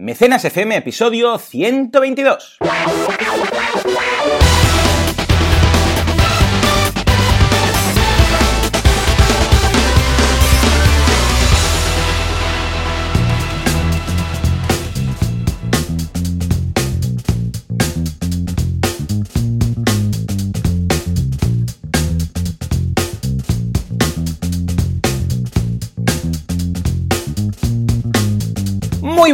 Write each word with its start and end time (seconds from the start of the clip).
Mecenas 0.00 0.44
FM, 0.44 0.76
episodio 0.76 1.36
122. 1.40 2.58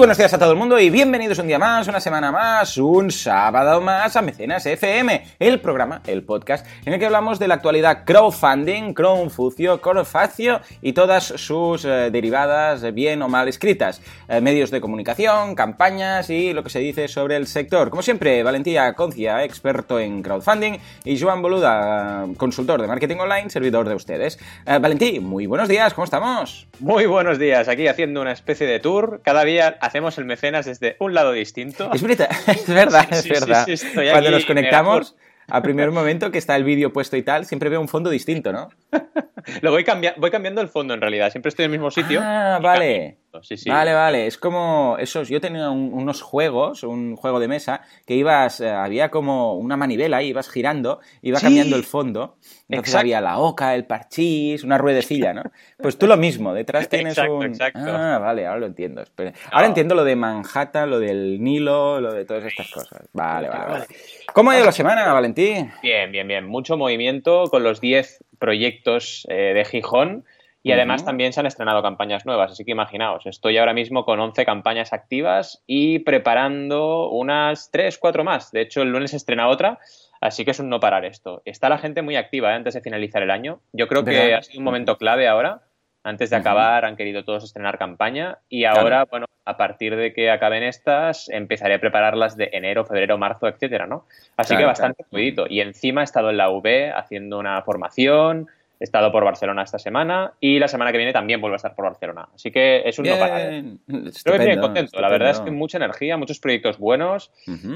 Buenos 0.05 0.19
días 0.19 0.35
a 0.35 0.39
todo 0.39 0.51
el 0.51 0.59
mundo 0.59 0.79
y 0.79 0.91
bienvenidos 0.91 1.39
un 1.39 1.47
día 1.47 1.59
más, 1.59 1.89
una 1.89 1.99
semana 1.99 2.31
más, 2.31 2.77
un 2.77 3.11
sábado 3.11 3.81
más 3.81 4.15
a 4.17 4.21
Mecenas 4.21 4.67
FM, 4.67 5.25
el 5.39 5.61
programa, 5.61 6.03
el 6.07 6.23
podcast 6.23 6.67
en 6.85 6.93
el 6.93 6.99
que 6.99 7.07
hablamos 7.07 7.39
de 7.39 7.49
la 7.49 7.55
actualidad 7.55 8.05
crowdfunding, 8.05 8.93
crowdfucio, 8.93 9.81
crowdfacio 9.81 10.61
y 10.83 10.93
todas 10.93 11.25
sus 11.25 11.87
eh, 11.87 12.11
derivadas 12.13 12.93
bien 12.93 13.23
o 13.23 13.31
mal 13.31 13.49
escritas, 13.49 14.03
eh, 14.29 14.43
medios 14.43 14.71
de 14.71 14.83
comunicación, 14.83 15.55
campañas 15.55 16.29
y 16.29 16.53
lo 16.53 16.63
que 16.63 16.69
se 16.69 16.81
dice 16.81 17.09
sobre 17.09 17.37
el 17.37 17.47
sector. 17.47 17.89
Como 17.89 18.03
siempre, 18.03 18.43
Valentía 18.43 18.93
Concia, 18.93 19.43
experto 19.43 19.99
en 19.99 20.23
crowdfunding, 20.23 20.75
y 21.05 21.19
Joan 21.19 21.41
Boluda, 21.41 22.27
consultor 22.37 22.83
de 22.83 22.89
marketing 22.89 23.17
online, 23.17 23.49
servidor 23.49 23.89
de 23.89 23.95
ustedes. 23.95 24.39
Eh, 24.67 24.79
Valentí, 24.79 25.19
muy 25.19 25.47
buenos 25.47 25.71
días, 25.71 25.95
¿cómo 25.95 26.05
estamos? 26.05 26.69
Muy 26.79 27.07
buenos 27.07 27.39
días, 27.39 27.69
aquí 27.69 27.89
haciendo 27.89 28.21
una 28.21 28.33
especie 28.33 28.67
de 28.67 28.81
tour. 28.81 29.23
Cada 29.25 29.45
día 29.45 29.79
hacemos 29.95 30.19
el 30.19 30.25
mecenas 30.25 30.67
desde 30.67 30.97
un 30.99 31.15
lado 31.15 31.31
distinto. 31.31 31.89
Es 31.93 32.03
verdad, 32.03 32.29
es 32.49 32.67
verdad, 32.69 33.07
Sí, 33.11 33.15
es 33.15 33.23
sí, 33.23 33.29
verdad. 33.31 33.67
sí, 33.77 33.87
Cuando 34.11 34.31
nos 34.33 34.45
conectamos, 34.45 35.15
al 35.47 35.63
primer 35.63 35.93
momento 35.93 36.33
que 36.33 36.39
está 36.39 36.57
el 36.57 36.65
vídeo 36.65 36.93
puesto 36.93 37.17
y 37.17 37.23
tal, 37.23 37.45
siempre 37.47 37.69
veo 37.71 37.81
un 37.81 37.87
fondo 37.87 38.11
distinto, 38.11 38.53
¿no? 38.53 38.71
Lo 39.61 39.71
voy, 39.71 39.85
cambia- 39.85 40.15
voy 40.17 40.33
cambiando 40.33 40.61
el 40.61 40.69
fondo 40.69 40.95
en 40.95 41.01
realidad, 41.01 41.31
siempre 41.31 41.51
estoy 41.51 41.67
en 41.67 41.71
el 41.71 41.79
mismo 41.79 41.93
sitio. 41.93 42.19
Ah, 42.25 42.59
vale. 42.61 43.19
Cambio. 43.35 43.47
Sí, 43.47 43.57
sí. 43.57 43.69
Vale, 43.71 43.93
vale. 43.93 44.27
Es 44.27 44.39
como 44.39 44.97
esos. 44.99 45.29
Yo 45.29 45.41
tenía 45.41 45.71
un- 45.71 45.93
unos 45.93 46.23
juegos, 46.23 46.83
un 46.83 47.17
juego 47.17 47.39
de 47.41 47.49
mesa, 47.49 47.83
que 48.07 48.15
ibas. 48.15 48.61
eh, 48.61 48.71
había 48.71 49.11
como 49.11 49.55
una 49.55 49.77
manivela 49.77 50.23
y 50.23 50.29
ibas 50.29 50.49
girando, 50.51 51.01
iba 51.23 51.39
Sí. 51.39 51.47
cambiando 51.47 51.77
el 51.77 51.85
fondo. 51.85 52.37
Entonces 52.69 52.95
Exacto. 52.95 52.99
había 52.99 53.21
la 53.21 53.39
oca, 53.39 53.75
el 53.75 53.85
parchís, 53.87 54.65
una 54.65 54.79
ruedecilla, 54.79 55.33
¿no? 55.35 55.43
Pues 55.79 55.99
tú 55.99 56.07
lo 56.07 56.17
mismo, 56.17 56.55
detrás 56.55 56.89
tienes 56.89 57.13
Exacto, 57.19 57.35
un. 57.37 57.45
exacto. 57.47 57.81
Ah, 57.87 58.19
vale, 58.19 58.47
ahora 58.47 58.61
lo 58.61 58.67
entiendo. 58.67 59.03
Espera. 59.03 59.33
Ahora 59.53 59.67
entiendo 59.67 59.95
lo 59.95 60.05
de 60.05 60.17
Manhattan, 60.17 60.89
lo 60.91 60.99
del 60.99 61.43
Nilo, 61.43 62.01
lo 62.01 62.13
de 62.13 62.25
todas 62.25 62.45
estas 62.45 62.71
cosas. 62.71 63.03
Vale, 63.13 63.49
vale, 63.49 63.71
vale. 63.73 63.87
¿Cómo 64.33 64.51
ha 64.51 64.57
ido 64.57 64.65
la 64.65 64.73
semana, 64.73 65.13
Valentín? 65.13 65.71
Bien, 65.83 66.11
bien, 66.11 66.27
bien. 66.27 66.47
Mucho 66.47 66.77
movimiento 66.77 67.45
con 67.51 67.63
los 67.63 67.81
10 67.81 68.23
proyectos 68.39 69.27
eh, 69.29 69.53
de 69.55 69.65
Gijón. 69.65 70.25
Y 70.67 70.73
además 70.73 71.05
también 71.05 71.35
se 71.35 71.41
han 71.41 71.47
estrenado 71.47 71.83
campañas 71.83 72.25
nuevas, 72.25 72.51
así 72.53 72.65
que 72.65 72.71
imaginaos, 72.71 73.27
estoy 73.27 73.59
ahora 73.59 73.75
mismo 73.75 74.07
con 74.07 74.19
11 74.19 74.47
campañas 74.47 74.95
activas 74.95 75.63
y 75.67 75.99
preparando 76.01 77.11
unas 77.11 77.71
3, 77.71 77.99
4 77.99 78.25
más. 78.25 78.51
De 78.51 78.63
hecho, 78.63 78.81
el 78.81 78.89
lunes 78.91 79.11
se 79.11 79.19
estrena 79.19 79.49
otra, 79.49 79.79
así 80.23 80.43
que 80.45 80.53
es 80.53 80.59
un 80.61 80.71
no 80.71 80.81
parar 80.81 81.05
esto. 81.05 81.43
Está 81.45 81.69
la 81.69 81.77
gente 81.77 82.01
muy 82.01 82.17
activa 82.17 82.51
¿eh? 82.51 82.55
antes 82.55 82.73
de 82.73 82.81
finalizar 82.81 83.23
el 83.23 83.31
año. 83.31 83.61
Yo 83.75 83.89
creo 83.89 84.05
que 84.07 84.35
ha 84.35 84.43
sido 84.43 84.59
un 84.59 84.65
momento 84.65 84.97
clave 84.97 85.29
ahora. 85.29 85.61
Antes 86.03 86.31
de 86.31 86.37
acabar 86.37 86.85
han 86.87 86.97
querido 86.97 87.25
todos 87.25 87.45
estrenar 87.45 87.79
campaña 87.79 88.39
y 88.49 88.63
Claro. 88.63 88.81
ahora, 88.81 89.05
bueno, 89.05 89.27
a 89.45 89.57
partir 89.59 89.97
de 89.97 90.15
que 90.15 90.31
acaben 90.31 90.63
estas, 90.63 91.29
empezaré 91.29 91.75
a 91.75 91.79
prepararlas 91.81 92.37
de 92.39 92.49
enero, 92.53 92.87
febrero, 92.87 93.19
marzo, 93.19 93.49
etcétera, 93.49 93.87
¿no? 93.87 94.07
Así 94.37 94.49
Claro, 94.55 94.63
que 94.63 94.67
bastante 94.67 94.97
claro. 94.97 95.11
fluidito. 95.11 95.47
Y 95.49 95.61
encima 95.61 96.01
he 96.01 96.05
estado 96.05 96.31
en 96.31 96.39
la 96.39 96.49
UB 96.51 96.91
haciendo 96.95 97.39
una 97.39 97.61
formación, 97.63 98.49
he 98.85 98.87
estado 98.87 99.11
por 99.11 99.25
Barcelona 99.25 99.63
esta 99.63 99.79
semana 99.79 100.35
y 100.41 100.59
la 100.59 100.69
semana 100.69 100.93
que 100.93 100.99
viene 100.99 101.13
también 101.13 101.41
vuelvo 101.41 101.55
a 101.55 101.57
estar 101.57 101.75
por 101.75 101.87
Barcelona. 101.87 102.29
Así 102.35 102.51
que 102.51 102.83
es 102.87 102.99
un 102.99 103.07
no 103.07 103.19
parar. 103.19 103.41
¿eh? 103.41 103.51
Bien. 103.63 103.81
Creo 103.87 104.03
que 104.03 104.09
Estupendo, 104.11 104.45
bien 104.47 104.61
contento. 104.61 105.01
La 105.01 105.09
verdad 105.09 105.31
es 105.31 105.41
que 105.41 105.51
mucha 105.51 105.79
energía, 105.79 106.17
muchos 106.17 106.39
proyectos 106.39 106.79
buenos, 106.79 107.33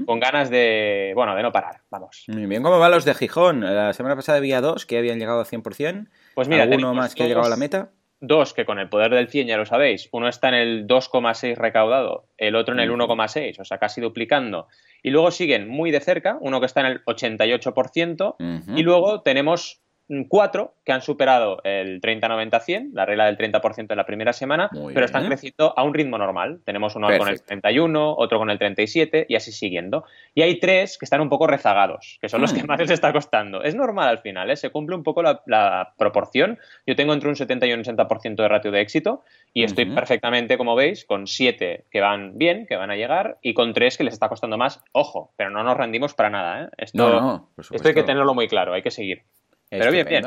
con 0.07 0.21
ganas 0.21 0.51
de, 0.51 1.13
bueno, 1.15 1.35
de 1.35 1.43
no 1.43 1.53
parar. 1.53 1.81
Vamos. 1.91 2.25
Muy 2.29 2.47
bien, 2.47 2.63
¿cómo 2.63 2.79
van 2.79 2.91
los 2.91 3.05
de 3.05 3.15
Gijón? 3.15 3.61
La 3.61 3.93
semana 3.93 4.17
pasada 4.17 4.39
había 4.39 4.61
dos 4.61 4.87
que 4.87 4.99
habían 4.99 5.19
llegado 5.19 5.41
al 5.41 5.47
100%. 5.47 6.09
Pues 6.35 6.49
mira, 6.49 6.63
¿Alguno 6.63 6.77
tenemos 6.77 6.97
más 6.97 7.15
que 7.15 7.25
ha 7.25 7.27
llegado 7.27 7.47
a 7.47 7.51
la 7.51 7.57
meta? 7.57 7.91
Dos 8.21 8.53
que 8.53 8.65
con 8.65 8.81
el 8.81 8.89
poder 8.89 9.13
del 9.15 9.29
100 9.29 9.47
ya 9.47 9.57
lo 9.57 9.65
sabéis. 9.65 10.09
Uno 10.11 10.29
está 10.29 10.49
en 10.49 10.55
el 10.55 10.87
2,6 10.89 11.57
recaudado, 11.57 12.27
el 12.37 12.57
otro 12.57 12.75
en 12.75 12.81
el 12.81 12.91
Ujú. 12.91 13.03
1,6, 13.05 13.61
o 13.61 13.65
sea, 13.65 13.79
casi 13.79 14.01
duplicando. 14.01 14.67
Y 15.05 15.11
luego 15.11 15.31
siguen 15.31 15.69
muy 15.69 15.93
de 15.93 16.01
cerca, 16.01 16.37
uno 16.41 16.59
que 16.59 16.67
está 16.67 16.81
en 16.81 16.87
el 16.87 17.05
88%, 17.05 18.35
Ujú. 18.41 18.77
Y 18.77 18.83
luego 18.83 19.21
tenemos 19.23 19.83
cuatro 20.29 20.75
que 20.85 20.93
han 20.93 21.03
superado 21.03 21.61
el 21.65 22.01
30-90-100, 22.01 22.91
la 22.93 23.05
regla 23.05 23.27
del 23.27 23.37
30% 23.37 23.87
en 23.91 23.97
la 23.97 24.07
primera 24.07 24.33
semana, 24.33 24.71
Muy 24.73 24.95
pero 24.95 25.05
están 25.07 25.23
bien. 25.23 25.33
creciendo 25.33 25.75
a 25.77 25.83
un 25.83 25.93
ritmo 25.95 26.17
normal. 26.19 26.61
Tenemos 26.65 26.97
uno 26.97 27.07
con 27.09 27.15
el 27.15 27.21
Perfecto. 27.21 27.47
31, 27.49 28.15
otro 28.17 28.39
con 28.39 28.49
el 28.51 28.59
37 28.59 29.27
y 29.29 29.35
así 29.35 29.53
siguiendo. 29.53 30.05
Y 30.35 30.43
hay 30.43 30.59
tres 30.59 30.97
que 30.99 31.05
están 31.05 31.21
un 31.21 31.29
poco 31.29 31.47
rezagados, 31.47 32.19
que 32.21 32.29
son 32.29 32.41
los 32.41 32.53
que 32.53 32.63
Hmm. 32.63 32.67
más 32.67 32.81
les 32.81 32.91
está 32.91 33.13
costando. 33.13 33.63
Es 33.63 33.75
normal 33.75 34.09
al 34.09 34.19
final, 34.19 34.51
¿eh? 34.51 34.57
se 34.57 34.71
cumple 34.71 34.97
un 34.97 35.03
poco 35.03 35.23
la, 35.23 35.43
la 35.47 35.93
proporción. 35.99 36.59
Yo 36.87 36.97
tengo 36.97 37.13
entre 37.13 37.29
un 37.29 37.37
70 37.37 37.67
y 37.67 37.73
un 37.73 37.83
80% 37.85 38.37
de 38.37 38.49
ratio 38.49 38.71
de 38.71 38.81
éxito 38.81 39.23
y 39.53 39.65
estoy 39.65 39.87
perfectamente, 39.87 40.57
como 40.57 40.75
veis, 40.75 41.05
con 41.05 41.27
siete 41.27 41.85
que 41.91 42.01
van 42.01 42.39
bien, 42.39 42.67
que 42.67 42.77
van 42.77 42.91
a 42.91 42.97
llegar, 42.97 43.39
y 43.43 43.55
con 43.55 43.73
tres 43.73 43.97
que 43.99 44.05
les 44.05 44.15
está 44.15 44.29
costando 44.29 44.57
más. 44.59 44.83
Ojo, 44.93 45.33
pero 45.37 45.51
no 45.51 45.63
nos 45.63 45.77
rendimos 45.77 46.15
para 46.15 46.31
nada. 46.31 46.65
¿eh? 46.65 46.69
Esto, 46.79 46.99
No, 46.99 47.21
no, 47.21 47.49
por 47.57 47.65
esto 47.75 47.89
hay 47.89 47.95
que 47.95 48.03
tenerlo 48.03 48.35
muy 48.35 48.49
claro, 48.49 48.73
hay 48.75 48.83
que 48.83 48.91
seguir. 48.91 49.23
Pero 49.71 49.91
bien, 49.91 50.07
bien. 50.07 50.25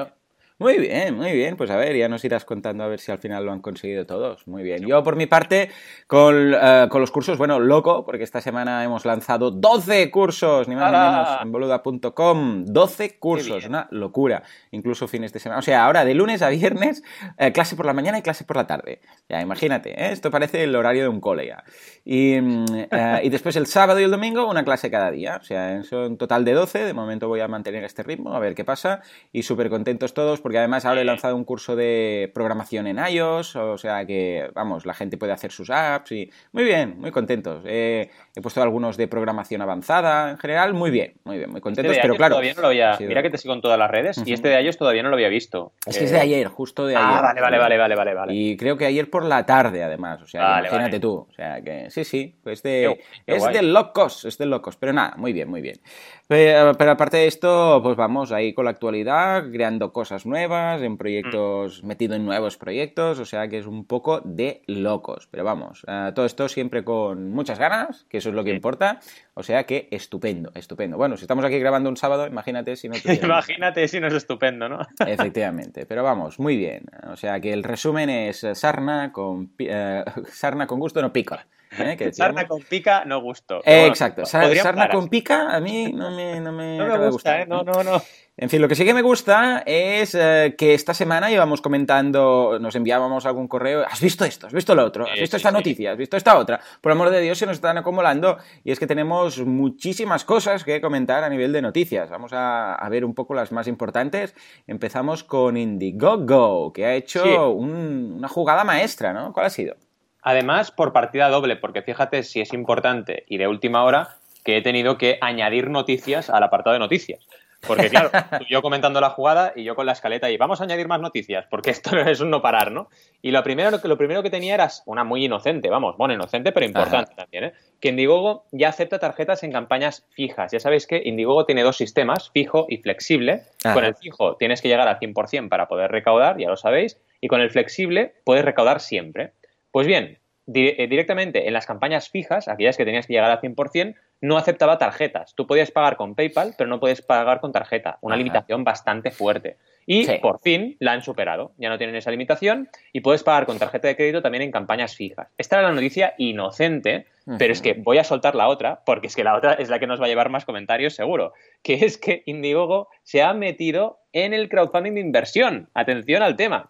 Muy 0.62 0.78
bien, 0.78 1.18
muy 1.18 1.32
bien. 1.32 1.58
Pues 1.58 1.72
a 1.72 1.76
ver, 1.76 1.98
ya 1.98 2.08
nos 2.08 2.24
irás 2.24 2.46
contando 2.46 2.84
a 2.84 2.88
ver 2.88 3.00
si 3.00 3.12
al 3.12 3.18
final 3.18 3.44
lo 3.44 3.52
han 3.52 3.62
conseguido 3.62 4.06
todos. 4.06 4.48
Muy 4.48 4.62
bien. 4.62 4.86
Yo, 4.86 5.04
por 5.04 5.16
mi 5.16 5.26
parte, 5.26 5.72
con, 6.06 6.54
eh, 6.54 6.86
con 6.88 7.02
los 7.02 7.10
cursos, 7.10 7.40
bueno, 7.40 7.60
loco, 7.60 8.06
porque 8.06 8.24
esta 8.24 8.42
semana 8.42 8.84
hemos 8.84 9.04
lanzado 9.04 9.50
12 9.50 10.12
cursos, 10.12 10.68
ni 10.68 10.76
más 10.76 10.92
ni 10.92 11.00
menos, 11.00 11.42
en 11.42 11.52
boluda.com. 11.52 12.66
12 12.66 13.18
cursos, 13.18 13.66
una 13.66 13.88
locura. 13.90 14.44
Incluso 14.70 15.08
fines 15.08 15.34
de 15.34 15.40
semana. 15.40 15.58
O 15.58 15.64
sea, 15.64 15.84
ahora 15.84 16.06
de 16.06 16.14
lunes 16.14 16.44
a 16.44 16.50
viernes, 16.50 17.02
eh, 17.40 17.52
clase 17.52 17.76
por 17.76 17.88
la 17.88 17.94
mañana 17.94 18.20
y 18.20 18.22
clase 18.22 18.44
por 18.44 18.58
la 18.58 18.68
tarde. 18.68 19.02
Ya, 19.30 19.42
imagínate, 19.42 20.00
¿eh? 20.00 20.12
esto 20.12 20.30
parece 20.30 20.64
el 20.64 20.76
horario 20.76 21.02
de 21.02 21.10
un 21.10 21.22
cole 21.22 21.48
ya. 21.48 21.64
Y, 22.06 22.34
eh, 22.36 23.22
y 23.24 23.30
después 23.30 23.56
el 23.56 23.66
sábado 23.66 24.00
y 24.00 24.04
el 24.04 24.12
domingo, 24.12 24.48
una 24.48 24.64
clase 24.64 24.92
cada 24.92 25.10
día. 25.10 25.40
O 25.42 25.44
sea, 25.44 25.82
son 25.82 26.04
un 26.04 26.18
total 26.20 26.46
de 26.46 26.54
12. 26.54 26.86
De 26.86 26.94
momento 26.94 27.28
voy 27.28 27.40
a 27.40 27.48
mantener 27.48 27.84
este 27.84 28.04
ritmo, 28.04 28.36
a 28.36 28.40
ver 28.40 28.54
qué 28.54 28.64
pasa. 28.64 29.02
Y 29.32 29.42
súper 29.42 29.72
contentos 29.72 30.14
todos, 30.14 30.40
porque 30.40 30.51
además 30.58 30.86
ahora 30.86 31.02
he 31.02 31.06
lanzado 31.06 31.36
un 31.36 31.44
curso 31.44 31.76
de 31.76 32.32
programación 32.34 32.88
en 32.88 32.98
iOS. 32.98 33.56
O 33.56 33.78
sea 33.78 34.06
que, 34.06 34.50
vamos, 34.54 34.86
la 34.86 34.94
gente 34.94 35.18
puede 35.18 35.32
hacer 35.34 35.52
sus 35.52 35.70
apps. 35.70 36.12
y 36.12 36.30
Muy 36.52 36.64
bien, 36.64 36.96
muy 37.00 37.12
contentos. 37.12 37.64
Eh, 37.66 38.10
he 38.36 38.42
puesto 38.42 38.62
algunos 38.62 38.98
de 38.98 39.08
programación 39.08 39.62
avanzada. 39.62 40.32
En 40.32 40.38
general, 40.38 40.74
muy 40.74 40.92
bien, 40.92 41.14
muy 41.24 41.38
bien, 41.38 41.50
muy 41.50 41.58
Este 41.58 41.62
contentos. 41.62 41.96
de 41.96 42.02
pero 42.02 42.16
claro. 42.16 42.34
todavía 42.36 42.54
no 42.54 42.62
lo 42.62 42.68
había... 42.68 42.92
ha 42.92 42.98
sido- 42.98 43.08
Mira 43.10 43.22
que 43.22 43.30
te 43.30 43.38
sigo 43.38 43.54
en 43.54 43.62
todas 43.62 43.78
las 43.80 43.90
redes 43.92 44.18
Ujú. 44.18 44.30
y 44.30 44.34
este 44.34 44.50
de 44.50 44.62
iOS 44.62 44.78
todavía 44.78 45.04
no 45.04 45.10
lo 45.10 45.16
había 45.16 45.30
visto. 45.30 45.74
Es 45.86 45.98
que 45.98 46.04
Eh, 46.04 46.06
es 46.06 46.12
de 46.12 46.20
ayer, 46.20 46.48
justo 46.48 46.86
de 46.86 46.96
ayer. 46.96 47.08
Ah, 47.10 47.22
vale, 47.22 47.42
vale, 47.42 47.58
vale, 47.58 47.78
vale, 47.78 47.96
vale. 47.96 48.14
vale. 48.14 48.34
Y 48.34 48.58
creo 48.58 48.78
que 48.78 48.86
ayer 48.86 49.10
por 49.10 49.26
la 49.26 49.46
tarde, 49.46 49.84
además. 49.84 50.22
O 50.22 50.28
sea, 50.28 50.42
Vale, 50.42 50.68
imagínate 50.68 50.90
vale. 50.92 51.00
tú. 51.00 51.28
O 51.30 51.34
sea, 51.34 51.62
que 51.62 51.90
sí, 51.90 52.04
sí. 52.04 52.36
Pues 52.44 52.64
de, 52.64 53.00
es 53.26 53.40
guay. 53.40 53.54
de 53.54 53.62
locos, 53.64 54.26
es 54.26 54.38
de 54.38 54.46
locos. 54.46 54.76
Pero 54.78 54.94
nada, 54.94 55.14
muy 55.18 55.34
bien, 55.34 55.50
muy 55.50 55.62
bien. 55.62 55.80
Pero, 56.28 56.74
pero 56.78 56.92
aparte 56.92 57.18
de 57.18 57.28
esto, 57.28 57.80
pues 57.84 57.96
vamos 57.98 58.32
ahí 58.32 58.54
con 58.54 58.66
la 58.66 58.72
actualidad, 58.72 59.44
creando 59.52 59.92
cosas 59.92 60.26
nuevas, 60.26 60.41
en 60.44 60.98
proyectos, 60.98 61.84
metido 61.84 62.16
en 62.16 62.26
nuevos 62.26 62.58
proyectos. 62.58 63.20
O 63.20 63.26
sea, 63.26 63.48
que 63.48 63.60
es 63.60 63.66
un 63.66 63.86
poco 63.86 64.22
de 64.24 64.62
locos. 64.68 65.28
Pero 65.30 65.44
vamos, 65.44 65.86
eh, 65.88 66.12
todo 66.16 66.26
esto 66.26 66.48
siempre 66.48 66.84
con 66.84 67.30
muchas 67.32 67.60
ganas, 67.60 68.06
que 68.10 68.18
eso 68.18 68.30
es 68.30 68.36
lo 68.36 68.44
que 68.44 68.52
importa. 68.52 69.00
O 69.34 69.44
sea 69.44 69.64
que 69.64 69.88
estupendo, 69.92 70.52
estupendo. 70.56 70.98
Bueno, 70.98 71.18
si 71.18 71.24
estamos 71.24 71.46
aquí 71.46 71.58
grabando 71.60 71.90
un 71.90 71.98
sábado, 71.98 72.28
imagínate 72.28 72.76
si 72.76 72.90
no 72.90 72.96
Imagínate 73.24 73.88
si 73.88 74.00
no 74.00 74.08
es 74.08 74.14
estupendo, 74.14 74.68
¿no? 74.68 74.80
Efectivamente, 75.08 75.86
pero 75.86 76.04
vamos, 76.04 76.40
muy 76.40 76.58
bien. 76.58 76.86
O 77.12 77.16
sea 77.16 77.40
que 77.40 77.54
el 77.54 77.64
resumen 77.64 78.10
es 78.10 78.44
eh, 78.44 78.56
sarna 78.56 79.12
con, 79.12 79.54
eh, 79.60 80.04
sarna 80.32 80.68
con 80.68 80.80
gusto, 80.80 81.02
no 81.02 81.14
pica. 81.14 81.48
¿Eh? 81.80 81.96
Que 81.98 82.14
Sarna 82.14 82.48
con 82.48 82.62
pica 82.64 83.04
no 83.06 83.22
gusto. 83.22 83.60
Eh, 83.66 83.76
bueno, 83.80 83.88
exacto, 83.88 84.26
sarna 84.26 84.90
con 84.90 85.08
pica 85.10 85.56
a 85.56 85.60
mí 85.60 85.92
no 85.94 86.12
me, 86.12 86.40
no 86.40 86.52
me, 86.52 86.78
No 86.78 86.86
me 86.86 86.92
gusta, 86.98 87.10
gustar, 87.10 87.40
¿eh? 87.42 87.46
No, 87.48 87.64
no, 87.64 87.84
no. 87.84 88.02
En 88.38 88.50
fin, 88.50 88.62
lo 88.62 88.68
que 88.68 88.76
sí 88.76 88.86
que 88.86 88.94
me 88.94 89.02
gusta 89.04 89.62
es 89.66 90.16
eh, 90.16 90.56
que 90.58 90.74
esta 90.74 90.94
semana 90.94 91.30
íbamos 91.30 91.62
comentando, 91.62 92.58
nos 92.60 92.74
enviábamos 92.76 93.26
algún 93.26 93.48
correo, 93.48 93.86
¿has 93.88 94.00
visto 94.02 94.24
esto? 94.26 94.48
¿Has 94.48 94.54
visto 94.54 94.74
lo 94.74 94.84
otro? 94.86 95.04
¿Has 95.06 95.20
visto 95.20 95.38
sí, 95.38 95.42
esta 95.42 95.50
sí. 95.50 95.56
noticia? 95.56 95.92
¿Has 95.92 95.98
visto 95.98 96.18
esta 96.18 96.38
otra? 96.38 96.60
Por 96.80 96.92
amor 96.94 97.10
de 97.12 97.20
Dios, 97.22 97.38
se 97.38 97.46
nos 97.46 97.56
están 97.58 97.78
acumulando 97.78 98.38
y 98.64 98.72
es 98.72 98.80
que 98.80 98.88
tenemos 98.88 99.46
muchísimas 99.46 100.24
cosas 100.26 100.64
que 100.64 100.82
comentar 100.82 101.24
a 101.24 101.30
nivel 101.30 101.52
de 101.52 101.62
noticias. 101.62 102.10
Vamos 102.10 102.32
a, 102.34 102.74
a 102.74 102.90
ver 102.90 103.06
un 103.06 103.14
poco 103.14 103.34
las 103.36 103.52
más 103.52 103.68
importantes. 103.68 104.34
Empezamos 104.66 105.24
con 105.24 105.58
Indiegogo, 105.58 106.72
que 106.74 106.86
ha 106.86 106.96
hecho 106.96 107.52
un- 107.52 108.14
una 108.18 108.28
jugada 108.30 108.64
maestra, 108.64 109.14
¿no? 109.14 109.34
¿Cuál 109.34 109.48
ha 109.48 109.50
sido? 109.52 109.76
Además, 110.22 110.72
por 110.72 110.94
partida 110.94 111.30
doble, 111.30 111.56
porque 111.56 111.82
fíjate 111.82 112.24
si 112.24 112.42
es 112.42 112.54
importante 112.54 113.26
y 113.28 113.38
de 113.38 113.48
última 113.48 113.84
hora 113.84 114.18
que 114.44 114.58
he 114.58 114.62
tenido 114.62 114.98
que 114.98 115.18
añadir 115.22 115.70
noticias 115.70 116.30
al 116.30 116.44
apartado 116.44 116.74
de 116.74 116.80
noticias. 116.80 117.28
Porque, 117.68 117.90
claro, 117.90 118.10
yo 118.50 118.62
comentando 118.62 119.00
la 119.02 119.12
jugada 119.12 119.54
y 119.56 119.64
yo 119.64 119.76
con 119.76 119.86
la 119.86 119.92
escaleta 119.92 120.30
y 120.32 120.38
vamos 120.38 120.62
a 120.62 120.64
añadir 120.64 120.88
más 120.88 121.00
noticias, 121.00 121.46
porque 121.50 121.70
esto 121.70 121.96
es 121.98 122.20
un 122.20 122.30
no 122.30 122.42
parar, 122.42 122.72
¿no? 122.72 122.90
Y 123.22 123.32
lo 123.32 123.44
primero, 123.44 123.70
lo 123.84 123.98
primero 123.98 124.24
que 124.24 124.30
tenía 124.30 124.56
era 124.56 124.68
una 124.86 125.04
muy 125.04 125.26
inocente, 125.26 125.70
vamos, 125.70 125.96
bueno, 125.98 126.14
inocente, 126.14 126.52
pero 126.52 126.66
importante 126.66 127.14
también, 127.16 127.46
¿eh? 127.46 127.54
Que 127.80 127.90
Indiegogo 127.90 128.46
ya 128.52 128.70
acepta 128.70 129.00
tarjetas 129.00 129.44
en 129.44 129.52
campañas 129.52 130.08
fijas. 130.12 130.52
Ya 130.52 130.60
sabéis 130.60 130.88
que 130.88 131.02
Indiegogo 131.04 131.46
tiene 131.46 131.64
dos 131.64 131.78
sistemas, 131.78 132.32
fijo 132.32 132.66
y 132.68 132.78
flexible. 132.78 133.44
Con 133.62 133.84
el 133.84 133.96
fijo 133.96 134.38
tienes 134.38 134.62
que 134.62 134.68
llegar 134.68 134.88
al 134.88 135.00
100% 135.00 135.50
para 135.50 135.68
poder 135.68 135.92
recaudar, 135.92 136.38
ya 136.40 136.50
lo 136.50 136.58
sabéis, 136.58 136.98
y 137.22 137.28
con 137.28 137.42
el 137.42 137.52
flexible 137.52 138.16
puedes 138.24 138.44
recaudar 138.44 138.80
siempre. 138.80 139.34
Pues 139.72 139.88
bien, 139.88 140.20
eh, 140.54 140.88
directamente 140.88 141.48
en 141.48 141.54
las 141.54 141.66
campañas 141.66 142.10
fijas, 142.10 142.48
aquellas 142.48 142.78
que 142.78 142.86
tenías 142.86 143.08
que 143.08 143.14
llegar 143.14 143.32
al 143.32 143.40
100%, 143.40 143.96
no 144.22 144.38
aceptaba 144.38 144.78
tarjetas. 144.78 145.34
Tú 145.36 145.48
podías 145.48 145.72
pagar 145.72 145.98
con 145.98 146.16
PayPal, 146.16 146.54
pero 146.58 146.70
no 146.70 146.80
podías 146.80 147.02
pagar 147.02 147.40
con 147.40 147.52
tarjeta. 147.52 147.98
Una 148.02 148.16
limitación 148.16 148.64
bastante 148.64 149.12
fuerte. 149.12 149.58
Y 149.86 150.06
por 150.20 150.40
fin 150.40 150.78
la 150.80 150.92
han 150.92 151.02
superado. 151.02 151.54
Ya 151.58 151.70
no 151.70 151.78
tienen 151.78 151.96
esa 151.96 152.12
limitación 152.12 152.70
y 152.94 153.02
puedes 153.02 153.24
pagar 153.24 153.48
con 153.48 153.58
tarjeta 153.58 153.88
de 153.88 153.96
crédito 153.96 154.22
también 154.22 154.44
en 154.44 154.52
campañas 154.52 154.96
fijas. 154.96 155.28
Esta 155.38 155.58
era 155.58 155.70
la 155.70 155.74
noticia 155.74 156.14
inocente, 156.20 157.08
pero 157.40 157.52
es 157.52 157.62
que 157.62 157.74
voy 157.74 157.98
a 157.98 158.04
soltar 158.04 158.36
la 158.36 158.48
otra, 158.48 158.82
porque 158.86 159.08
es 159.08 159.16
que 159.16 159.24
la 159.24 159.36
otra 159.36 159.54
es 159.54 159.70
la 159.70 159.80
que 159.80 159.88
nos 159.88 160.00
va 160.00 160.06
a 160.06 160.10
llevar 160.10 160.30
más 160.30 160.46
comentarios 160.46 160.94
seguro, 160.94 161.34
que 161.64 161.86
es 161.86 161.98
que 161.98 162.22
Indiegogo 162.28 162.90
se 163.04 163.24
ha 163.24 163.34
metido 163.34 164.00
en 164.14 164.34
el 164.34 164.50
crowdfunding 164.50 164.94
de 164.94 165.02
inversión. 165.02 165.70
Atención 165.74 166.22
al 166.22 166.36
tema. 166.36 166.70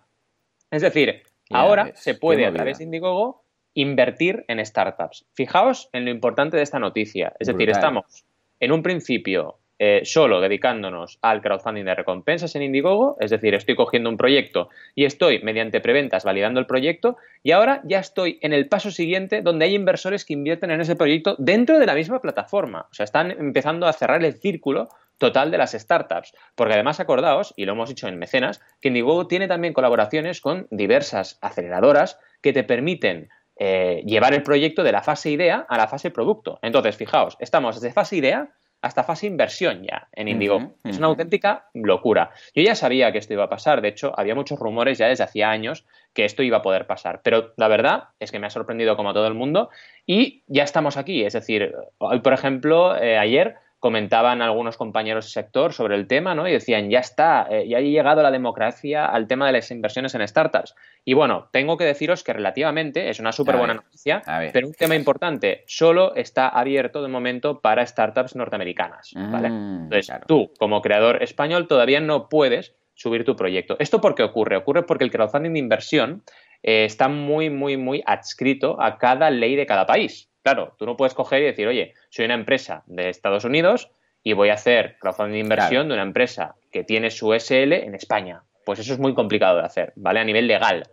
Es 0.71 0.81
decir, 0.81 1.23
ahora 1.53 1.91
se 1.95 2.15
puede 2.15 2.45
a 2.45 2.53
través 2.53 2.77
de 2.77 2.85
Indiegogo 2.85 3.43
invertir 3.73 4.43
en 4.47 4.63
startups. 4.65 5.25
Fijaos 5.33 5.89
en 5.93 6.05
lo 6.05 6.11
importante 6.11 6.57
de 6.57 6.63
esta 6.63 6.79
noticia. 6.79 7.33
Es 7.39 7.47
decir, 7.47 7.69
estamos 7.69 8.25
en 8.59 8.71
un 8.71 8.83
principio 8.83 9.57
eh, 9.83 10.01
solo 10.03 10.41
dedicándonos 10.41 11.17
al 11.23 11.41
crowdfunding 11.41 11.85
de 11.85 11.95
recompensas 11.95 12.55
en 12.55 12.61
Indiegogo, 12.61 13.17
es 13.19 13.31
decir, 13.31 13.55
estoy 13.55 13.75
cogiendo 13.75 14.11
un 14.11 14.17
proyecto 14.17 14.69
y 14.93 15.05
estoy 15.05 15.41
mediante 15.41 15.81
preventas 15.81 16.23
validando 16.23 16.59
el 16.59 16.67
proyecto 16.67 17.17
y 17.41 17.49
ahora 17.49 17.81
ya 17.83 17.97
estoy 17.97 18.37
en 18.43 18.53
el 18.53 18.67
paso 18.67 18.91
siguiente 18.91 19.41
donde 19.41 19.65
hay 19.65 19.73
inversores 19.73 20.23
que 20.23 20.33
invierten 20.33 20.69
en 20.69 20.81
ese 20.81 20.95
proyecto 20.95 21.35
dentro 21.39 21.79
de 21.79 21.87
la 21.87 21.95
misma 21.95 22.21
plataforma. 22.21 22.85
O 22.91 22.93
sea, 22.93 23.05
están 23.05 23.31
empezando 23.31 23.87
a 23.87 23.93
cerrar 23.93 24.23
el 24.23 24.33
círculo 24.35 24.89
total 25.21 25.51
de 25.51 25.59
las 25.59 25.73
startups. 25.73 26.33
Porque 26.55 26.73
además 26.73 26.99
acordaos, 26.99 27.53
y 27.55 27.65
lo 27.65 27.73
hemos 27.73 27.89
dicho 27.89 28.07
en 28.07 28.17
Mecenas, 28.17 28.59
que 28.81 28.87
Indiegogo 28.87 29.27
tiene 29.27 29.47
también 29.47 29.71
colaboraciones 29.71 30.41
con 30.41 30.65
diversas 30.71 31.37
aceleradoras 31.41 32.17
que 32.41 32.53
te 32.53 32.63
permiten 32.63 33.29
eh, 33.55 34.01
llevar 34.03 34.33
el 34.33 34.41
proyecto 34.41 34.81
de 34.81 34.91
la 34.91 35.03
fase 35.03 35.29
idea 35.29 35.63
a 35.69 35.77
la 35.77 35.87
fase 35.87 36.09
producto. 36.09 36.57
Entonces, 36.63 36.97
fijaos, 36.97 37.37
estamos 37.39 37.75
desde 37.75 37.93
fase 37.93 38.15
idea 38.15 38.49
hasta 38.81 39.03
fase 39.03 39.27
inversión 39.27 39.83
ya 39.83 40.07
en 40.13 40.27
Indigo. 40.27 40.73
Es 40.83 40.97
una 40.97 41.05
auténtica 41.05 41.67
locura. 41.75 42.31
Yo 42.55 42.63
ya 42.63 42.73
sabía 42.73 43.11
que 43.11 43.19
esto 43.19 43.33
iba 43.33 43.43
a 43.43 43.49
pasar, 43.49 43.83
de 43.83 43.89
hecho, 43.89 44.11
había 44.17 44.33
muchos 44.33 44.57
rumores 44.57 44.97
ya 44.97 45.07
desde 45.07 45.23
hacía 45.23 45.51
años 45.51 45.85
que 46.15 46.25
esto 46.25 46.41
iba 46.41 46.57
a 46.57 46.61
poder 46.63 46.87
pasar, 46.87 47.21
pero 47.23 47.53
la 47.57 47.67
verdad 47.67 48.05
es 48.19 48.31
que 48.31 48.39
me 48.39 48.47
ha 48.47 48.49
sorprendido 48.49 48.97
como 48.97 49.11
a 49.11 49.13
todo 49.13 49.27
el 49.27 49.35
mundo 49.35 49.69
y 50.07 50.41
ya 50.47 50.63
estamos 50.63 50.97
aquí. 50.97 51.23
Es 51.23 51.33
decir, 51.33 51.75
hoy, 51.99 52.21
por 52.21 52.33
ejemplo, 52.33 52.97
eh, 52.97 53.19
ayer 53.19 53.57
comentaban 53.81 54.43
algunos 54.43 54.77
compañeros 54.77 55.25
del 55.25 55.31
sector 55.31 55.73
sobre 55.73 55.95
el 55.95 56.05
tema, 56.05 56.35
¿no? 56.35 56.47
Y 56.47 56.51
decían, 56.51 56.91
ya 56.91 56.99
está, 56.99 57.47
eh, 57.49 57.67
ya 57.67 57.79
ha 57.79 57.81
llegado 57.81 58.21
la 58.21 58.29
democracia 58.29 59.07
al 59.07 59.27
tema 59.27 59.47
de 59.47 59.53
las 59.53 59.71
inversiones 59.71 60.13
en 60.13 60.25
startups. 60.27 60.75
Y 61.03 61.15
bueno, 61.15 61.49
tengo 61.51 61.77
que 61.77 61.85
deciros 61.85 62.23
que 62.23 62.31
relativamente 62.31 63.09
es 63.09 63.19
una 63.19 63.31
súper 63.31 63.57
buena 63.57 63.73
noticia, 63.73 64.21
pero 64.53 64.67
un 64.67 64.73
tema 64.75 64.95
importante, 64.95 65.63
solo 65.65 66.13
está 66.13 66.47
abierto 66.47 67.01
de 67.01 67.07
momento 67.07 67.59
para 67.59 67.83
startups 67.83 68.35
norteamericanas, 68.35 69.13
¿vale? 69.15 69.49
Mm, 69.49 69.83
Entonces, 69.85 70.15
tú, 70.27 70.53
como 70.59 70.83
creador 70.83 71.23
español, 71.23 71.67
todavía 71.67 71.99
no 72.01 72.29
puedes 72.29 72.75
subir 72.93 73.25
tu 73.25 73.35
proyecto. 73.35 73.77
¿Esto 73.79 73.99
por 73.99 74.13
qué 74.13 74.21
ocurre? 74.21 74.57
Ocurre 74.57 74.83
porque 74.83 75.05
el 75.05 75.09
crowdfunding 75.09 75.53
de 75.53 75.59
inversión 75.59 76.23
eh, 76.61 76.85
está 76.85 77.07
muy, 77.07 77.49
muy, 77.49 77.77
muy 77.77 78.03
adscrito 78.05 78.79
a 78.79 78.99
cada 78.99 79.31
ley 79.31 79.55
de 79.55 79.65
cada 79.65 79.87
país. 79.87 80.30
Claro, 80.43 80.75
tú 80.77 80.85
no 80.85 80.97
puedes 80.97 81.13
coger 81.13 81.41
y 81.41 81.45
decir, 81.45 81.67
oye, 81.67 81.93
soy 82.09 82.25
una 82.25 82.33
empresa 82.33 82.83
de 82.87 83.09
Estados 83.09 83.45
Unidos 83.45 83.89
y 84.23 84.33
voy 84.33 84.49
a 84.49 84.53
hacer 84.53 84.97
crowdfunding 84.99 85.33
de 85.33 85.39
inversión 85.39 85.87
de 85.87 85.93
una 85.93 86.03
empresa 86.03 86.55
que 86.71 86.83
tiene 86.83 87.11
su 87.11 87.33
SL 87.33 87.73
en 87.73 87.95
España. 87.95 88.43
Pues 88.65 88.79
eso 88.79 88.93
es 88.93 88.99
muy 88.99 89.13
complicado 89.13 89.57
de 89.57 89.65
hacer, 89.65 89.93
¿vale? 89.95 90.19
A 90.19 90.23
nivel 90.23 90.47
legal. 90.47 90.83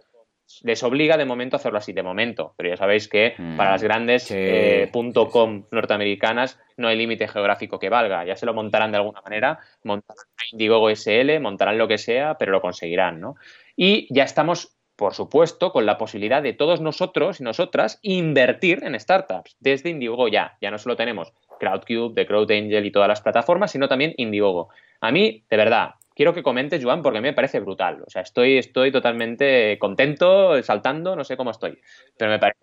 Les 0.62 0.82
obliga 0.82 1.18
de 1.18 1.26
momento 1.26 1.56
a 1.56 1.58
hacerlo 1.58 1.78
así, 1.78 1.92
de 1.92 2.02
momento. 2.02 2.54
Pero 2.56 2.70
ya 2.70 2.76
sabéis 2.78 3.06
que 3.06 3.34
para 3.56 3.72
las 3.72 3.82
mm, 3.82 3.84
grandes 3.84 4.30
eh, 4.30 4.90
.com 5.30 5.64
norteamericanas 5.70 6.58
no 6.78 6.88
hay 6.88 6.96
límite 6.96 7.28
geográfico 7.28 7.78
que 7.78 7.90
valga. 7.90 8.24
Ya 8.24 8.34
se 8.34 8.46
lo 8.46 8.54
montarán 8.54 8.90
de 8.90 8.96
alguna 8.96 9.20
manera, 9.20 9.58
montarán 9.84 10.24
Indiegogo 10.52 10.88
SL, 10.88 11.38
montarán 11.40 11.76
lo 11.76 11.86
que 11.86 11.98
sea, 11.98 12.36
pero 12.38 12.52
lo 12.52 12.62
conseguirán, 12.62 13.20
¿no? 13.20 13.36
Y 13.76 14.12
ya 14.12 14.24
estamos 14.24 14.77
por 14.98 15.14
supuesto, 15.14 15.70
con 15.70 15.86
la 15.86 15.96
posibilidad 15.96 16.42
de 16.42 16.54
todos 16.54 16.80
nosotros 16.80 17.40
y 17.40 17.44
nosotras 17.44 18.00
invertir 18.02 18.82
en 18.82 18.98
startups 18.98 19.56
desde 19.60 19.90
Indiegogo 19.90 20.26
ya. 20.26 20.58
Ya 20.60 20.72
no 20.72 20.78
solo 20.78 20.96
tenemos 20.96 21.32
Crowdcube, 21.60 22.14
The 22.16 22.26
Crowd 22.26 22.50
Angel 22.50 22.84
y 22.84 22.90
todas 22.90 23.06
las 23.06 23.20
plataformas, 23.20 23.70
sino 23.70 23.86
también 23.86 24.12
Indiegogo. 24.16 24.70
A 25.00 25.12
mí, 25.12 25.44
de 25.48 25.56
verdad, 25.56 25.90
quiero 26.16 26.34
que 26.34 26.42
comentes, 26.42 26.82
Joan, 26.82 27.02
porque 27.02 27.18
a 27.18 27.20
mí 27.20 27.28
me 27.28 27.32
parece 27.32 27.60
brutal. 27.60 28.02
O 28.04 28.10
sea, 28.10 28.22
estoy, 28.22 28.58
estoy 28.58 28.90
totalmente 28.90 29.78
contento, 29.78 30.60
saltando, 30.64 31.14
no 31.14 31.22
sé 31.22 31.36
cómo 31.36 31.52
estoy, 31.52 31.78
pero 32.16 32.32
me 32.32 32.40
parece 32.40 32.58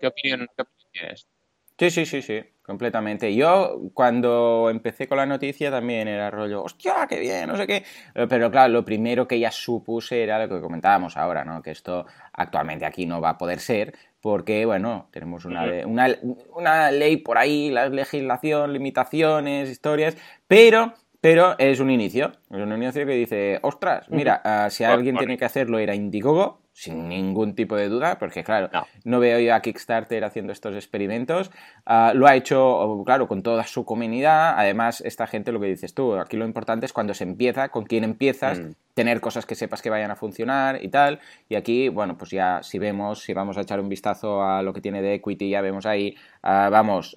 ¿Qué 0.00 0.08
opinión, 0.08 0.48
qué 0.56 0.62
opinión 0.62 0.90
tienes? 0.92 1.28
Sí, 1.76 1.90
sí, 1.90 2.06
sí, 2.06 2.22
sí, 2.22 2.40
completamente. 2.62 3.34
Yo 3.34 3.90
cuando 3.94 4.68
empecé 4.70 5.08
con 5.08 5.18
la 5.18 5.26
noticia 5.26 5.72
también 5.72 6.06
era 6.06 6.30
rollo, 6.30 6.62
hostia, 6.62 7.06
qué 7.08 7.18
bien, 7.18 7.48
no 7.48 7.56
sé 7.56 7.66
qué. 7.66 7.84
Pero 8.28 8.50
claro, 8.50 8.72
lo 8.72 8.84
primero 8.84 9.26
que 9.26 9.40
ya 9.40 9.50
supuse 9.50 10.22
era 10.22 10.38
lo 10.38 10.48
que 10.48 10.60
comentábamos 10.60 11.16
ahora, 11.16 11.44
¿no? 11.44 11.62
Que 11.62 11.72
esto 11.72 12.06
actualmente 12.32 12.86
aquí 12.86 13.06
no 13.06 13.20
va 13.20 13.30
a 13.30 13.38
poder 13.38 13.58
ser 13.58 13.94
porque, 14.20 14.64
bueno, 14.64 15.08
tenemos 15.10 15.44
una, 15.44 15.64
una, 15.84 16.08
una 16.54 16.90
ley 16.90 17.18
por 17.18 17.38
ahí, 17.38 17.70
la 17.70 17.88
legislación, 17.88 18.72
limitaciones, 18.72 19.68
historias, 19.68 20.16
pero 20.46 20.94
pero 21.24 21.58
es 21.58 21.80
un 21.80 21.90
inicio, 21.90 22.32
es 22.50 22.60
un 22.60 22.70
inicio 22.74 23.06
que 23.06 23.14
dice, 23.14 23.58
ostras, 23.62 24.10
mira, 24.10 24.42
ah, 24.44 24.68
si 24.68 24.84
alguien 24.84 25.16
tiene 25.16 25.38
que 25.38 25.46
hacerlo 25.46 25.78
era 25.78 25.94
Indiegogo, 25.94 26.60
sin 26.74 27.08
ningún 27.08 27.54
tipo 27.54 27.76
de 27.76 27.88
duda, 27.88 28.18
porque 28.18 28.42
claro, 28.42 28.68
no, 29.04 29.20
veo 29.20 29.38
yo 29.38 29.54
a 29.54 29.62
Kickstarter 29.62 30.24
haciendo 30.24 30.52
estos 30.52 30.74
experimentos. 30.74 31.52
Ah, 31.86 32.12
lo 32.14 32.26
ha 32.26 32.34
hecho, 32.34 33.04
claro, 33.06 33.28
con 33.28 33.44
toda 33.44 33.62
su 33.62 33.84
comunidad. 33.84 34.58
Además, 34.58 35.00
esta 35.00 35.28
gente, 35.28 35.52
lo 35.52 35.60
que 35.60 35.68
dices 35.68 35.94
tú, 35.94 36.16
aquí 36.16 36.36
lo 36.36 36.44
importante 36.44 36.84
es 36.84 36.92
cuando 36.92 37.14
se 37.14 37.22
empieza, 37.22 37.68
con 37.68 37.84
quién 37.84 38.02
empiezas, 38.02 38.58
mm. 38.58 38.72
Tener 38.94 39.20
cosas 39.20 39.44
que 39.44 39.54
sepas 39.54 39.82
que 39.82 39.90
vayan 39.90 40.10
a 40.10 40.16
funcionar 40.16 40.82
y 40.82 40.88
tal. 40.88 41.20
Y 41.48 41.56
aquí, 41.56 41.88
bueno, 41.88 42.16
pues 42.16 42.30
ya 42.30 42.62
si 42.62 42.78
vemos, 42.78 43.22
si 43.22 43.34
vamos 43.34 43.58
a 43.58 43.60
echar 43.60 43.80
un 43.80 43.88
vistazo 43.88 44.42
a 44.42 44.62
lo 44.62 44.72
que 44.72 44.80
tiene 44.80 45.02
de 45.02 45.14
equity, 45.14 45.50
ya 45.50 45.60
vemos 45.60 45.84
ahí, 45.84 46.16
ah, 46.42 46.68
vamos, 46.70 47.14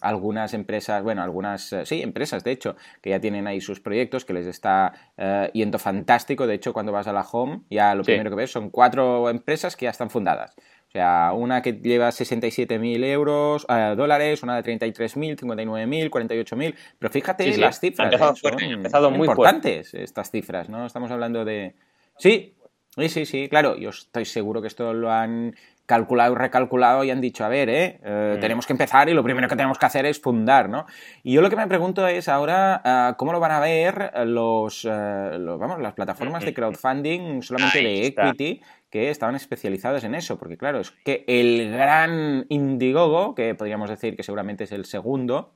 algunas 0.00 0.52
empresas, 0.54 1.02
bueno, 1.02 1.22
algunas, 1.22 1.72
eh, 1.72 1.86
sí, 1.86 2.02
empresas, 2.02 2.44
de 2.44 2.50
hecho, 2.52 2.76
que 3.00 3.10
ya 3.10 3.20
tienen 3.20 3.46
ahí 3.46 3.60
sus 3.60 3.80
proyectos, 3.80 4.24
que 4.24 4.32
les 4.32 4.46
está 4.46 4.92
uh, 5.16 5.52
yendo 5.52 5.78
fantástico. 5.78 6.46
De 6.46 6.54
hecho, 6.54 6.72
cuando 6.72 6.92
vas 6.92 7.06
a 7.06 7.12
la 7.12 7.22
home, 7.22 7.62
ya 7.70 7.94
lo 7.94 8.02
primero 8.02 8.30
que 8.30 8.36
ves 8.36 8.50
son 8.50 8.70
cuatro 8.70 9.30
empresas 9.30 9.76
que 9.76 9.84
ya 9.84 9.90
están 9.90 10.10
fundadas. 10.10 10.54
O 10.88 10.90
sea, 10.90 11.32
una 11.34 11.60
que 11.62 11.74
lleva 11.74 12.08
67.000 12.08 13.04
euros, 13.04 13.66
eh, 13.68 13.94
dólares, 13.96 14.42
una 14.42 14.60
de 14.60 14.78
33.000, 14.78 15.36
59.000, 15.36 16.10
48.000. 16.10 16.74
Pero 16.98 17.12
fíjate 17.12 17.56
las 17.58 17.80
cifras. 17.80 18.12
¿eh? 18.14 18.90
son 18.90 19.16
muy 19.16 19.28
importantes 19.28 19.92
estas 19.94 20.30
cifras, 20.30 20.68
¿no? 20.68 20.86
Estamos 20.86 21.10
hablando 21.10 21.44
de... 21.44 21.74
Sí, 22.18 22.54
sí, 22.96 23.08
sí, 23.08 23.26
sí, 23.26 23.48
claro. 23.48 23.76
Yo 23.76 23.90
estoy 23.90 24.24
seguro 24.24 24.62
que 24.62 24.68
esto 24.68 24.94
lo 24.94 25.10
han 25.10 25.54
calculado 25.86 26.32
y 26.32 26.36
recalculado 26.36 27.04
y 27.04 27.10
han 27.10 27.20
dicho, 27.20 27.44
a 27.44 27.48
ver, 27.48 27.70
¿eh? 27.70 28.00
eh 28.02 28.34
mm. 28.36 28.40
tenemos 28.40 28.66
que 28.66 28.72
empezar 28.72 29.08
y 29.08 29.14
lo 29.14 29.22
primero 29.22 29.48
que 29.48 29.56
tenemos 29.56 29.78
que 29.78 29.86
hacer 29.86 30.04
es 30.04 30.20
fundar, 30.20 30.68
¿no? 30.68 30.86
Y 31.22 31.32
yo 31.32 31.40
lo 31.40 31.48
que 31.48 31.56
me 31.56 31.66
pregunto 31.66 32.06
es 32.06 32.28
ahora, 32.28 32.82
ah, 32.84 33.14
¿cómo 33.16 33.32
lo 33.32 33.40
van 33.40 33.52
a 33.52 33.60
ver 33.60 34.12
los, 34.26 34.84
eh, 34.84 35.38
vamos, 35.38 35.80
las 35.80 35.94
plataformas 35.94 36.44
de 36.44 36.52
crowdfunding 36.52 37.42
solamente 37.42 37.78
de 37.78 38.06
equity 38.06 38.60
que 38.90 39.10
estaban 39.10 39.36
especializadas 39.36 40.04
en 40.04 40.14
eso? 40.14 40.38
Porque 40.38 40.58
claro, 40.58 40.80
es 40.80 40.90
que 41.04 41.24
el 41.28 41.70
gran 41.70 42.46
Indiegogo, 42.48 43.34
que 43.34 43.54
podríamos 43.54 43.88
decir 43.88 44.16
que 44.16 44.22
seguramente 44.22 44.64
es 44.64 44.72
el 44.72 44.84
segundo, 44.84 45.52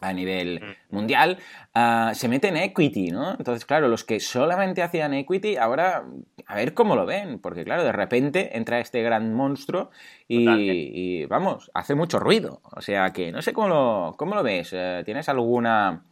a 0.00 0.12
nivel 0.12 0.60
mm. 0.60 0.94
mundial, 0.94 1.38
ah, 1.74 2.12
se 2.14 2.28
mete 2.28 2.48
en 2.48 2.56
equity, 2.56 3.10
¿no? 3.10 3.32
Entonces, 3.32 3.64
claro, 3.64 3.88
los 3.88 4.04
que 4.04 4.20
solamente 4.20 4.82
hacían 4.82 5.14
equity, 5.14 5.56
ahora 5.56 6.04
a 6.46 6.54
ver 6.56 6.74
cómo 6.74 6.94
lo 6.96 7.06
ven, 7.06 7.38
porque 7.38 7.64
claro, 7.64 7.84
de 7.84 7.92
repente 7.92 8.56
entra 8.56 8.80
este 8.80 9.02
gran 9.02 9.32
monstruo 9.34 9.90
y, 10.28 11.24
vamos, 11.26 11.70
hace 11.74 11.94
mucho 11.94 12.18
ruido. 12.18 12.60
O 12.72 12.80
sea 12.80 13.10
que 13.10 13.32
no 13.32 13.42
sé 13.42 13.52
cómo 13.52 13.68
lo, 13.68 14.14
cómo 14.18 14.34
lo 14.34 14.42
ves. 14.42 14.70
Eh, 14.72 15.02
¿Tienes 15.04 15.28
alguna 15.28 16.04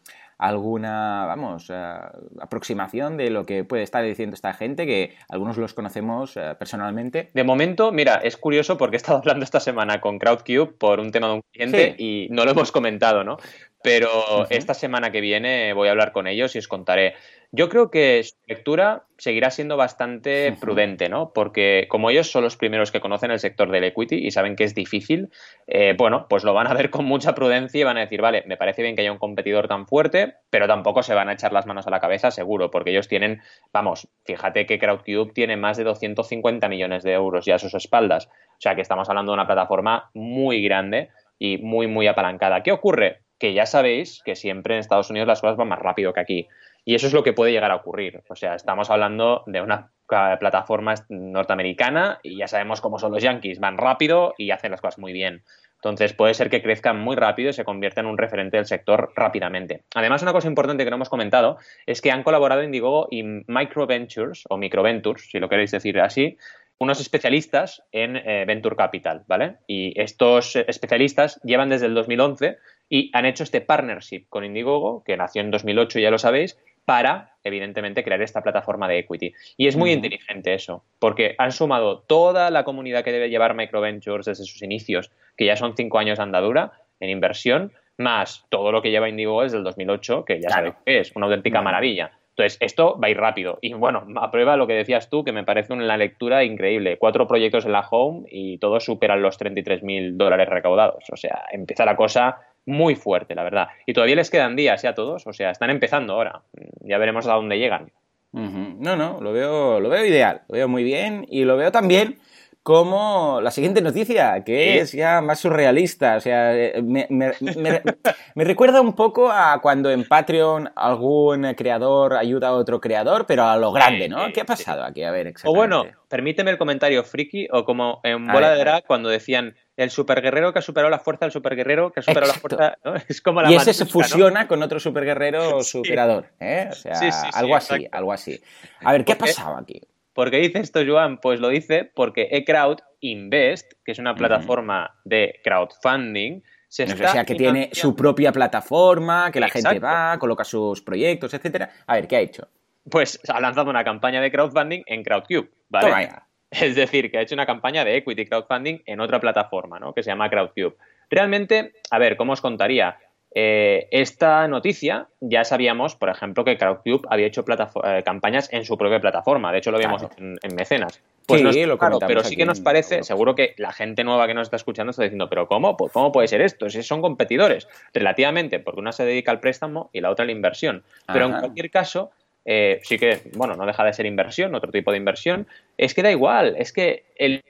alguna, 0.43 1.25
vamos, 1.27 1.71
eh, 1.71 1.95
aproximación 2.41 3.17
de 3.17 3.31
lo 3.31 3.45
que 3.45 3.63
puede 3.63 3.85
estar 3.85 4.05
diciendo 4.05 4.35
esta 4.35 4.53
gente, 4.53 4.87
que 4.87 5.15
algunos 5.29 5.57
los 5.57 5.73
conocemos 5.73 6.37
eh, 6.37 6.57
personalmente? 6.59 7.31
De 7.33 7.45
momento, 7.45 7.93
mira, 7.93 8.17
es 8.17 8.37
curioso 8.37 8.77
porque 8.77 8.97
he 8.97 8.99
estado 8.99 9.19
hablando 9.19 9.45
esta 9.45 9.61
semana 9.61 10.01
con 10.01 10.19
Crowdcube 10.19 10.73
por 10.73 10.99
un 10.99 11.13
tema 11.13 11.29
de 11.29 11.35
un 11.35 11.43
cliente 11.53 11.95
y 11.97 12.27
no 12.31 12.45
lo 12.45 12.51
hemos 12.51 12.73
comentado, 12.73 13.23
¿no? 13.23 13.37
Pero 13.85 14.47
esta 14.51 14.75
semana 14.75 15.13
que 15.13 15.21
viene 15.21 15.73
voy 15.75 15.89
a 15.89 15.93
hablar 15.93 16.13
con 16.13 16.27
ellos 16.27 16.55
y 16.55 16.59
os 16.59 16.69
contaré. 16.69 17.15
Yo 17.55 17.69
creo 17.69 17.91
que 17.91 18.23
su 18.25 18.35
lectura 18.47 19.05
seguirá 19.19 19.51
siendo 19.51 19.77
bastante 19.77 20.57
prudente, 20.59 21.11
¿no? 21.11 21.35
Porque 21.35 21.87
como 21.91 22.09
ellos 22.09 22.31
son 22.31 22.45
los 22.45 22.57
primeros 22.57 22.91
que 22.91 23.01
conocen 23.01 23.31
el 23.31 23.41
sector 23.41 23.71
del 23.71 23.85
equity 23.85 24.27
y 24.27 24.31
saben 24.31 24.57
que 24.57 24.65
es 24.65 24.75
difícil, 24.75 25.29
eh, 25.67 25.95
bueno, 25.99 26.29
pues 26.31 26.45
lo 26.45 26.55
van 26.55 26.67
a 26.67 26.73
ver 26.73 26.89
con 26.89 27.05
mucha 27.05 27.35
prudencia 27.35 27.79
y 27.79 27.85
van 27.85 27.99
a 27.99 28.01
decir, 28.01 28.23
vale, 28.23 28.43
me 28.47 28.57
parece 28.57 28.81
bien 28.81 28.97
que 28.97 29.03
haya 29.03 29.13
un 29.13 29.19
competidor 29.19 29.69
tan 29.69 29.87
fuerte, 29.87 30.37
pero 30.49 30.67
tampoco 30.67 31.03
se 31.03 31.13
van 31.13 31.29
a 31.29 31.35
echar 31.35 31.53
las 31.53 31.67
manos 31.67 31.87
a 31.87 31.91
la 31.91 32.01
cabeza, 32.01 32.31
seguro, 32.31 32.71
porque 32.71 32.91
ellos 32.91 33.07
tienen, 33.07 33.43
vamos, 33.71 34.09
fíjate 34.25 34.65
que 34.65 34.79
Crowdcube 34.79 35.35
tiene 35.35 35.59
más 35.59 35.77
de 35.77 35.85
250 35.85 36.71
millones 36.71 37.03
de 37.03 37.13
euros 37.13 37.45
ya 37.45 37.57
a 37.57 37.59
sus 37.59 37.75
espaldas. 37.75 38.29
O 38.29 38.61
sea 38.61 38.75
que 38.75 38.81
estamos 38.81 39.11
hablando 39.11 39.33
de 39.33 39.35
una 39.35 39.47
plataforma 39.47 40.11
muy 40.15 40.63
grande 40.63 41.11
y 41.39 41.59
muy, 41.59 41.87
muy 41.87 42.07
apalancada. 42.07 42.63
¿Qué 42.63 42.73
ocurre? 42.73 43.21
Que 43.43 43.55
ya 43.55 43.67
sabéis 43.67 44.23
que 44.25 44.37
siempre 44.37 44.75
en 44.75 44.79
Estados 44.79 45.11
Unidos 45.11 45.27
las 45.27 45.41
cosas 45.41 45.57
van 45.57 45.67
más 45.67 45.81
rápido 45.81 46.13
que 46.13 46.21
aquí. 46.21 46.49
Y 46.85 46.95
eso 46.95 47.09
es 47.09 47.13
lo 47.13 47.25
que 47.25 47.33
puede 47.33 47.51
llegar 47.51 47.73
a 47.73 47.75
ocurrir. 47.75 48.23
O 48.29 48.37
sea, 48.37 48.55
estamos 48.55 48.89
hablando 48.89 49.43
de 49.49 49.61
una 49.61 49.91
plataforma 50.07 50.95
norteamericana 51.09 52.21
y 52.23 52.37
ya 52.37 52.47
sabemos 52.47 52.81
cómo 52.81 53.01
son 53.01 53.11
los 53.11 53.21
yankees. 53.21 53.59
Van 53.59 53.79
rápido 53.79 54.33
y 54.39 54.53
hacen 54.53 54.71
las 54.71 54.81
cosas 54.81 55.01
muy 55.01 55.13
bien. 55.13 55.43
Entonces 55.75 56.13
puede 56.13 56.35
ser 56.35 56.51
que 56.51 56.63
crezcan 56.63 57.01
muy 57.01 57.17
rápido 57.17 57.51
y 57.51 57.53
se 57.53 57.65
convierta 57.65 58.01
en 58.01 58.07
un 58.07 58.17
referente 58.17 58.59
del 58.59 58.67
sector 58.67 59.13
rápidamente. 59.17 59.83
Además, 59.93 60.23
una 60.23 60.33
cosa 60.33 60.47
importante 60.47 60.85
que 60.85 60.91
no 60.91 60.97
hemos 60.97 61.09
comentado 61.09 61.59
es 61.85 62.01
que 62.01 62.13
han 62.13 62.23
colaborado 62.23 62.63
Indiegogo 62.63 63.09
y 63.11 63.25
Microventures, 63.25 64.45
o 64.51 64.57
Microventures, 64.57 65.29
si 65.29 65.41
lo 65.41 65.49
queréis 65.49 65.73
decir 65.73 65.99
así, 65.99 66.39
unos 66.79 67.01
especialistas 67.01 67.83
en 67.93 68.17
eh, 68.17 68.45
Venture 68.45 68.77
Capital, 68.77 69.25
¿vale? 69.27 69.57
Y 69.67 70.01
estos 70.01 70.57
especialistas 70.57 71.41
llevan 71.45 71.69
desde 71.69 71.87
el 71.87 71.95
2011 71.95 72.59
y 72.93 73.11
han 73.15 73.25
hecho 73.25 73.43
este 73.43 73.63
partnership 73.63 74.27
con 74.29 74.45
Indiegogo, 74.45 75.03
que 75.03 75.17
nació 75.17 75.41
en 75.41 75.51
2008, 75.51 75.99
ya 75.99 76.11
lo 76.11 76.19
sabéis, 76.19 76.59
para, 76.85 77.37
evidentemente, 77.43 78.05
crear 78.05 78.21
esta 78.21 78.43
plataforma 78.43 78.87
de 78.87 78.99
equity. 78.99 79.33
Y 79.57 79.67
es 79.67 79.77
muy 79.77 79.93
inteligente 79.93 80.53
eso, 80.53 80.85
porque 80.99 81.35
han 81.39 81.53
sumado 81.53 82.01
toda 82.01 82.51
la 82.51 82.65
comunidad 82.65 83.03
que 83.03 83.13
debe 83.13 83.31
llevar 83.31 83.55
Microventures 83.55 84.27
desde 84.27 84.45
sus 84.45 84.61
inicios, 84.61 85.11
que 85.39 85.47
ya 85.47 85.57
son 85.57 85.75
cinco 85.75 85.99
años 85.99 86.19
de 86.19 86.25
andadura 86.25 86.73
en 87.01 87.09
inversión, 87.09 87.73
más 87.97 88.45
todo 88.51 88.73
lo 88.73 88.83
que 88.83 88.91
lleva 88.91 89.09
Indiegogo 89.09 89.45
desde 89.45 89.57
el 89.57 89.65
2008, 89.65 90.27
que 90.27 90.43
ya 90.43 90.51
sabéis 90.51 90.75
que 90.85 90.99
es 90.99 91.17
una 91.17 91.29
auténtica 91.29 91.63
maravilla. 91.63 92.13
Entonces, 92.37 92.59
esto 92.61 92.99
va 92.99 93.09
a 93.09 93.11
ir 93.11 93.19
rápido. 93.19 93.59
Y 93.61 93.73
bueno, 93.75 94.07
aprueba 94.17 94.57
lo 94.57 94.67
que 94.67 94.73
decías 94.73 95.11
tú, 95.11 95.23
que 95.23 95.33
me 95.33 95.45
parece 95.45 95.73
una 95.73 95.97
lectura 95.97 96.45
increíble. 96.45 96.97
Cuatro 96.99 97.27
proyectos 97.27 97.67
en 97.67 97.73
la 97.73 97.87
home 97.91 98.27
y 98.31 98.59
todos 98.59 98.85
superan 98.85 99.21
los 99.21 99.39
33.000 99.39 100.17
dólares 100.17 100.49
recaudados. 100.49 101.05
O 101.13 101.17
sea, 101.17 101.45
empieza 101.53 101.85
la 101.85 101.97
cosa 101.97 102.39
muy 102.67 102.95
fuerte, 102.95 103.35
la 103.35 103.43
verdad. 103.43 103.69
Y 103.87 103.93
todavía 103.93 104.17
les 104.17 104.31
quedan 104.31 104.57
días 104.57 104.83
ya 104.83 104.91
a 104.91 104.95
todos, 104.95 105.27
o 105.27 105.33
sea, 105.33 105.51
están 105.51 105.71
empezando 105.71 106.15
ahora. 106.15 106.43
Ya 106.81 106.99
veremos 106.99 107.27
a 107.27 107.35
dónde 107.35 107.59
llegan. 107.59 107.91
No, 108.33 108.97
no, 108.97 109.21
lo 109.21 109.33
veo, 109.33 109.79
lo 109.79 109.91
veo 109.91 110.07
ideal, 110.07 110.43
lo 110.49 110.55
veo 110.55 110.67
muy 110.67 110.85
bien 110.85 111.27
y 111.29 111.45
lo 111.45 111.59
veo 111.59 111.71
también 111.71 112.19
como 112.63 113.41
la 113.41 113.51
siguiente 113.51 113.83
noticia, 113.83 114.45
que 114.45 114.79
es 114.79 114.93
ya 114.93 115.21
más 115.21 115.41
surrealista. 115.41 116.17
O 116.17 116.21
sea, 116.21 116.57
eh, 116.57 116.81
me, 116.83 118.45
recuerda 118.45 118.81
un 118.81 118.95
poco 118.95 119.31
a 119.33 119.61
cuando 119.61 119.91
en 119.91 120.05
Patreon 120.05 120.71
algún 120.77 121.55
creador 121.55 122.15
ayuda 122.15 122.49
a 122.49 122.53
otro 122.53 122.81
creador, 122.81 123.27
pero 123.27 123.45
a 123.45 123.57
lo 123.57 123.73
grande, 123.73 124.09
¿no? 124.09 124.33
¿Qué 124.33 124.43
ha 124.43 124.45
pasado 124.45 124.85
aquí? 124.85 125.03
A 125.03 125.11
ver, 125.11 125.27
exactamente. 125.27 125.49
O 125.49 125.59
bueno, 125.59 125.85
permíteme 126.09 126.53
el 126.53 126.59
comentario 126.59 127.03
friki, 127.03 127.49
o 127.51 127.65
como 127.65 128.01
en 128.05 128.29
Bola 128.29 128.51
de 128.51 128.59
Drag, 128.59 128.85
cuando 128.87 129.09
decían 129.09 129.57
el 129.77 129.91
superguerrero 129.91 130.53
que 130.53 130.61
ha 130.61 130.63
superado 130.63 130.91
la 130.91 130.99
fuerza 130.99 131.25
del 131.25 131.33
superguerrero 131.33 131.93
que 131.93 132.01
ha 132.01 132.03
superado 132.03 132.33
la 132.33 132.39
fuerza. 132.39 132.79
Es 133.09 133.21
como 133.21 133.43
la 133.43 133.51
y 133.51 133.57
ese 133.57 133.73
se 133.73 133.87
fusiona 133.87 134.47
con 134.47 134.63
otro 134.63 134.79
superguerrero 134.79 135.63
superador. 135.65 136.27
¿eh? 136.39 136.69
O 136.71 136.75
sea, 136.75 136.93
algo 137.33 137.57
así, 137.57 137.89
algo 137.91 138.13
así. 138.13 138.41
A 138.81 138.93
ver, 138.93 139.05
¿qué 139.05 139.13
ha 139.13 139.19
pasado 139.19 139.57
aquí? 139.57 139.81
¿Por 140.13 140.31
qué 140.31 140.39
dice 140.39 140.61
esto, 140.61 140.81
Joan? 140.87 141.19
Pues 141.19 141.41
lo 141.41 141.49
dice 141.49 141.91
porque 141.95 142.29
eCrowd 142.31 142.79
Invest, 143.01 143.73
que 143.85 143.93
es 143.93 143.99
una 143.99 144.15
plataforma 144.15 144.99
de 145.05 145.41
crowdfunding, 145.43 146.43
se 146.69 146.85
está 146.85 147.05
o 147.05 147.13
sea, 147.13 147.25
que 147.25 147.35
tiene 147.35 147.71
su 147.73 147.95
propia 147.95 148.33
plataforma, 148.33 149.31
que 149.31 149.41
la 149.41 149.49
gente 149.49 149.79
va, 149.79 150.19
coloca 150.19 150.45
sus 150.45 150.81
proyectos, 150.81 151.35
etcétera. 151.35 151.71
A 151.87 151.97
ver, 151.97 152.09
¿qué 152.09 152.17
ha 152.17 152.21
hecho? 152.21 152.49
Pues 152.91 153.21
ha 153.29 153.41
lanzado 153.41 153.71
una 153.71 153.85
campaña 153.85 154.21
de 154.21 154.31
crowdfunding 154.31 154.83
en 154.87 155.05
Crowdcube, 155.05 155.51
¿vale? 155.69 156.09
Es 156.51 156.75
decir, 156.75 157.11
que 157.11 157.19
ha 157.19 157.23
hecho 157.23 157.35
una 157.35 157.47
campaña 157.47 157.85
de 157.85 157.97
equity 157.97 158.27
crowdfunding 158.27 158.83
en 158.85 159.01
otra 159.01 159.21
plataforma, 159.21 159.79
¿no? 159.79 159.95
Que 159.95 160.03
se 160.03 160.11
llama 160.11 160.29
Crowdcube. 160.29 160.77
Realmente, 161.09 161.73
a 161.91 161.99
ver, 161.99 162.17
¿cómo 162.17 162.33
os 162.33 162.41
contaría? 162.41 162.99
Eh, 163.35 163.89
esta 163.91 164.47
noticia 164.47 165.09
ya 165.21 165.45
sabíamos, 165.45 165.97
por 165.97 166.11
ejemplo, 166.11 166.45
que 166.45 166.59
Crowdcube 166.59 167.07
había 167.09 167.27
hecho 167.27 167.45
eh, 167.85 168.03
campañas 168.05 168.53
en 168.53 168.65
su 168.65 168.77
propia 168.77 169.01
plataforma. 169.01 169.51
De 169.53 169.59
hecho, 169.59 169.71
lo 169.71 169.79
vimos 169.79 170.07
en, 170.19 170.55
Mecenas. 170.55 171.01
Pues 171.27 171.41
sí, 171.55 171.65
lo 171.65 171.79
claro, 171.79 171.99
pero 172.07 172.23
sí 172.25 172.37
que 172.37 172.45
nos 172.45 172.61
parece, 172.61 173.05
seguro 173.05 173.35
que 173.35 173.55
la 173.57 173.73
gente 173.73 174.05
nueva 174.05 174.27
que 174.27 174.35
nos 174.35 174.49
está 174.49 174.57
escuchando 174.57 174.91
está 174.91 175.05
diciendo, 175.05 175.29
pero 175.31 175.47
¿cómo? 175.47 175.77
Pues, 175.77 175.93
¿Cómo 175.93 176.13
puede 176.13 176.29
ser 176.29 176.43
esto? 176.43 176.69
Si 176.69 176.83
son 176.83 177.01
competidores, 177.01 177.69
relativamente, 177.95 178.59
porque 178.59 178.81
una 178.81 178.93
se 178.93 179.05
dedica 179.05 179.31
al 179.31 179.41
préstamo 179.41 179.89
y 179.93 180.01
la 180.01 180.11
otra 180.11 180.25
a 180.25 180.27
la 180.27 180.33
inversión. 180.33 180.83
Pero 181.07 181.27
en 181.27 181.33
cualquier 181.33 181.71
caso, 181.71 182.11
eh, 182.45 182.81
sí 182.83 182.99
que, 182.99 183.23
bueno, 183.35 183.55
no 183.55 183.67
deja 183.67 183.85
de 183.85 183.93
ser 183.93 184.07
inversión, 184.07 184.55
otro 184.55 184.71
tipo 184.73 184.91
de 184.91 184.99
inversión. 184.99 185.47
Es 185.79 185.95
que 185.95 186.03
da 186.03 186.11
igual, 186.11 186.55
es 186.59 186.73
que 186.73 187.05
el, 187.17 187.43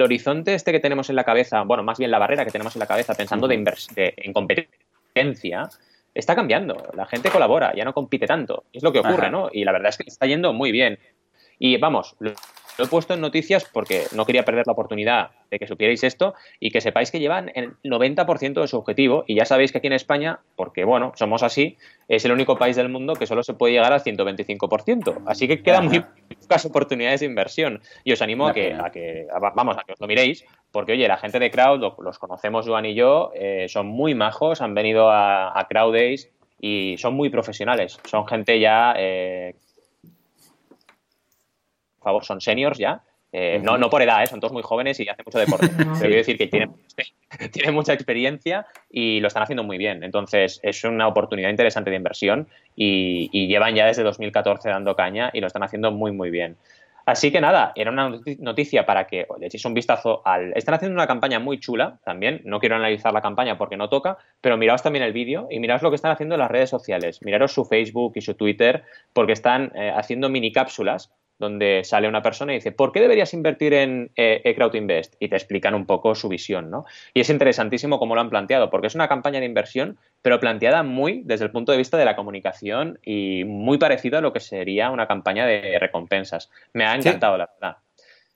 horizonte 0.00 0.54
este 0.54 0.72
que 0.72 0.80
tenemos 0.80 1.08
en 1.10 1.16
la 1.16 1.24
cabeza, 1.24 1.62
bueno, 1.62 1.82
más 1.82 1.98
bien 1.98 2.10
la 2.10 2.18
barrera 2.18 2.44
que 2.44 2.50
tenemos 2.50 2.76
en 2.76 2.80
la 2.80 2.86
cabeza 2.86 3.14
pensando 3.14 3.48
de, 3.48 3.56
de 3.94 4.14
en 4.16 4.32
está 6.14 6.34
cambiando. 6.34 6.76
La 6.94 7.06
gente 7.06 7.30
colabora, 7.30 7.74
ya 7.74 7.84
no 7.84 7.94
compite 7.94 8.26
tanto. 8.26 8.64
Es 8.72 8.82
lo 8.82 8.92
que 8.92 9.00
ocurre, 9.00 9.30
¿no? 9.30 9.48
Y 9.52 9.64
la 9.64 9.72
verdad 9.72 9.90
es 9.90 9.98
que 9.98 10.04
está 10.06 10.26
yendo 10.26 10.52
muy 10.52 10.72
bien. 10.72 10.98
Y 11.58 11.76
vamos, 11.76 12.16
lo, 12.78 12.84
he 12.84 12.88
puesto 12.88 13.14
en 13.14 13.20
noticias 13.20 13.64
porque 13.72 14.04
no 14.14 14.24
quería 14.24 14.44
perder 14.44 14.66
la 14.66 14.72
oportunidad 14.72 15.30
de 15.50 15.58
que 15.58 15.66
supierais 15.66 16.02
esto 16.04 16.34
y 16.58 16.70
que 16.70 16.80
sepáis 16.80 17.10
que 17.10 17.20
llevan 17.20 17.50
el 17.54 17.76
90% 17.82 18.60
de 18.60 18.68
su 18.68 18.76
objetivo. 18.76 19.24
Y 19.26 19.36
ya 19.36 19.44
sabéis 19.44 19.72
que 19.72 19.78
aquí 19.78 19.86
en 19.86 19.94
España, 19.94 20.40
porque 20.56 20.84
bueno, 20.84 21.12
somos 21.16 21.42
así, 21.42 21.76
es 22.08 22.24
el 22.24 22.32
único 22.32 22.56
país 22.56 22.76
del 22.76 22.88
mundo 22.88 23.14
que 23.14 23.26
solo 23.26 23.42
se 23.42 23.54
puede 23.54 23.74
llegar 23.74 23.92
al 23.92 24.02
125%. 24.02 25.22
Así 25.26 25.48
que 25.48 25.62
quedan 25.62 25.86
muy 25.86 26.04
pocas 26.40 26.64
oportunidades 26.64 27.20
de 27.20 27.26
inversión. 27.26 27.80
Y 28.04 28.12
os 28.12 28.22
animo 28.22 28.46
a 28.46 28.52
que, 28.52 28.74
a 28.74 28.90
que, 28.90 29.26
vamos, 29.54 29.76
a 29.76 29.82
que 29.82 29.92
os 29.92 30.00
lo 30.00 30.06
miréis, 30.06 30.44
porque 30.72 30.92
oye, 30.92 31.08
la 31.08 31.16
gente 31.16 31.38
de 31.38 31.50
Crowd, 31.50 31.94
los 31.98 32.18
conocemos 32.18 32.66
Joan 32.66 32.86
y 32.86 32.94
yo, 32.94 33.32
eh, 33.34 33.66
son 33.68 33.86
muy 33.86 34.14
majos, 34.14 34.60
han 34.60 34.74
venido 34.74 35.10
a, 35.10 35.58
a 35.58 35.66
Crowd 35.68 35.92
Days 35.92 36.30
y 36.60 36.96
son 36.98 37.14
muy 37.14 37.30
profesionales. 37.30 37.98
Son 38.04 38.26
gente 38.26 38.60
ya 38.60 38.94
eh, 38.96 39.54
favor, 42.02 42.24
son 42.24 42.40
seniors 42.40 42.78
ya. 42.78 43.02
Eh, 43.32 43.60
no, 43.62 43.78
no 43.78 43.88
por 43.90 44.02
edad, 44.02 44.22
¿eh? 44.24 44.26
son 44.26 44.40
todos 44.40 44.52
muy 44.52 44.62
jóvenes 44.62 44.98
y 44.98 45.08
hacen 45.08 45.24
mucho 45.24 45.38
deporte. 45.38 45.68
Pero 45.76 45.94
quiero 45.94 46.16
decir 46.16 46.36
que 46.36 46.48
tienen, 46.48 46.72
tienen, 47.52 47.74
mucha 47.74 47.92
experiencia 47.92 48.66
y 48.90 49.20
lo 49.20 49.28
están 49.28 49.42
haciendo 49.42 49.62
muy 49.62 49.78
bien. 49.78 50.02
Entonces, 50.02 50.58
es 50.62 50.82
una 50.84 51.06
oportunidad 51.06 51.50
interesante 51.50 51.90
de 51.90 51.96
inversión 51.96 52.48
y, 52.74 53.28
llevan 53.46 53.74
ya 53.74 53.86
desde 53.86 54.02
2014 54.02 54.68
dando 54.68 54.94
caña 54.94 55.30
y 55.32 55.40
lo 55.40 55.46
están 55.46 55.62
haciendo 55.62 55.90
muy, 55.90 56.12
muy 56.12 56.30
bien. 56.30 56.56
Así 57.06 57.32
que 57.32 57.40
nada, 57.40 57.72
era 57.74 57.90
una 57.90 58.20
noticia 58.38 58.86
para 58.86 59.06
que 59.06 59.26
le 59.40 59.46
echéis 59.46 59.64
un 59.64 59.74
vistazo 59.74 60.22
al... 60.24 60.52
Están 60.54 60.74
haciendo 60.74 60.94
una 60.94 61.08
campaña 61.08 61.40
muy 61.40 61.58
chula 61.58 61.98
también, 62.04 62.40
no 62.44 62.60
quiero 62.60 62.76
analizar 62.76 63.12
la 63.12 63.20
campaña 63.20 63.58
porque 63.58 63.76
no 63.76 63.88
toca, 63.88 64.18
pero 64.40 64.56
miraos 64.56 64.82
también 64.82 65.04
el 65.04 65.12
vídeo 65.12 65.48
y 65.50 65.58
miraos 65.58 65.82
lo 65.82 65.90
que 65.90 65.96
están 65.96 66.12
haciendo 66.12 66.36
en 66.36 66.40
las 66.40 66.50
redes 66.50 66.70
sociales. 66.70 67.20
Miraros 67.22 67.52
su 67.52 67.64
Facebook 67.64 68.12
y 68.14 68.20
su 68.20 68.34
Twitter 68.34 68.84
porque 69.12 69.32
están 69.32 69.72
eh, 69.74 69.92
haciendo 69.92 70.28
mini 70.28 70.52
cápsulas 70.52 71.10
donde 71.40 71.82
sale 71.84 72.06
una 72.06 72.22
persona 72.22 72.52
y 72.52 72.56
dice, 72.56 72.70
¿por 72.70 72.92
qué 72.92 73.00
deberías 73.00 73.32
invertir 73.32 73.72
en 73.72 74.10
eh, 74.14 74.54
Invest? 74.74 75.14
Y 75.18 75.28
te 75.28 75.36
explican 75.36 75.74
un 75.74 75.86
poco 75.86 76.14
su 76.14 76.28
visión, 76.28 76.70
¿no? 76.70 76.84
Y 77.14 77.20
es 77.20 77.30
interesantísimo 77.30 77.98
cómo 77.98 78.14
lo 78.14 78.20
han 78.20 78.28
planteado, 78.28 78.68
porque 78.68 78.88
es 78.88 78.94
una 78.94 79.08
campaña 79.08 79.40
de 79.40 79.46
inversión, 79.46 79.98
pero 80.20 80.38
planteada 80.38 80.82
muy 80.82 81.22
desde 81.24 81.46
el 81.46 81.50
punto 81.50 81.72
de 81.72 81.78
vista 81.78 81.96
de 81.96 82.04
la 82.04 82.14
comunicación 82.14 82.98
y 83.02 83.44
muy 83.44 83.78
parecido 83.78 84.18
a 84.18 84.20
lo 84.20 84.34
que 84.34 84.40
sería 84.40 84.90
una 84.90 85.08
campaña 85.08 85.46
de 85.46 85.78
recompensas. 85.80 86.50
Me 86.74 86.84
ha 86.84 86.94
encantado, 86.94 87.38
la 87.38 87.48
verdad. 87.58 87.76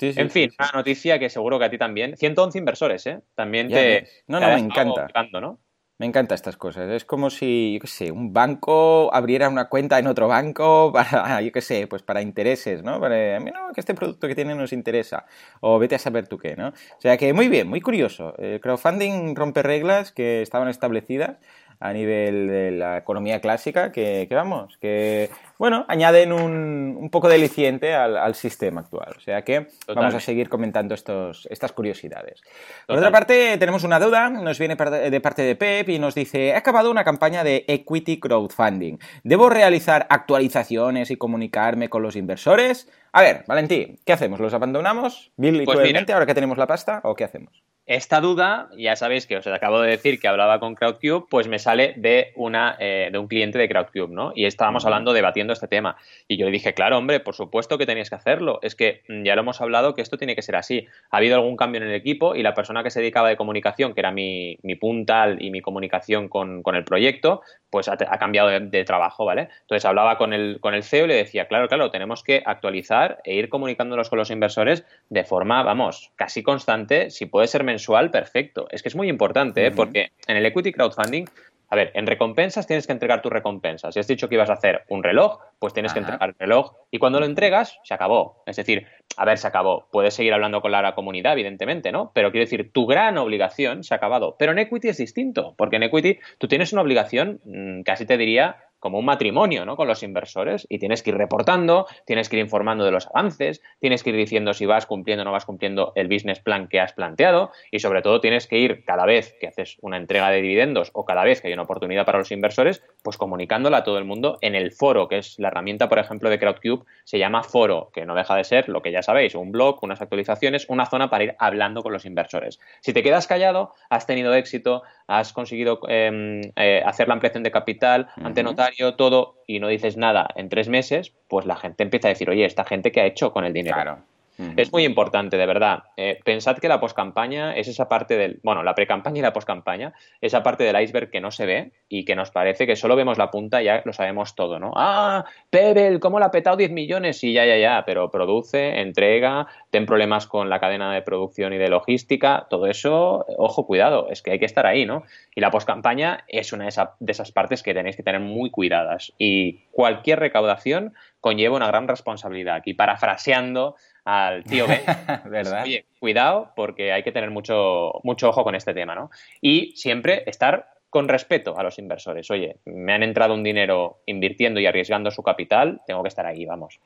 en 0.01 0.31
fin, 0.31 0.51
una 0.59 0.71
noticia 0.73 1.19
que 1.19 1.29
seguro 1.29 1.59
que 1.59 1.67
a 1.67 1.71
ti 1.71 1.77
también. 1.77 2.17
111 2.17 2.59
inversores, 2.59 3.07
¿eh? 3.07 3.21
También 3.35 3.69
te. 3.69 4.09
No, 4.27 4.41
no, 4.41 4.49
me 4.49 4.59
encanta. 4.59 5.09
¿no? 5.41 5.59
Me 5.97 6.07
encantan 6.07 6.35
estas 6.35 6.57
cosas. 6.57 6.91
Es 6.91 7.05
como 7.05 7.31
si, 7.31 7.79
qué 7.81 7.87
sé, 7.87 8.11
un 8.11 8.33
banco 8.33 9.15
abriera 9.15 9.49
una 9.49 9.69
cuenta 9.69 9.97
en 10.01 10.09
otro 10.09 10.27
banco 10.27 10.91
para, 10.93 11.41
yo 11.41 11.53
qué 11.53 11.61
sé, 11.61 11.87
pues 11.87 12.03
para 12.03 12.21
intereses, 12.21 12.83
¿no? 12.83 12.99
Para, 12.99 13.39
no, 13.39 13.73
que 13.73 13.81
este 13.81 13.95
producto 13.95 14.27
que 14.27 14.35
tiene 14.35 14.57
nos 14.57 14.73
interesa. 14.73 15.25
O 15.61 15.79
vete 15.79 15.95
a 15.95 16.01
saber 16.01 16.27
tú 16.27 16.37
qué, 16.37 16.57
¿no? 16.57 16.69
O 16.71 17.01
sea 17.01 17.17
que 17.17 17.33
muy 17.33 17.49
bien, 17.49 17.69
muy 17.69 17.81
curioso. 17.81 18.37
El 18.39 18.61
crowdfunding 18.61 19.37
rompe 19.37 19.63
reglas 19.63 20.11
que 20.11 20.43
estaban 20.43 20.69
establecidas 20.69 21.39
a 21.85 21.93
nivel 21.93 22.49
de 22.49 22.71
la 22.71 22.97
economía 22.97 23.43
clásica 23.43 23.93
que, 23.93 24.27
vamos, 24.31 24.79
que, 24.79 25.29
bueno, 25.59 25.85
añaden 25.87 26.33
un, 26.33 26.97
un 26.99 27.11
poco 27.11 27.29
deliciente 27.29 27.95
al, 27.95 28.17
al, 28.17 28.35
sistema 28.35 28.81
actual. 28.81 29.13
O 29.19 29.21
sea 29.21 29.43
que 29.43 29.67
vamos 29.95 30.15
a 30.15 30.21
seguir 30.21 30.49
comentando 30.49 30.95
estos, 30.95 31.47
estas 31.51 31.73
curiosidades. 31.73 32.41
Por 32.87 32.97
otra 32.97 33.11
parte, 33.11 33.59
tenemos 33.59 33.85
una 33.85 34.01
duda, 34.01 34.31
nos 34.31 34.59
viene 34.59 34.77
de 34.77 35.21
parte 35.21 35.43
de 35.43 35.57
Pep 35.57 35.91
y 35.91 35.99
nos 35.99 36.15
dice, 36.15 36.49
he 36.49 36.57
acabado 36.57 36.91
una 36.91 37.05
campaña 37.05 37.45
de 37.45 37.67
equity 37.69 38.19
crowdfunding. 38.19 38.97
¿Debo 39.23 39.51
realizar 39.51 40.07
actualizaciones 40.09 41.11
y 41.11 41.17
comunicarme 41.17 41.91
con 41.91 42.03
los 42.03 42.17
inversores? 42.17 42.91
A 43.13 43.21
ver, 43.21 43.45
Valentín, 43.47 43.99
¿qué 44.07 44.15
hacemos? 44.15 44.41
¿Los 44.41 44.55
abandonamos? 44.55 45.33
Bill 45.37 45.61
y 45.61 45.67
pues 45.67 45.77
ahora 46.11 46.25
que 46.25 46.35
tenemos 46.35 46.57
la 46.57 46.67
pasta, 46.67 47.03
o 47.05 47.15
qué 47.15 47.25
hacemos? 47.25 47.63
Esta 47.87 48.23
duda, 48.23 48.71
ya 48.79 48.97
sabéis 48.97 49.27
que 49.27 49.37
os 49.37 49.47
acabo 49.47 49.79
de 49.81 49.91
decir 49.91 50.19
que 50.19 50.27
hablaba 50.27 50.59
con 50.59 50.75
Crowdcube, 50.75 51.27
pues 51.29 51.49
me 51.49 51.59
sale 51.59 51.93
de, 51.99 52.33
una, 52.35 52.77
eh, 52.81 53.11
de 53.13 53.19
un 53.19 53.29
cliente 53.29 53.59
de 53.59 53.69
Crowdcube, 53.69 54.09
¿no? 54.09 54.33
Y 54.35 54.47
estábamos 54.47 54.87
hablando, 54.87 55.13
debatiendo 55.13 55.53
este 55.53 55.69
tema. 55.69 55.97
Y 56.27 56.39
yo 56.39 56.47
le 56.47 56.53
dije, 56.53 56.73
claro, 56.73 56.97
hombre, 56.97 57.21
por 57.21 57.35
supuesto 57.35 57.77
que 57.77 57.85
tenéis 57.85 58.09
que 58.09 58.15
hacerlo. 58.15 58.59
Es 58.63 58.75
que 58.75 59.03
mm, 59.09 59.25
ya 59.25 59.35
lo 59.35 59.43
hemos 59.43 59.61
hablado 59.61 59.95
que 59.95 60.01
esto 60.01 60.17
tiene 60.17 60.35
que 60.35 60.41
ser 60.41 60.57
así. 60.57 60.87
Ha 61.11 61.19
habido 61.19 61.35
algún 61.37 61.57
cambio 61.57 61.83
en 61.83 61.89
el 61.89 61.95
equipo 61.95 62.35
y 62.35 62.43
la 62.43 62.55
persona 62.55 62.83
que 62.83 62.91
se 62.91 63.01
dedicaba 63.01 63.29
de 63.29 63.37
comunicación, 63.37 63.93
que 63.93 64.01
era 64.01 64.11
mi, 64.11 64.57
mi 64.63 64.77
puntal 64.77 65.43
y 65.43 65.51
mi 65.51 65.61
comunicación 65.61 66.31
con, 66.31 66.63
con 66.63 66.77
el 66.77 66.85
proyecto, 66.85 67.43
pues 67.75 67.89
ha, 67.89 67.97
cambiado 67.97 68.51
de, 68.51 68.85
trabajo, 68.85 69.25
¿vale? 69.25 69.49
Entonces 69.63 69.85
hablaba 69.85 70.17
con 70.17 70.33
el, 70.33 70.61
con 70.61 70.75
el 70.75 70.85
CEO 70.85 71.07
y 71.07 71.09
le 71.09 71.15
decía, 71.17 71.49
claro, 71.49 71.67
claro, 71.67 71.91
tenemos 71.91 72.23
que 72.23 72.41
actualizar 72.47 73.19
e 73.25 73.35
ir 73.35 73.49
comunicándonos 73.49 74.09
con 74.09 74.21
los 74.21 74.31
inversores 74.31 74.85
de 75.09 75.25
forma, 75.25 75.61
vamos, 75.65 76.13
casi 76.15 76.45
constante, 76.45 77.11
si 77.11 77.27
puede 77.27 77.49
ser 77.49 77.65
mensual, 77.65 78.13
perfecto. 78.13 78.69
Es 78.71 78.81
que 78.81 78.91
es 78.91 78.95
muy 78.95 79.09
importante, 79.09 79.67
¿eh? 79.67 79.73
porque 79.73 80.13
en 80.29 80.37
el 80.37 80.47
equity 80.47 80.71
crowdfunding 80.71 81.25
a 81.71 81.77
ver, 81.77 81.91
en 81.95 82.07
recompensas 82.07 82.69
tienes 82.69 82.87
que 82.87 82.93
entregar 82.93 83.23
tus 83.23 83.33
recompensas. 83.33 83.93
Si 83.93 83.99
has 83.99 84.07
dicho 84.07 84.29
que 84.29 84.37
ibas 84.37 84.51
a 84.51 84.53
hacer 84.53 84.85
un 84.89 85.03
reloj, 85.03 85.41
pues 85.59 85.73
tienes 85.73 85.93
que 85.93 85.99
entregar 85.99 86.29
el 86.29 86.37
reloj. 86.39 86.77
Y 86.93 86.99
cuando 86.99 87.19
lo 87.19 87.27
entregas, 87.27 87.81
se 87.83 87.95
acabó. 87.95 88.45
Es 88.47 88.55
decir, 88.55 88.87
a 89.17 89.25
ver, 89.25 89.39
se 89.39 89.47
acabó. 89.47 89.89
Puedes 89.91 90.15
seguir 90.15 90.33
hablando 90.33 90.61
con 90.61 90.73
la 90.73 90.95
comunidad, 90.95 91.33
evidentemente, 91.33 91.93
¿no? 91.93 92.13
Pero 92.15 92.31
quiero 92.31 92.45
decir, 92.45 92.73
tu 92.73 92.87
gran 92.87 93.19
obligación 93.19 93.85
se 93.85 93.95
ha 93.95 93.97
acabado. 93.97 94.37
Pero 94.39 94.53
en 94.53 94.59
equity 94.59 94.89
es 94.89 94.99
distinto, 94.99 95.55
porque 95.57 95.77
en 95.77 95.85
equity 95.85 96.19
tú 96.39 96.49
tienes 96.49 96.73
una 96.73 96.83
obligación, 96.83 97.41
mm, 97.45 97.83
casi 97.83 98.07
te 98.07 98.17
diría, 98.17 98.57
como 98.85 98.99
un 98.99 99.07
matrimonio 99.07 99.65
¿no? 99.65 99.77
con 99.77 99.89
los 99.89 100.03
inversores 100.03 100.67
y 100.69 100.79
tienes 100.79 101.03
que 101.03 101.09
ir 101.09 101.17
reportando, 101.17 101.87
tienes 102.05 102.29
que 102.29 102.37
ir 102.37 102.43
informando 102.43 102.85
de 102.85 102.91
los 102.91 103.07
avances, 103.07 103.63
tienes 103.81 104.03
que 104.03 104.11
ir 104.11 104.17
diciendo 104.17 104.53
si 104.53 104.67
vas 104.67 104.85
cumpliendo 104.85 105.23
o 105.23 105.25
no 105.25 105.33
vas 105.33 105.47
cumpliendo 105.47 105.93
el 105.95 106.07
business 106.07 106.41
plan 106.41 106.69
que 106.69 106.81
has 106.81 106.93
planteado 106.93 107.51
y 107.71 107.79
sobre 107.79 108.03
todo 108.03 108.21
tienes 108.21 108.47
que 108.47 108.59
ir 108.59 108.85
cada 108.85 109.07
vez 109.07 109.39
que 109.41 109.47
haces 109.47 109.79
una 109.81 109.97
entrega 109.97 110.29
de 110.29 110.43
dividendos 110.43 110.91
o 110.93 111.07
cada 111.07 111.25
vez 111.25 111.41
que 111.41 111.49
hay 111.49 111.55
una 111.55 111.63
oportunidad 111.63 112.05
para 112.05 112.19
los 112.19 112.31
inversores, 112.31 112.83
pues 113.05 113.19
comunicándola 113.19 113.77
a 113.77 113.85
todo 113.85 113.99
el 113.99 114.07
mundo 114.07 114.39
en 114.41 114.55
el 114.55 114.73
foro, 114.73 115.09
que 115.09 115.19
es 115.19 115.39
la 115.39 115.49
herramienta, 115.49 115.91
por 115.91 115.99
ejemplo, 115.99 116.31
de 116.31 116.39
Crowdcube, 116.39 116.87
se 117.05 117.19
llama 117.19 117.43
foro, 117.43 117.91
que 117.93 118.07
no 118.07 118.15
deja 118.15 118.35
de 118.35 118.45
ser 118.45 118.71
lo 118.71 118.81
que 118.81 118.93
ya 118.93 119.03
sabéis, 119.03 119.35
un 119.35 119.53
blog, 119.53 119.79
unas 119.83 120.01
actualizaciones, 120.01 120.65
una 120.71 120.87
zona 120.87 121.11
para 121.11 121.25
ir 121.25 121.35
hablando 121.39 121.83
con 121.83 121.93
los 121.93 122.07
inversores. 122.07 122.59
Si 122.81 122.95
te 122.95 123.03
quedas 123.03 123.27
callado, 123.27 123.75
has 123.91 124.07
tenido 124.07 124.33
éxito, 124.33 124.83
has 125.07 125.35
conseguido 125.35 125.81
em, 125.87 126.41
eh, 126.57 126.83
hacer 126.87 127.07
la 127.09 127.15
ampliación 127.15 127.43
de 127.43 127.51
capital 127.51 128.09
ante 128.17 128.43
notario, 128.43 128.95
todo, 128.95 129.37
y 129.47 129.61
no 129.61 129.69
dices 129.69 129.99
nada 129.99 130.27
en 130.35 130.49
tres 130.49 130.71
meses, 130.71 131.13
pues 131.29 131.45
la 131.45 131.57
gente 131.57 131.83
empieza 131.83 132.09
a 132.09 132.13
decir, 132.13 132.31
oye, 132.31 132.47
esta 132.47 132.65
gente 132.65 132.91
que 132.91 133.03
ha 133.03 133.07
hecho 133.07 133.35
con 133.35 133.45
el 133.45 133.53
dinero. 133.53 133.77
Claro. 133.77 134.14
Es 134.57 134.73
muy 134.73 134.85
importante, 134.85 135.37
de 135.37 135.47
verdad. 135.47 135.85
Eh, 135.97 136.19
pensad 136.25 136.59
que 136.59 136.69
la 136.69 136.81
poscampaña 136.81 137.55
es 137.55 137.69
esa 137.69 137.89
parte 137.89 138.17
del, 138.17 138.41
bueno, 138.43 138.63
la 138.63 138.75
precampaña 138.75 139.19
y 139.19 139.23
la 139.23 139.33
poscampaña, 139.33 139.93
esa 140.21 140.43
parte 140.43 140.65
del 140.65 140.81
iceberg 140.81 141.11
que 141.11 141.21
no 141.21 141.31
se 141.31 141.47
ve 141.47 141.73
y 141.89 142.05
que 142.05 142.17
nos 142.17 142.31
parece 142.31 142.67
que 142.67 142.75
solo 142.75 142.97
vemos 142.97 143.17
la 143.17 143.31
punta 143.31 143.63
y 143.63 143.67
ya 143.67 143.83
lo 143.85 143.93
sabemos 143.93 144.35
todo, 144.35 144.59
¿no? 144.59 144.73
Ah, 144.77 145.25
Pebble, 145.51 146.01
¿cómo 146.01 146.19
le 146.19 146.25
ha 146.25 146.31
petado 146.31 146.57
10 146.57 146.73
millones? 146.73 147.19
Sí, 147.19 147.33
ya, 147.33 147.47
ya, 147.47 147.57
ya, 147.57 147.85
pero 147.87 148.11
produce, 148.11 148.81
entrega, 148.81 149.47
ten 149.71 149.87
problemas 149.87 150.27
con 150.27 150.51
la 150.51 150.59
cadena 150.59 150.93
de 150.93 151.03
producción 151.03 151.53
y 151.53 151.59
de 151.59 151.69
logística, 151.69 152.47
todo 152.51 152.67
eso, 152.67 153.25
ojo, 153.39 153.67
cuidado, 153.67 154.09
es 154.11 154.23
que 154.23 154.33
hay 154.33 154.39
que 154.41 154.47
estar 154.47 154.67
ahí, 154.67 154.85
¿no? 154.85 155.05
Y 155.35 155.41
la 155.41 155.51
poscampaña 155.51 156.25
es 156.27 156.53
una 156.53 156.65
de, 156.65 156.73
de 156.99 157.13
esas 157.13 157.31
partes 157.31 157.63
que 157.63 157.75
tenéis 157.75 157.97
que 157.97 158.03
tener 158.03 158.21
muy 158.21 158.51
cuidadas 158.51 159.13
y 159.19 159.61
cualquier 159.71 160.19
recaudación 160.19 160.95
conlleva 161.21 161.57
una 161.57 161.69
gran 161.69 161.89
responsabilidad. 161.89 162.63
Y 162.67 162.75
parafraseando 162.75 163.77
al 164.05 164.45
tío 164.45 164.67
B. 164.67 164.81
¿verdad? 165.27 165.65
Oye, 165.65 165.87
cuidado 165.99 166.53
porque 166.55 166.93
hay 166.93 167.03
que 167.03 167.13
tener 167.13 167.31
mucho, 167.31 168.01
mucho 168.03 168.29
ojo 168.29 168.45
con 168.45 168.55
este 168.55 168.75
tema, 168.75 168.95
¿no? 168.95 169.11
Y 169.41 169.73
siempre 169.77 170.23
estar 170.27 170.69
con 170.91 171.09
respeto 171.09 171.59
a 171.59 171.63
los 171.63 171.79
inversores. 171.79 172.31
Oye, 172.31 172.59
me 172.67 172.93
han 172.93 173.03
entrado 173.03 173.35
un 173.35 173.43
dinero 173.43 174.03
invirtiendo 174.07 174.61
y 174.61 174.67
arriesgando 174.67 175.11
su 175.11 175.23
capital, 175.23 175.81
tengo 175.87 176.03
que 176.03 176.09
estar 176.09 176.25
ahí, 176.25 176.45
vamos. 176.45 176.79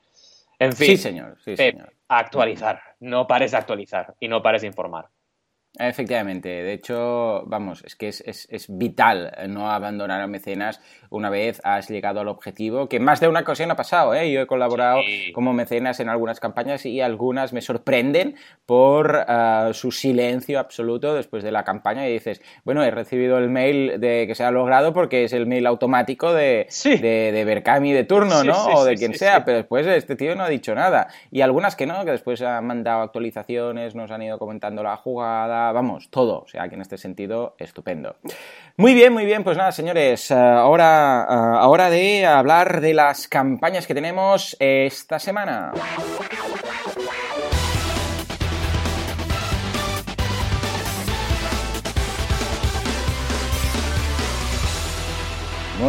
En 0.57 0.73
fin, 0.73 0.87
sí, 0.87 0.97
señor. 0.97 1.37
Sí, 1.43 1.55
señor. 1.55 1.93
actualizar. 2.07 2.81
No 2.99 3.27
pares 3.27 3.51
de 3.51 3.57
actualizar 3.57 4.15
y 4.19 4.27
no 4.27 4.41
pares 4.41 4.61
de 4.61 4.67
informar. 4.67 5.09
Efectivamente, 5.77 6.49
de 6.49 6.73
hecho, 6.73 7.43
vamos, 7.45 7.83
es 7.85 7.95
que 7.95 8.07
es, 8.07 8.21
es, 8.25 8.65
vital 8.69 9.31
no 9.49 9.69
abandonar 9.69 10.19
a 10.19 10.25
mecenas 10.25 10.81
una 11.11 11.29
vez 11.29 11.61
has 11.63 11.89
llegado 11.89 12.19
al 12.19 12.27
objetivo, 12.27 12.89
que 12.89 12.99
más 12.99 13.19
de 13.19 13.27
una 13.27 13.41
ocasión 13.41 13.69
ha 13.69 13.75
pasado, 13.75 14.15
¿eh? 14.15 14.31
Yo 14.31 14.41
he 14.41 14.47
colaborado 14.47 14.99
como 15.33 15.53
mecenas 15.53 15.99
en 15.99 16.09
algunas 16.09 16.39
campañas 16.39 16.87
y 16.87 17.01
algunas 17.01 17.53
me 17.53 17.61
sorprenden 17.61 18.35
por 18.65 19.23
ah, 19.27 19.69
su 19.73 19.91
silencio 19.91 20.59
absoluto 20.59 21.13
después 21.13 21.43
de 21.43 21.51
la 21.51 21.63
campaña 21.63 22.07
y 22.07 22.13
dices, 22.13 22.41
bueno, 22.63 22.83
he 22.83 22.89
recibido 22.89 23.37
el 23.37 23.49
mail 23.49 23.99
de 23.99 24.25
que 24.25 24.33
se 24.33 24.43
ha 24.43 24.51
logrado 24.51 24.91
porque 24.91 25.23
es 25.23 25.33
el 25.33 25.45
mail 25.45 25.67
automático 25.67 26.33
de, 26.33 26.67
de, 26.83 27.31
de 27.31 27.45
Berkami 27.45 27.93
de 27.93 28.05
turno, 28.05 28.43
¿no? 28.43 28.65
o 28.69 28.85
de 28.85 28.95
quien 28.95 29.13
sea, 29.13 29.45
pero 29.45 29.57
después 29.57 29.85
este 29.85 30.15
tío 30.15 30.35
no 30.35 30.43
ha 30.43 30.49
dicho 30.49 30.73
nada. 30.73 31.09
Y 31.31 31.41
algunas 31.41 31.75
que 31.75 31.85
no, 31.85 32.03
que 32.05 32.11
después 32.11 32.41
han 32.41 32.65
mandado 32.65 33.03
actualizaciones, 33.03 33.93
nos 33.93 34.09
han 34.09 34.23
ido 34.23 34.39
comentando 34.39 34.81
la 34.81 34.97
jugada 34.97 35.58
vamos, 35.73 36.09
todo. 36.09 36.41
O 36.41 36.47
sea 36.47 36.67
que 36.67 36.75
en 36.75 36.81
este 36.81 36.97
sentido, 36.97 37.55
estupendo. 37.57 38.15
Muy 38.77 38.93
bien, 38.93 39.13
muy 39.13 39.25
bien. 39.25 39.43
Pues 39.43 39.57
nada, 39.57 39.71
señores, 39.71 40.31
eh, 40.31 40.35
ahora, 40.35 41.27
eh, 41.29 41.33
ahora 41.59 41.89
de 41.89 42.25
hablar 42.25 42.81
de 42.81 42.93
las 42.93 43.27
campañas 43.27 43.85
que 43.85 43.93
tenemos 43.93 44.55
esta 44.59 45.19
semana. 45.19 45.71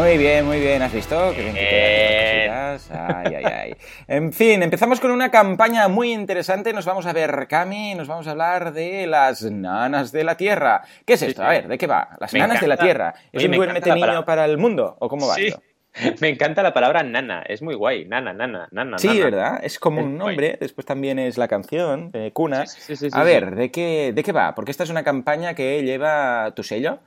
Muy 0.01 0.17
bien, 0.17 0.47
muy 0.47 0.59
bien. 0.61 0.81
¿Has 0.81 0.95
visto? 0.95 1.31
Qué 1.37 1.43
bien 1.43 1.55
que 1.55 2.49
Ay, 2.91 3.35
ay, 3.35 3.45
ay. 3.45 3.75
En 4.09 4.33
fin, 4.33 4.63
empezamos 4.63 4.99
con 4.99 5.11
una 5.11 5.31
campaña 5.31 5.89
muy 5.89 6.11
interesante. 6.11 6.73
Nos 6.73 6.87
vamos 6.87 7.05
a 7.05 7.13
ver, 7.13 7.47
Cami, 7.47 7.95
nos 7.95 8.09
vamos 8.09 8.27
a 8.27 8.31
hablar 8.31 8.73
de 8.73 9.07
las 9.07 9.43
nanas 9.43 10.11
de 10.11 10.25
la 10.25 10.39
Tierra. 10.39 10.81
¿Qué 11.05 11.13
es 11.13 11.23
esto? 11.23 11.43
A 11.43 11.51
ver, 11.51 11.69
¿de 11.69 11.77
qué 11.77 11.87
va? 11.87 12.17
Las 12.19 12.33
nanas 12.33 12.63
de 12.63 12.67
la 12.67 12.79
Tierra. 12.79 13.13
¿Es 13.31 13.45
un 13.45 13.55
buen 13.55 13.75
mete 13.75 13.93
niño 13.93 14.25
para 14.25 14.47
el 14.47 14.57
mundo? 14.57 14.97
¿O 15.01 15.09
cómo 15.11 15.29
va 15.29 15.37
esto? 15.37 15.61
Me 16.21 16.31
encanta 16.31 16.63
la 16.63 16.73
palabra 16.73 17.03
nana, 17.03 17.43
es 17.43 17.61
muy 17.61 17.75
guay. 17.75 18.07
Nana, 18.07 18.33
nana, 18.33 18.69
nana. 18.71 18.99
Sí, 18.99 19.21
¿verdad? 19.21 19.61
Es 19.63 19.79
como 19.79 20.01
un 20.01 20.17
nombre, 20.17 20.57
después 20.59 20.87
también 20.87 21.19
es 21.19 21.37
la 21.37 21.47
canción, 21.47 22.11
de 22.11 22.33
Cuna. 22.33 22.65
a 23.13 23.23
ver, 23.23 23.55
¿de 23.55 23.71
qué, 23.71 24.13
¿de 24.15 24.23
qué 24.23 24.33
va? 24.33 24.55
Porque 24.55 24.71
esta 24.71 24.85
es 24.85 24.91
una 24.91 25.03
campaña 25.03 25.53
que 25.53 25.83
lleva 25.83 26.53
tu 26.55 26.63
sello. 26.63 27.01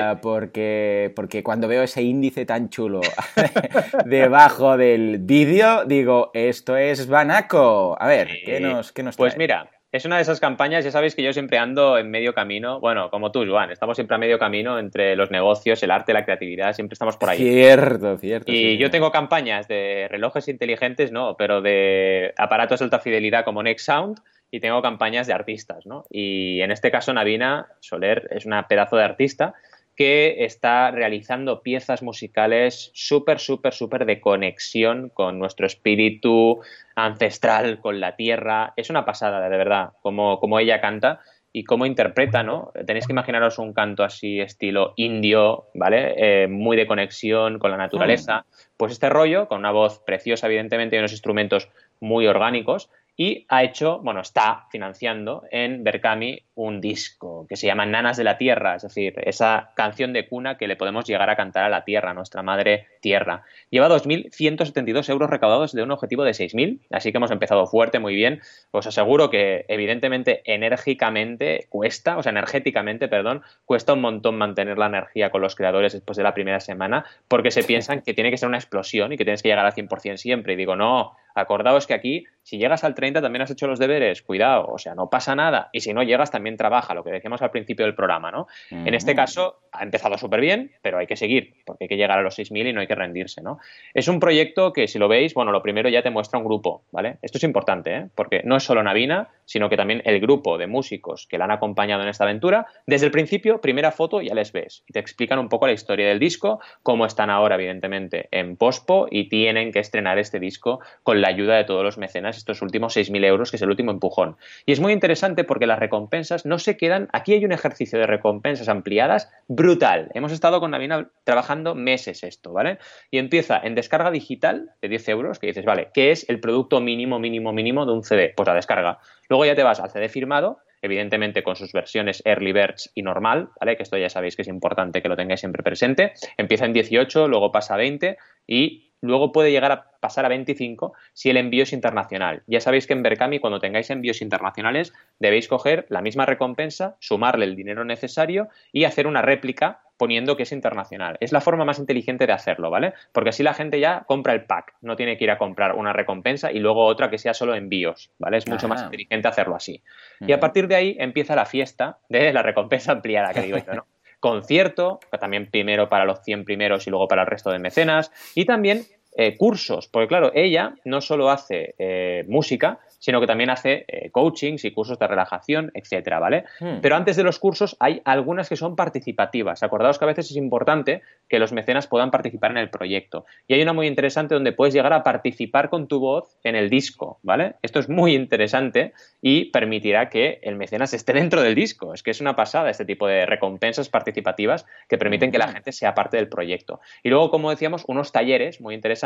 Ah, 0.00 0.20
porque, 0.20 1.12
porque 1.16 1.42
cuando 1.42 1.68
veo 1.68 1.82
ese 1.82 2.02
índice 2.02 2.46
tan 2.46 2.70
chulo 2.70 3.00
debajo 4.06 4.76
del 4.76 5.18
vídeo, 5.18 5.84
digo, 5.84 6.30
esto 6.34 6.76
es 6.76 7.08
Banaco. 7.08 7.96
A 8.00 8.06
ver, 8.06 8.28
¿qué 8.44 8.60
nos, 8.60 8.92
qué 8.92 9.02
nos 9.02 9.16
Pues 9.16 9.36
mira, 9.36 9.70
es 9.92 10.06
una 10.06 10.16
de 10.16 10.22
esas 10.22 10.40
campañas, 10.40 10.86
ya 10.86 10.90
sabéis 10.90 11.14
que 11.14 11.22
yo 11.22 11.34
siempre 11.34 11.58
ando 11.58 11.98
en 11.98 12.10
medio 12.10 12.32
camino, 12.32 12.80
bueno, 12.80 13.10
como 13.10 13.30
tú, 13.30 13.44
Joan, 13.46 13.70
estamos 13.70 13.94
siempre 13.98 14.14
a 14.14 14.18
medio 14.18 14.38
camino 14.38 14.78
entre 14.78 15.16
los 15.16 15.30
negocios, 15.30 15.82
el 15.82 15.90
arte, 15.90 16.14
la 16.14 16.24
creatividad, 16.24 16.72
siempre 16.72 16.94
estamos 16.94 17.18
por 17.18 17.28
ahí. 17.28 17.36
Cierto, 17.36 18.16
cierto. 18.16 18.50
Y 18.50 18.78
yo 18.78 18.90
tengo 18.90 19.12
campañas 19.12 19.68
de 19.68 20.08
relojes 20.10 20.48
inteligentes, 20.48 21.12
no, 21.12 21.36
pero 21.36 21.60
de 21.60 22.32
aparatos 22.38 22.80
de 22.80 22.84
alta 22.84 23.00
fidelidad 23.00 23.44
como 23.44 23.62
Next 23.62 23.84
Sound 23.84 24.20
y 24.50 24.60
tengo 24.60 24.80
campañas 24.80 25.26
de 25.26 25.34
artistas, 25.34 25.84
¿no? 25.84 26.06
Y 26.08 26.62
en 26.62 26.70
este 26.70 26.90
caso 26.90 27.12
Navina 27.12 27.66
Soler 27.80 28.28
es 28.30 28.46
una 28.46 28.68
pedazo 28.68 28.96
de 28.96 29.04
artista 29.04 29.52
que 29.96 30.44
está 30.44 30.90
realizando 30.90 31.62
piezas 31.62 32.02
musicales 32.02 32.90
súper, 32.94 33.38
súper, 33.38 33.74
súper 33.74 34.06
de 34.06 34.20
conexión 34.20 35.10
con 35.10 35.38
nuestro 35.38 35.66
espíritu 35.66 36.60
ancestral, 36.94 37.80
con 37.80 38.00
la 38.00 38.16
tierra. 38.16 38.72
Es 38.76 38.90
una 38.90 39.04
pasada, 39.04 39.48
de 39.48 39.56
verdad, 39.56 39.90
como, 40.00 40.40
como 40.40 40.58
ella 40.58 40.80
canta 40.80 41.20
y 41.52 41.64
cómo 41.64 41.84
interpreta, 41.84 42.42
¿no? 42.42 42.72
Tenéis 42.86 43.06
que 43.06 43.12
imaginaros 43.12 43.58
un 43.58 43.74
canto 43.74 44.04
así 44.04 44.40
estilo 44.40 44.94
indio, 44.96 45.66
¿vale? 45.74 46.14
Eh, 46.16 46.48
muy 46.48 46.78
de 46.78 46.86
conexión 46.86 47.58
con 47.58 47.70
la 47.70 47.76
naturaleza. 47.76 48.46
Pues 48.78 48.92
este 48.92 49.10
rollo, 49.10 49.48
con 49.48 49.58
una 49.58 49.70
voz 49.70 50.00
preciosa, 50.00 50.46
evidentemente, 50.46 50.96
y 50.96 50.98
unos 50.98 51.12
instrumentos 51.12 51.68
muy 52.00 52.26
orgánicos, 52.26 52.88
y 53.16 53.44
ha 53.48 53.62
hecho, 53.62 53.98
bueno, 54.00 54.20
está 54.20 54.66
financiando 54.70 55.44
en 55.50 55.84
Berkami 55.84 56.42
un 56.54 56.80
disco 56.80 57.46
que 57.48 57.56
se 57.56 57.66
llama 57.66 57.86
Nanas 57.86 58.16
de 58.16 58.24
la 58.24 58.38
Tierra, 58.38 58.76
es 58.76 58.82
decir, 58.82 59.14
esa 59.24 59.70
canción 59.74 60.12
de 60.12 60.28
cuna 60.28 60.56
que 60.58 60.66
le 60.66 60.76
podemos 60.76 61.04
llegar 61.06 61.28
a 61.30 61.36
cantar 61.36 61.64
a 61.64 61.68
la 61.68 61.84
Tierra, 61.84 62.10
a 62.10 62.14
nuestra 62.14 62.42
madre 62.42 62.86
Tierra. 63.00 63.42
Lleva 63.70 63.88
2.172 63.88 65.08
euros 65.10 65.30
recaudados 65.30 65.72
de 65.72 65.82
un 65.82 65.90
objetivo 65.90 66.24
de 66.24 66.32
6.000, 66.32 66.80
así 66.90 67.10
que 67.12 67.18
hemos 67.18 67.30
empezado 67.30 67.66
fuerte, 67.66 67.98
muy 67.98 68.14
bien. 68.14 68.40
Os 68.70 68.86
aseguro 68.86 69.30
que 69.30 69.64
evidentemente 69.68 70.42
enérgicamente 70.44 71.66
cuesta, 71.68 72.16
o 72.16 72.22
sea, 72.22 72.30
energéticamente, 72.30 73.08
perdón, 73.08 73.42
cuesta 73.64 73.92
un 73.92 74.00
montón 74.00 74.36
mantener 74.36 74.78
la 74.78 74.86
energía 74.86 75.30
con 75.30 75.42
los 75.42 75.54
creadores 75.54 75.92
después 75.92 76.16
de 76.16 76.22
la 76.22 76.34
primera 76.34 76.60
semana, 76.60 77.04
porque 77.28 77.50
se 77.50 77.64
piensan 77.64 78.02
que 78.02 78.14
tiene 78.14 78.30
que 78.30 78.38
ser 78.38 78.48
una 78.48 78.58
explosión 78.58 79.12
y 79.12 79.16
que 79.16 79.24
tienes 79.24 79.42
que 79.42 79.48
llegar 79.48 79.66
al 79.66 79.72
100% 79.72 80.16
siempre. 80.16 80.54
Y 80.54 80.56
digo, 80.56 80.76
no, 80.76 81.16
acordaos 81.34 81.86
que 81.86 81.94
aquí, 81.94 82.24
si 82.42 82.58
llegas 82.58 82.84
al 82.84 82.94
30 82.94 83.22
también 83.22 83.42
has 83.42 83.50
hecho 83.50 83.66
los 83.66 83.78
deberes, 83.78 84.22
cuidado, 84.22 84.66
o 84.66 84.78
sea, 84.78 84.94
no 84.94 85.08
pasa 85.08 85.34
nada. 85.34 85.70
Y 85.72 85.80
si 85.80 85.92
no 85.92 86.02
llegas, 86.02 86.30
también 86.30 86.56
trabaja, 86.56 86.94
lo 86.94 87.04
que 87.04 87.10
decíamos 87.10 87.40
al 87.42 87.50
principio 87.50 87.86
del 87.86 87.94
programa, 87.94 88.30
¿no? 88.30 88.46
En 88.70 88.94
este 88.94 89.14
caso, 89.14 89.60
ha 89.70 89.82
empezado 89.82 90.18
súper 90.18 90.40
bien, 90.40 90.72
pero 90.82 90.98
hay 90.98 91.06
que 91.06 91.16
seguir, 91.16 91.54
porque 91.64 91.84
hay 91.84 91.88
que 91.88 91.96
llegar 91.96 92.18
a 92.18 92.22
los 92.22 92.38
6.000 92.38 92.70
y 92.70 92.72
no 92.72 92.80
hay 92.80 92.86
que 92.86 92.94
rendirse, 92.94 93.42
¿no? 93.42 93.58
Es 93.94 94.08
un 94.08 94.20
proyecto 94.20 94.72
que, 94.72 94.88
si 94.88 94.98
lo 94.98 95.08
veis, 95.08 95.34
bueno, 95.34 95.52
lo 95.52 95.62
primero 95.62 95.88
ya 95.88 96.02
te 96.02 96.10
muestra 96.10 96.38
un 96.38 96.44
grupo, 96.44 96.84
¿vale? 96.90 97.18
Esto 97.22 97.38
es 97.38 97.44
importante, 97.44 97.94
¿eh? 97.94 98.08
Porque 98.14 98.42
no 98.44 98.56
es 98.56 98.64
solo 98.64 98.82
Navina, 98.82 99.28
sino 99.44 99.68
que 99.68 99.76
también 99.76 100.02
el 100.04 100.20
grupo 100.20 100.58
de 100.58 100.66
músicos 100.66 101.26
que 101.28 101.38
la 101.38 101.44
han 101.44 101.50
acompañado 101.52 102.02
en 102.02 102.08
esta 102.08 102.24
aventura, 102.24 102.66
desde 102.86 103.06
el 103.06 103.12
principio, 103.12 103.60
primera 103.60 103.92
foto, 103.92 104.20
ya 104.20 104.34
les 104.34 104.52
ves. 104.52 104.82
Y 104.88 104.92
te 104.92 104.98
explican 104.98 105.38
un 105.38 105.48
poco 105.48 105.66
la 105.66 105.72
historia 105.72 106.08
del 106.08 106.18
disco, 106.18 106.60
cómo 106.82 107.06
están 107.06 107.30
ahora, 107.30 107.54
evidentemente, 107.54 108.28
en 108.30 108.56
pospo 108.56 109.06
y 109.10 109.28
tienen 109.28 109.72
que 109.72 109.78
estrenar 109.78 110.18
este 110.18 110.40
disco 110.40 110.80
con 111.02 111.21
la 111.22 111.28
ayuda 111.28 111.56
de 111.56 111.64
todos 111.64 111.84
los 111.84 111.98
mecenas, 111.98 112.36
estos 112.36 112.60
últimos 112.62 112.96
6.000 112.96 113.24
euros, 113.24 113.50
que 113.50 113.56
es 113.56 113.62
el 113.62 113.70
último 113.70 113.92
empujón. 113.92 114.36
Y 114.66 114.72
es 114.72 114.80
muy 114.80 114.92
interesante 114.92 115.44
porque 115.44 115.66
las 115.66 115.78
recompensas 115.78 116.44
no 116.44 116.58
se 116.58 116.76
quedan. 116.76 117.08
Aquí 117.12 117.32
hay 117.32 117.44
un 117.44 117.52
ejercicio 117.52 117.98
de 117.98 118.06
recompensas 118.06 118.68
ampliadas 118.68 119.30
brutal. 119.48 120.10
Hemos 120.14 120.32
estado 120.32 120.60
con 120.60 120.72
Navina 120.72 121.08
trabajando 121.24 121.74
meses 121.74 122.24
esto, 122.24 122.52
¿vale? 122.52 122.78
Y 123.10 123.18
empieza 123.18 123.60
en 123.62 123.74
descarga 123.74 124.10
digital 124.10 124.72
de 124.82 124.88
10 124.88 125.08
euros, 125.10 125.38
que 125.38 125.46
dices, 125.46 125.64
vale, 125.64 125.88
¿qué 125.94 126.10
es 126.10 126.28
el 126.28 126.40
producto 126.40 126.80
mínimo, 126.80 127.18
mínimo, 127.18 127.52
mínimo 127.52 127.86
de 127.86 127.92
un 127.92 128.02
CD? 128.02 128.32
Pues 128.36 128.46
la 128.46 128.54
descarga. 128.54 128.98
Luego 129.28 129.46
ya 129.46 129.54
te 129.54 129.62
vas 129.62 129.78
al 129.78 129.90
CD 129.90 130.08
firmado, 130.08 130.58
evidentemente 130.82 131.44
con 131.44 131.54
sus 131.54 131.72
versiones 131.72 132.20
Early 132.26 132.52
Birds 132.52 132.90
y 132.94 133.02
normal, 133.02 133.50
¿vale? 133.60 133.76
Que 133.76 133.84
esto 133.84 133.96
ya 133.96 134.10
sabéis 134.10 134.34
que 134.34 134.42
es 134.42 134.48
importante 134.48 135.00
que 135.00 135.08
lo 135.08 135.16
tengáis 135.16 135.40
siempre 135.40 135.62
presente. 135.62 136.14
Empieza 136.36 136.66
en 136.66 136.72
18, 136.72 137.28
luego 137.28 137.52
pasa 137.52 137.74
a 137.74 137.76
20 137.76 138.18
y 138.48 138.91
luego 139.02 139.32
puede 139.32 139.50
llegar 139.50 139.72
a 139.72 139.90
pasar 140.00 140.24
a 140.24 140.28
25 140.28 140.94
si 141.12 141.28
el 141.28 141.36
envío 141.36 141.64
es 141.64 141.72
internacional. 141.72 142.42
Ya 142.46 142.60
sabéis 142.60 142.86
que 142.86 142.94
en 142.94 143.02
Berkami 143.02 143.38
cuando 143.40 143.60
tengáis 143.60 143.90
envíos 143.90 144.22
internacionales 144.22 144.92
debéis 145.18 145.48
coger 145.48 145.86
la 145.90 146.00
misma 146.00 146.24
recompensa, 146.24 146.96
sumarle 147.00 147.44
el 147.44 147.56
dinero 147.56 147.84
necesario 147.84 148.48
y 148.72 148.84
hacer 148.84 149.06
una 149.06 149.20
réplica 149.22 149.82
poniendo 149.98 150.36
que 150.36 150.44
es 150.44 150.52
internacional. 150.52 151.16
Es 151.20 151.30
la 151.30 151.40
forma 151.40 151.64
más 151.64 151.78
inteligente 151.78 152.26
de 152.26 152.32
hacerlo, 152.32 152.70
¿vale? 152.70 152.94
Porque 153.12 153.30
así 153.30 153.42
la 153.42 153.54
gente 153.54 153.78
ya 153.78 154.02
compra 154.06 154.32
el 154.32 154.44
pack, 154.44 154.74
no 154.80 154.96
tiene 154.96 155.16
que 155.16 155.24
ir 155.24 155.30
a 155.30 155.38
comprar 155.38 155.74
una 155.76 155.92
recompensa 155.92 156.50
y 156.50 156.58
luego 156.58 156.84
otra 156.86 157.10
que 157.10 157.18
sea 157.18 157.34
solo 157.34 157.54
envíos, 157.54 158.10
¿vale? 158.18 158.38
Es 158.38 158.48
mucho 158.48 158.66
más 158.66 158.82
inteligente 158.82 159.28
hacerlo 159.28 159.54
así. 159.54 159.82
Y 160.20 160.32
a 160.32 160.40
partir 160.40 160.66
de 160.66 160.74
ahí 160.74 160.96
empieza 160.98 161.36
la 161.36 161.46
fiesta 161.46 161.98
de 162.08 162.32
la 162.32 162.42
recompensa 162.42 162.90
ampliada, 162.90 163.32
que 163.32 163.42
digo 163.42 163.58
yo, 163.58 163.74
¿no? 163.74 163.86
Concierto, 164.22 165.00
también 165.20 165.50
primero 165.50 165.88
para 165.88 166.04
los 166.04 166.22
100 166.22 166.44
primeros 166.44 166.86
y 166.86 166.90
luego 166.90 167.08
para 167.08 167.22
el 167.22 167.28
resto 167.28 167.50
de 167.50 167.58
mecenas, 167.58 168.12
y 168.36 168.44
también 168.44 168.86
eh, 169.14 169.36
cursos, 169.36 169.88
porque 169.88 170.08
claro, 170.08 170.32
ella 170.34 170.74
no 170.86 171.02
solo 171.02 171.30
hace 171.30 171.74
eh, 171.78 172.24
música, 172.28 172.78
sino 172.98 173.20
que 173.20 173.26
también 173.26 173.50
hace 173.50 173.84
eh, 173.86 174.10
coachings 174.10 174.64
y 174.64 174.70
cursos 174.70 174.98
de 174.98 175.06
relajación, 175.06 175.70
etcétera, 175.74 176.18
¿vale? 176.18 176.44
Hmm. 176.60 176.78
Pero 176.80 176.96
antes 176.96 177.16
de 177.16 177.22
los 177.22 177.38
cursos 177.38 177.76
hay 177.78 178.00
algunas 178.06 178.48
que 178.48 178.56
son 178.56 178.74
participativas. 178.74 179.62
Acordaos 179.62 179.98
que 179.98 180.06
a 180.06 180.08
veces 180.08 180.30
es 180.30 180.36
importante 180.36 181.02
que 181.28 181.38
los 181.38 181.52
mecenas 181.52 181.88
puedan 181.88 182.10
participar 182.10 182.52
en 182.52 182.56
el 182.56 182.70
proyecto. 182.70 183.26
Y 183.46 183.52
hay 183.52 183.62
una 183.62 183.74
muy 183.74 183.86
interesante 183.86 184.34
donde 184.34 184.52
puedes 184.52 184.72
llegar 184.72 184.94
a 184.94 185.02
participar 185.02 185.68
con 185.68 185.88
tu 185.88 186.00
voz 186.00 186.38
en 186.42 186.56
el 186.56 186.70
disco, 186.70 187.18
¿vale? 187.22 187.56
Esto 187.60 187.80
es 187.80 187.90
muy 187.90 188.14
interesante 188.14 188.94
y 189.20 189.46
permitirá 189.50 190.08
que 190.08 190.40
el 190.42 190.56
mecenas 190.56 190.94
esté 190.94 191.12
dentro 191.12 191.42
del 191.42 191.54
disco. 191.54 191.92
Es 191.92 192.02
que 192.02 192.12
es 192.12 192.22
una 192.22 192.34
pasada 192.34 192.70
este 192.70 192.86
tipo 192.86 193.06
de 193.06 193.26
recompensas 193.26 193.90
participativas 193.90 194.64
que 194.88 194.96
permiten 194.96 195.30
que 195.30 195.38
la 195.38 195.48
hmm. 195.48 195.52
gente 195.52 195.72
sea 195.72 195.94
parte 195.94 196.16
del 196.16 196.30
proyecto. 196.30 196.80
Y 197.02 197.10
luego, 197.10 197.30
como 197.30 197.50
decíamos, 197.50 197.84
unos 197.88 198.10
talleres 198.10 198.58
muy 198.62 198.74
interesantes 198.74 199.01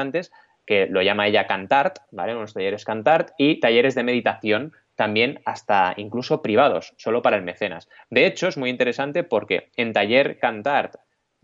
que 0.66 0.87
lo 0.87 1.00
llama 1.02 1.26
ella 1.26 1.46
Cantart, 1.46 1.98
¿vale? 2.11 2.35
Unos 2.35 2.54
talleres 2.54 2.85
Cantart 2.85 3.30
y 3.38 3.61
talleres 3.61 3.94
de 3.94 4.02
meditación 4.02 4.72
también 4.96 5.40
hasta 5.44 5.94
incluso 5.96 6.42
privados, 6.42 6.94
solo 6.96 7.22
para 7.22 7.37
el 7.37 7.42
mecenas. 7.42 7.88
De 8.11 8.26
hecho, 8.26 8.48
es 8.48 8.56
muy 8.56 8.70
interesante 8.70 9.24
porque 9.24 9.70
en 9.76 9.92
taller 9.92 10.38
Cantart 10.38 10.96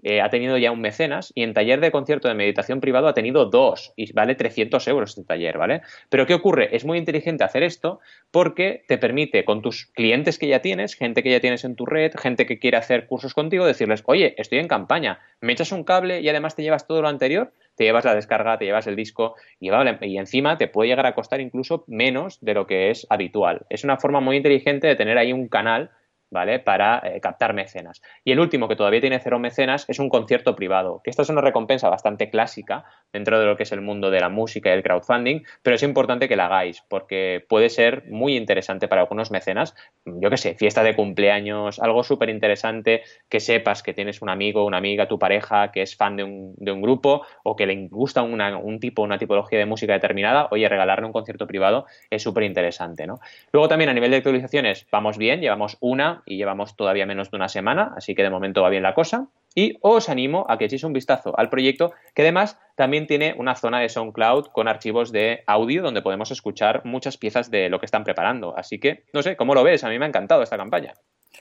eh, 0.02 0.20
ha 0.20 0.30
tenido 0.30 0.58
ya 0.58 0.72
un 0.72 0.80
mecenas 0.80 1.32
y 1.34 1.42
en 1.42 1.54
taller 1.54 1.80
de 1.80 1.90
concierto 1.90 2.28
de 2.28 2.34
meditación 2.34 2.80
privado 2.80 3.08
ha 3.08 3.14
tenido 3.14 3.46
dos 3.46 3.92
y 3.96 4.12
vale 4.12 4.34
300 4.34 4.86
euros 4.88 5.10
este 5.10 5.24
taller, 5.24 5.58
¿vale? 5.58 5.82
Pero 6.08 6.26
¿qué 6.26 6.34
ocurre? 6.34 6.74
Es 6.74 6.84
muy 6.84 6.98
inteligente 6.98 7.44
hacer 7.44 7.62
esto 7.62 8.00
porque 8.30 8.84
te 8.88 8.98
permite 8.98 9.44
con 9.44 9.62
tus 9.62 9.86
clientes 9.86 10.38
que 10.38 10.48
ya 10.48 10.60
tienes, 10.60 10.94
gente 10.94 11.22
que 11.22 11.30
ya 11.30 11.40
tienes 11.40 11.64
en 11.64 11.76
tu 11.76 11.86
red, 11.86 12.12
gente 12.16 12.46
que 12.46 12.58
quiere 12.58 12.76
hacer 12.76 13.06
cursos 13.06 13.34
contigo, 13.34 13.64
decirles, 13.64 14.02
oye, 14.06 14.34
estoy 14.38 14.58
en 14.58 14.68
campaña, 14.68 15.20
me 15.40 15.52
echas 15.52 15.72
un 15.72 15.84
cable 15.84 16.20
y 16.20 16.28
además 16.28 16.56
te 16.56 16.62
llevas 16.62 16.86
todo 16.86 17.02
lo 17.02 17.08
anterior, 17.08 17.52
te 17.76 17.84
llevas 17.84 18.04
la 18.04 18.14
descarga, 18.14 18.58
te 18.58 18.64
llevas 18.64 18.86
el 18.86 18.96
disco 18.96 19.34
y, 19.60 19.70
encima 20.16 20.58
te 20.58 20.68
puede 20.68 20.88
llegar 20.88 21.06
a 21.06 21.14
costar 21.14 21.40
incluso 21.40 21.84
menos 21.86 22.38
de 22.40 22.54
lo 22.54 22.66
que 22.66 22.90
es 22.90 23.06
habitual. 23.10 23.66
Es 23.70 23.84
una 23.84 23.96
forma 23.96 24.20
muy 24.20 24.36
inteligente 24.36 24.86
de 24.86 24.96
tener 24.96 25.18
ahí 25.18 25.32
un 25.32 25.48
canal 25.48 25.90
¿vale? 26.32 26.58
Para 26.58 27.00
eh, 27.04 27.20
captar 27.20 27.52
mecenas. 27.54 28.02
Y 28.24 28.32
el 28.32 28.40
último, 28.40 28.66
que 28.66 28.74
todavía 28.74 29.00
tiene 29.00 29.20
cero 29.20 29.38
mecenas, 29.38 29.84
es 29.88 29.98
un 29.98 30.08
concierto 30.08 30.56
privado, 30.56 31.00
que 31.04 31.10
esta 31.10 31.22
es 31.22 31.28
una 31.28 31.42
recompensa 31.42 31.88
bastante 31.90 32.30
clásica 32.30 32.84
dentro 33.12 33.38
de 33.38 33.46
lo 33.46 33.56
que 33.56 33.64
es 33.64 33.72
el 33.72 33.82
mundo 33.82 34.10
de 34.10 34.20
la 34.20 34.30
música 34.30 34.70
y 34.70 34.72
el 34.72 34.82
crowdfunding, 34.82 35.42
pero 35.62 35.76
es 35.76 35.82
importante 35.82 36.28
que 36.28 36.36
la 36.36 36.46
hagáis, 36.46 36.82
porque 36.88 37.44
puede 37.48 37.68
ser 37.68 38.04
muy 38.08 38.36
interesante 38.36 38.88
para 38.88 39.02
algunos 39.02 39.30
mecenas, 39.30 39.74
yo 40.06 40.30
qué 40.30 40.38
sé, 40.38 40.54
fiesta 40.54 40.82
de 40.82 40.96
cumpleaños, 40.96 41.78
algo 41.78 42.02
súper 42.02 42.30
interesante, 42.30 43.02
que 43.28 43.38
sepas 43.38 43.82
que 43.82 43.92
tienes 43.92 44.22
un 44.22 44.30
amigo, 44.30 44.64
una 44.64 44.78
amiga, 44.78 45.06
tu 45.06 45.18
pareja, 45.18 45.70
que 45.70 45.82
es 45.82 45.94
fan 45.96 46.16
de 46.16 46.24
un, 46.24 46.54
de 46.56 46.72
un 46.72 46.80
grupo 46.80 47.26
o 47.44 47.54
que 47.54 47.66
le 47.66 47.88
gusta 47.88 48.22
un 48.22 48.80
tipo, 48.80 49.02
una 49.02 49.18
tipología 49.18 49.58
de 49.58 49.66
música 49.66 49.92
determinada, 49.92 50.48
oye, 50.50 50.68
regalarle 50.68 51.06
un 51.06 51.12
concierto 51.12 51.46
privado 51.46 51.84
es 52.08 52.22
súper 52.22 52.44
interesante, 52.44 53.06
¿no? 53.06 53.20
Luego 53.52 53.68
también 53.68 53.90
a 53.90 53.94
nivel 53.94 54.10
de 54.10 54.16
actualizaciones, 54.18 54.86
vamos 54.90 55.18
bien, 55.18 55.40
llevamos 55.40 55.76
una 55.80 56.21
y 56.26 56.36
llevamos 56.36 56.76
todavía 56.76 57.06
menos 57.06 57.30
de 57.30 57.36
una 57.36 57.48
semana, 57.48 57.92
así 57.96 58.14
que 58.14 58.22
de 58.22 58.30
momento 58.30 58.62
va 58.62 58.70
bien 58.70 58.82
la 58.82 58.94
cosa. 58.94 59.28
Y 59.54 59.76
os 59.82 60.08
animo 60.08 60.46
a 60.48 60.56
que 60.56 60.64
echéis 60.64 60.84
un 60.84 60.92
vistazo 60.92 61.38
al 61.38 61.50
proyecto, 61.50 61.92
que 62.14 62.22
además 62.22 62.58
también 62.74 63.06
tiene 63.06 63.34
una 63.36 63.54
zona 63.54 63.80
de 63.80 63.88
SoundCloud 63.88 64.46
con 64.46 64.66
archivos 64.66 65.12
de 65.12 65.44
audio 65.46 65.82
donde 65.82 66.02
podemos 66.02 66.30
escuchar 66.30 66.84
muchas 66.84 67.18
piezas 67.18 67.50
de 67.50 67.68
lo 67.68 67.78
que 67.78 67.86
están 67.86 68.04
preparando. 68.04 68.56
Así 68.56 68.78
que, 68.78 69.04
no 69.12 69.22
sé, 69.22 69.36
¿cómo 69.36 69.54
lo 69.54 69.62
ves? 69.62 69.84
A 69.84 69.88
mí 69.88 69.98
me 69.98 70.06
ha 70.06 70.08
encantado 70.08 70.42
esta 70.42 70.56
campaña. 70.56 70.94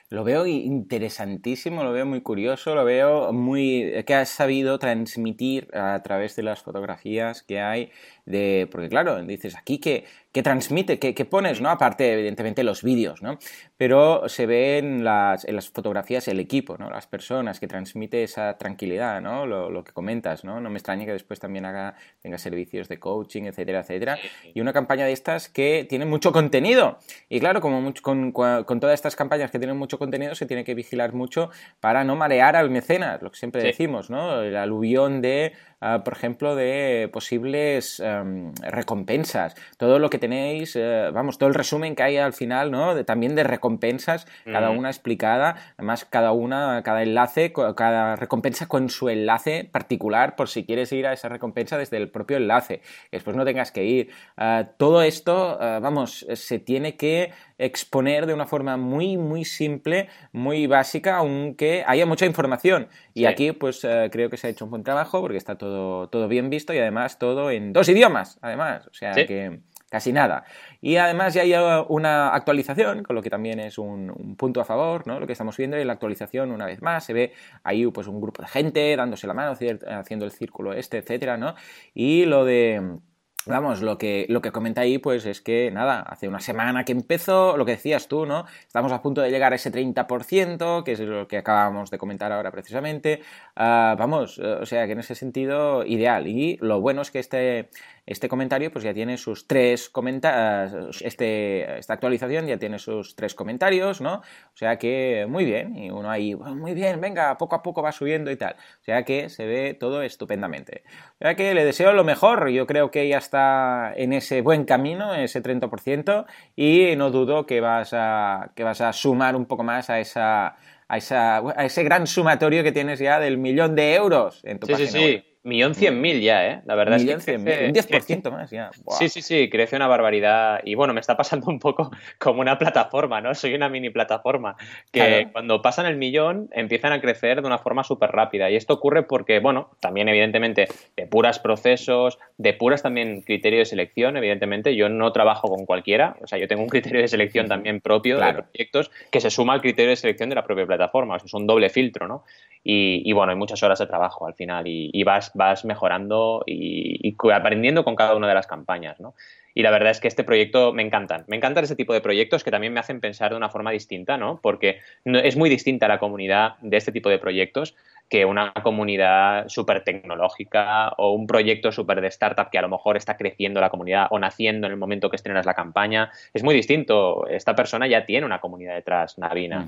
Lo 0.10 0.24
veo 0.24 0.46
interesantísimo, 0.46 1.84
lo 1.84 1.94
veo 1.94 2.06
muy 2.06 2.22
curioso, 2.22 2.76
lo 2.76 2.84
veo 2.84 3.32
muy 3.32 4.04
que 4.06 4.14
has 4.14 4.30
sabido 4.30 4.78
transmitir 4.78 5.70
a 5.74 6.02
través 6.04 6.36
de 6.36 6.44
las 6.44 6.62
fotografías 6.62 7.44
que 7.44 7.62
hay 7.62 7.92
de 8.26 8.68
porque 8.72 8.90
claro, 8.90 9.24
dices 9.24 9.56
aquí 9.56 9.80
que 9.80 10.06
que 10.32 10.44
transmite, 10.44 10.98
que, 10.98 11.26
pones, 11.26 11.60
¿no? 11.60 11.70
Aparte, 11.70 12.14
evidentemente, 12.14 12.64
los 12.64 12.84
vídeos, 12.84 13.22
¿no? 13.22 13.38
Pero 13.76 14.30
se 14.30 14.46
ve 14.46 14.78
en 14.78 15.04
las, 15.04 15.44
en 15.44 15.56
las 15.56 15.70
fotografías 15.70 16.28
el 16.30 16.40
equipo, 16.40 16.78
¿no? 16.78 16.90
Las 16.90 17.06
personas, 17.06 17.60
que 17.60 17.68
transmite 17.68 18.24
esa 18.24 18.58
tranquilidad, 18.58 19.22
¿no? 19.22 19.46
Lo, 19.46 19.84
que 19.84 19.92
comentas, 19.92 20.46
¿no? 20.46 20.62
No 20.62 20.70
me 20.70 20.78
extraña 20.78 21.06
que 21.06 21.12
después 21.12 21.40
también 21.40 21.66
haga, 21.66 21.96
tenga 22.22 22.38
servicios 22.38 22.88
de 22.88 22.98
coaching, 22.98 23.44
etcétera, 23.44 23.82
etcétera. 23.82 24.20
Y 24.54 24.62
una 24.62 24.72
campaña 24.72 25.06
de 25.06 25.12
estas 25.12 25.50
que 25.50 25.86
tiene 25.90 26.06
mucho 26.06 26.32
contenido. 26.32 27.00
Y 27.28 27.42
claro, 27.42 27.60
como 27.60 27.94
con, 28.02 28.32
con, 28.32 28.80
todas 28.80 28.94
estas 28.94 29.18
campañas 29.18 29.52
que 29.52 29.60
tienen 29.60 29.78
mucho 29.78 30.00
contenido, 30.00 30.34
se 30.36 30.46
tiene 30.46 30.64
que 30.64 30.76
vigilar 30.76 31.14
mucho 31.14 31.50
para 31.82 32.06
no 32.06 32.16
marear 32.16 32.56
al 32.56 32.70
mecenas, 32.70 33.22
lo 33.22 33.32
que 33.32 33.38
siempre 33.38 33.64
decimos, 33.64 34.10
¿no? 34.10 34.42
El 34.42 34.56
aluvión 34.56 35.22
de 35.22 35.52
Ah, 35.84 36.04
por 36.04 36.14
ejemplo, 36.14 36.56
de 36.56 37.10
posibles 37.12 38.00
em, 38.00 38.54
recompensas. 38.62 39.56
Todo 39.78 39.98
lo 39.98 40.12
que 40.12 40.20
tenéis, 40.20 40.76
eh, 40.76 41.10
vamos, 41.12 41.40
todo 41.40 41.50
el 41.50 41.56
resumen 41.56 41.96
que 41.96 42.04
hay 42.04 42.18
al 42.18 42.34
final, 42.34 42.70
¿no? 42.70 43.04
también 43.04 43.34
de 43.34 43.44
recompensas, 43.44 44.28
cada 44.46 44.70
una 44.70 44.90
explicada, 44.90 45.56
además 45.78 46.06
cada 46.06 46.34
una, 46.34 46.84
cada 46.84 47.02
enlace, 47.02 47.52
cada 47.76 48.16
recompensa 48.16 48.68
con 48.68 48.90
su 48.90 49.10
enlace 49.10 49.68
particular, 49.72 50.36
por 50.36 50.50
si 50.50 50.66
quieres 50.66 50.92
ir 50.92 51.08
a 51.08 51.14
esa 51.14 51.30
recompensa 51.30 51.80
desde 51.80 51.98
el 51.98 52.10
propio 52.10 52.38
enlace, 52.38 52.82
que 53.10 53.18
después 53.18 53.36
no 53.36 53.44
tengas 53.44 53.72
que 53.72 53.84
ir. 53.84 54.12
Ah, 54.38 54.68
todo 54.78 55.02
esto, 55.02 55.58
ah, 55.60 55.80
vamos, 55.82 56.28
se 56.32 56.60
tiene 56.60 56.96
que 56.96 57.32
exponer 57.66 58.26
de 58.26 58.34
una 58.34 58.46
forma 58.46 58.78
muy, 58.78 59.18
muy 59.18 59.46
simple, 59.46 60.10
muy 60.32 60.68
básica, 60.68 61.18
aunque 61.18 61.84
haya 61.86 62.06
mucha 62.06 62.26
información. 62.26 62.88
Y 63.14 63.26
aquí, 63.26 63.52
pues 63.52 63.84
eh, 63.84 64.10
creo 64.12 64.30
que 64.30 64.38
se 64.38 64.48
ha 64.48 64.50
hecho 64.50 64.66
un 64.66 64.72
buen 64.72 64.84
trabajo 64.84 65.22
porque 65.22 65.38
está 65.38 65.58
todo, 65.58 66.10
todo 66.10 66.28
bien 66.28 66.50
visto 66.50 66.74
y 66.74 66.80
además 66.80 67.20
todo 67.20 67.52
en 67.52 67.74
dos 67.74 67.88
idiomas, 67.90 68.40
además. 68.42 68.88
O 68.88 68.94
sea 68.94 69.14
que 69.14 69.60
casi 69.92 70.14
nada. 70.14 70.46
Y 70.80 70.96
además 70.96 71.34
ya 71.34 71.42
hay 71.42 71.54
una 71.90 72.34
actualización, 72.34 73.04
con 73.04 73.14
lo 73.14 73.22
que 73.22 73.30
también 73.30 73.60
es 73.60 73.78
un, 73.78 74.36
punto 74.38 74.62
a 74.62 74.66
favor, 74.66 75.06
¿no? 75.06 75.20
Lo 75.20 75.28
que 75.28 75.34
estamos 75.34 75.58
viendo 75.58 75.76
en 75.76 75.86
la 75.86 75.94
actualización, 75.94 76.52
una 76.52 76.66
vez 76.66 76.82
más, 76.82 77.04
se 77.04 77.12
ve 77.12 77.34
ahí 77.64 77.86
pues 77.88 78.08
un 78.08 78.22
grupo 78.22 78.42
de 78.42 78.48
gente 78.48 78.96
dándose 78.96 79.28
la 79.28 79.34
mano, 79.34 79.52
haciendo 79.52 80.26
el 80.26 80.32
círculo 80.32 80.72
este, 80.72 81.00
etcétera, 81.00 81.36
¿no? 81.36 81.56
Y 81.94 82.24
lo 82.24 82.46
de 82.46 83.00
Vamos, 83.48 83.82
lo 83.82 83.98
que, 83.98 84.28
lo 84.30 84.40
que 84.42 84.52
comenta 84.52 84.82
ahí, 84.82 85.00
pues 85.00 85.26
es 85.26 85.42
que 85.42 85.72
nada, 85.72 86.02
hace 86.02 86.28
una 86.28 86.40
semana 86.40 86.86
que 86.86 86.92
empezó, 86.92 87.58
lo 87.58 87.66
que 87.66 87.72
decías 87.72 88.08
tú, 88.08 88.28
¿no? 88.28 88.46
Estamos 88.68 88.92
a 88.92 89.02
punto 89.02 89.22
de 89.22 89.32
llegar 89.32 89.52
a 89.52 89.56
ese 89.56 89.72
30%, 89.72 90.84
que 90.84 90.92
es 90.92 91.00
lo 91.00 91.28
que 91.28 91.38
acabamos 91.40 91.90
de 91.90 91.98
comentar 91.98 92.32
ahora 92.32 92.52
precisamente. 92.52 93.22
Ah, 93.56 93.96
vamos, 93.98 94.38
o 94.38 94.66
sea 94.68 94.86
que 94.86 94.92
en 94.92 95.00
ese 95.00 95.16
sentido, 95.16 95.84
ideal. 95.86 96.28
Y 96.28 96.58
lo 96.62 96.82
bueno 96.82 97.02
es 97.02 97.10
que 97.10 97.18
este, 97.18 97.70
este 98.06 98.28
comentario 98.28 98.72
pues 98.72 98.84
ya 98.84 98.94
tiene 98.94 99.18
sus 99.18 99.48
tres 99.48 99.90
comentarios, 99.90 101.02
este, 101.02 101.78
esta 101.78 101.94
actualización 101.94 102.48
ya 102.48 102.58
tiene 102.58 102.80
sus 102.80 103.16
tres 103.16 103.36
comentarios, 103.36 104.02
¿no? 104.02 104.16
O 104.16 104.56
sea 104.56 104.78
que 104.78 105.26
muy 105.30 105.46
bien, 105.46 105.76
y 105.76 105.92
uno 105.92 106.10
ahí, 106.10 106.36
muy 106.36 106.74
bien, 106.74 107.00
venga, 107.00 107.38
poco 107.38 107.56
a 107.56 107.64
poco 107.64 107.82
va 107.82 107.92
subiendo 107.92 108.32
y 108.32 108.36
tal. 108.36 108.56
O 108.82 108.84
sea 108.84 109.04
que 109.04 109.30
se 109.30 109.46
ve 109.46 109.76
todo 109.80 110.02
estupendamente. 110.02 110.84
O 111.20 111.24
sea 111.24 111.36
que 111.36 111.54
le 111.54 111.64
deseo 111.64 111.94
lo 111.94 112.04
mejor, 112.04 112.50
yo 112.50 112.66
creo 112.66 112.92
que 112.92 113.08
ya 113.08 113.18
está 113.18 113.94
en 113.96 114.14
ese 114.14 114.42
buen 114.42 114.66
camino, 114.66 115.14
ese 115.14 115.42
30%, 115.42 116.26
y 116.56 116.96
no 116.96 117.12
dudo 117.12 117.46
que 117.46 117.62
vas 117.62 117.94
a, 117.94 118.52
que 118.56 118.64
vas 118.64 118.82
a 118.82 118.94
sumar 118.94 119.36
un 119.36 119.46
poco 119.46 119.64
más 119.64 119.90
a 119.90 120.00
esa... 120.00 120.56
A, 120.94 120.98
esa, 120.98 121.38
a 121.38 121.64
ese 121.64 121.86
gran 121.86 122.06
sumatorio 122.06 122.64
que 122.64 122.74
tienes 122.74 123.00
ya 123.00 123.18
del 123.18 123.38
millón 123.38 123.78
de 123.78 123.96
euros 123.96 124.42
en 124.44 124.60
tu 124.60 124.68
sí, 124.68 124.74
página 124.74 124.92
sí, 124.92 124.98
sí. 125.00 125.31
Millón 125.44 125.74
cien 125.74 126.00
mil 126.00 126.22
ya, 126.22 126.48
¿eh? 126.48 126.62
La 126.66 126.76
verdad 126.76 127.02
es 127.02 127.26
que. 127.26 127.36
un 127.36 127.46
10% 127.46 128.32
más 128.32 128.52
ya. 128.52 128.70
Sí, 129.00 129.10
sí, 129.10 129.24
sí, 129.24 129.50
crece 129.50 129.76
una 129.76 129.88
barbaridad. 129.88 130.62
Y 130.64 130.76
bueno, 130.76 130.94
me 130.94 131.00
está 131.00 131.18
pasando 131.18 131.48
un 131.48 131.58
poco 131.58 131.90
como 132.20 132.42
una 132.42 132.60
plataforma, 132.60 133.22
¿no? 133.22 133.34
Soy 133.34 133.56
una 133.56 133.68
mini 133.68 133.90
plataforma. 133.90 134.56
Que 134.92 135.30
cuando 135.32 135.64
pasan 135.64 135.88
el 135.88 135.98
millón 135.98 136.48
empiezan 136.52 136.94
a 136.94 137.02
crecer 137.02 137.42
de 137.42 137.48
una 137.48 137.58
forma 137.58 137.84
súper 137.84 138.12
rápida. 138.12 138.52
Y 138.52 138.56
esto 138.56 138.76
ocurre 138.76 139.02
porque, 139.02 139.40
bueno, 139.40 139.72
también 139.80 140.10
evidentemente 140.10 140.68
de 140.96 141.08
puras 141.08 141.40
procesos, 141.40 142.20
de 142.38 142.54
puras 142.54 142.84
también 142.84 143.24
criterio 143.24 143.60
de 143.60 143.66
selección, 143.66 144.18
evidentemente. 144.18 144.76
Yo 144.76 144.90
no 144.90 145.12
trabajo 145.12 145.48
con 145.48 145.66
cualquiera. 145.66 146.18
O 146.22 146.28
sea, 146.28 146.38
yo 146.38 146.48
tengo 146.48 146.62
un 146.62 146.70
criterio 146.70 147.02
de 147.02 147.08
selección 147.08 147.48
también 147.48 147.82
propio 147.82 148.20
de 148.20 148.34
proyectos 148.34 148.92
que 149.10 149.20
se 149.20 149.32
suma 149.32 149.54
al 149.54 149.62
criterio 149.62 149.90
de 149.90 149.96
selección 149.96 150.30
de 150.30 150.36
la 150.36 150.44
propia 150.44 150.68
plataforma. 150.68 151.16
O 151.16 151.20
sea, 151.20 151.26
es 151.26 151.34
un 151.34 151.48
doble 151.48 151.72
filtro, 151.72 152.08
¿no? 152.08 152.26
Y, 152.64 153.12
bueno, 153.14 153.32
hay 153.32 153.38
muchas 153.40 153.64
horas 153.64 153.80
de 153.80 153.88
trabajo 153.88 154.28
al 154.28 154.36
final. 154.36 154.66
y 154.68 155.04
vas 155.04 155.31
vas, 155.34 155.66
mejorando 155.66 156.44
y, 156.46 157.16
aprendiendo 157.34 157.84
con 157.84 157.96
cada 157.96 158.16
una 158.16 158.28
de 158.28 158.34
las 158.34 158.48
campañas, 158.48 159.00
¿no? 159.00 159.14
Y 159.54 159.64
la 159.64 159.72
verdad 159.72 159.92
es 159.92 160.00
que 160.00 160.08
este 160.08 160.24
proyecto 160.24 160.72
me 160.72 160.82
encantan. 160.82 161.26
Me 161.28 161.36
encantan 161.36 161.66
ese 161.66 161.76
tipo 161.76 161.94
de 161.94 162.02
proyectos 162.02 162.44
que 162.44 162.52
también 162.52 162.74
me 162.74 162.80
hacen 162.80 163.02
pensar 163.02 163.32
de 163.32 163.38
una 163.38 163.50
forma 163.50 163.72
distinta, 163.72 164.18
¿no? 164.18 164.40
Porque 164.42 164.80
es 165.04 165.36
muy 165.36 165.50
distinta 165.50 165.90
la 165.90 166.00
comunidad 166.00 166.56
de 166.62 166.78
este 166.78 166.92
tipo 166.92 167.10
de 167.10 167.20
proyectos 167.20 167.76
que 168.10 168.26
una 168.26 168.52
comunidad 168.54 169.48
súper 169.48 169.84
tecnológica 169.84 170.90
o 170.98 171.12
un 171.12 171.28
proyecto 171.28 171.72
súper 171.72 172.02
de 172.02 172.08
startup 172.08 172.50
que 172.50 172.58
a 172.58 172.62
lo 172.62 172.70
mejor 172.70 172.98
está 172.98 173.16
creciendo 173.16 173.62
la 173.62 173.70
comunidad 173.70 174.08
o 174.12 174.20
naciendo 174.20 174.68
en 174.68 174.74
el 174.74 174.78
momento 174.78 175.10
que 175.10 175.16
estrenas 175.16 175.46
la 175.46 175.54
campaña. 175.54 176.12
Es 176.34 176.44
muy 176.44 176.54
distinto. 176.54 177.28
Esta 177.28 177.56
persona 177.56 177.88
ya 177.88 178.06
tiene 178.06 178.26
una 178.26 178.40
comunidad 178.40 178.76
detrás, 178.76 179.18
Navina. 179.18 179.66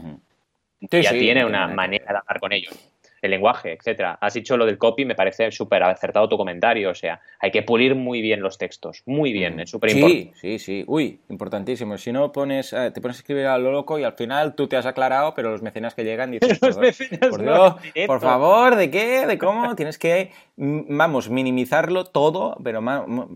ya 0.82 1.12
tiene 1.12 1.46
una 1.46 1.68
manera 1.68 2.06
de 2.06 2.18
hablar 2.18 2.40
con 2.40 2.52
ellos 2.52 2.94
el 3.24 3.32
lenguaje, 3.32 3.72
etcétera. 3.72 4.18
Has 4.20 4.34
dicho 4.34 4.58
lo 4.58 4.66
del 4.66 4.78
copy, 4.78 5.06
me 5.06 5.16
parece 5.16 5.50
súper 5.50 5.82
acertado 5.82 6.28
tu 6.28 6.38
comentario. 6.38 6.92
O 6.92 6.94
sea, 6.94 7.22
hay 7.40 7.52
que 7.52 7.64
pulir 7.64 7.96
muy 7.96 8.22
bien 8.22 8.42
los 8.42 8.58
textos, 8.58 9.02
muy 9.06 9.32
bien, 9.32 9.62
es 9.62 9.70
súper 9.70 9.92
importante. 9.92 10.32
Sí, 10.36 10.60
sí, 10.60 10.60
sí. 10.60 10.84
Uy, 10.88 11.20
importantísimo. 11.30 11.98
Si 11.98 12.12
no 12.12 12.34
pones, 12.34 12.74
eh, 12.74 12.92
te 12.94 13.00
pones 13.00 13.18
a 13.18 13.20
escribir 13.20 13.46
a 13.46 13.58
lo 13.58 13.72
loco 13.72 13.98
y 13.98 14.04
al 14.04 14.14
final 14.14 14.56
tú 14.56 14.68
te 14.68 14.76
has 14.76 14.86
aclarado, 14.86 15.34
pero 15.34 15.52
los 15.52 15.62
mecenas 15.62 15.96
que 15.96 16.04
llegan 16.04 16.32
dicen, 16.32 16.58
los 16.62 16.78
mecenas 16.78 17.30
por, 17.30 17.42
Dios, 17.42 17.76
por 18.08 18.20
favor, 18.20 18.76
¿de 18.76 18.92
qué? 18.92 19.26
¿De 19.26 19.38
cómo? 19.38 19.74
Tienes 19.78 19.98
que, 19.98 20.32
vamos, 20.58 21.30
minimizarlo 21.30 22.04
todo, 22.04 22.58
pero, 22.62 22.82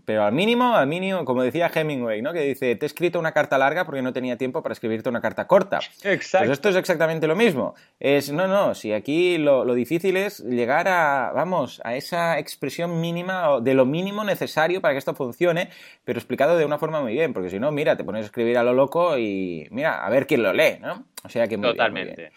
pero 0.03 0.25
al 0.25 0.33
mínimo, 0.33 0.75
al 0.75 0.87
mínimo, 0.87 1.23
como 1.23 1.43
decía 1.43 1.71
Hemingway, 1.73 2.21
¿no? 2.21 2.33
Que 2.33 2.41
dice, 2.41 2.75
te 2.75 2.85
he 2.85 2.87
escrito 2.87 3.19
una 3.19 3.31
carta 3.31 3.57
larga 3.57 3.85
porque 3.85 4.01
no 4.01 4.11
tenía 4.11 4.37
tiempo 4.37 4.61
para 4.61 4.73
escribirte 4.73 5.07
una 5.07 5.21
carta 5.21 5.47
corta. 5.47 5.79
Exacto. 6.03 6.37
Pues 6.47 6.59
esto 6.59 6.69
es 6.69 6.75
exactamente 6.75 7.27
lo 7.27 7.35
mismo. 7.35 7.73
Es, 7.99 8.31
no, 8.31 8.47
no, 8.47 8.73
si 8.73 8.93
aquí 8.93 9.37
lo, 9.37 9.65
lo 9.65 9.73
difícil 9.77 10.17
es 10.17 10.39
llegar 10.39 10.89
a, 10.89 11.31
vamos, 11.33 11.79
a 11.85 11.95
esa 11.95 12.37
expresión 12.39 12.99
mínima 12.99 13.61
de 13.61 13.73
lo 13.73 13.85
mínimo 13.85 14.25
necesario 14.25 14.81
para 14.81 14.93
que 14.93 14.97
esto 14.97 15.13
funcione, 15.13 15.69
pero 16.03 16.19
explicado 16.19 16.57
de 16.57 16.65
una 16.65 16.77
forma 16.77 17.01
muy 17.01 17.13
bien, 17.13 17.31
porque 17.31 17.49
si 17.49 17.59
no, 17.59 17.71
mira, 17.71 17.95
te 17.95 18.03
pones 18.03 18.23
a 18.23 18.25
escribir 18.25 18.57
a 18.57 18.63
lo 18.63 18.73
loco 18.73 19.17
y 19.17 19.67
mira, 19.71 20.05
a 20.05 20.09
ver 20.09 20.27
quién 20.27 20.43
lo 20.43 20.51
lee, 20.51 20.79
¿no? 20.81 21.05
O 21.23 21.29
sea 21.29 21.47
que 21.47 21.55
muy 21.55 21.69
Totalmente. 21.69 22.31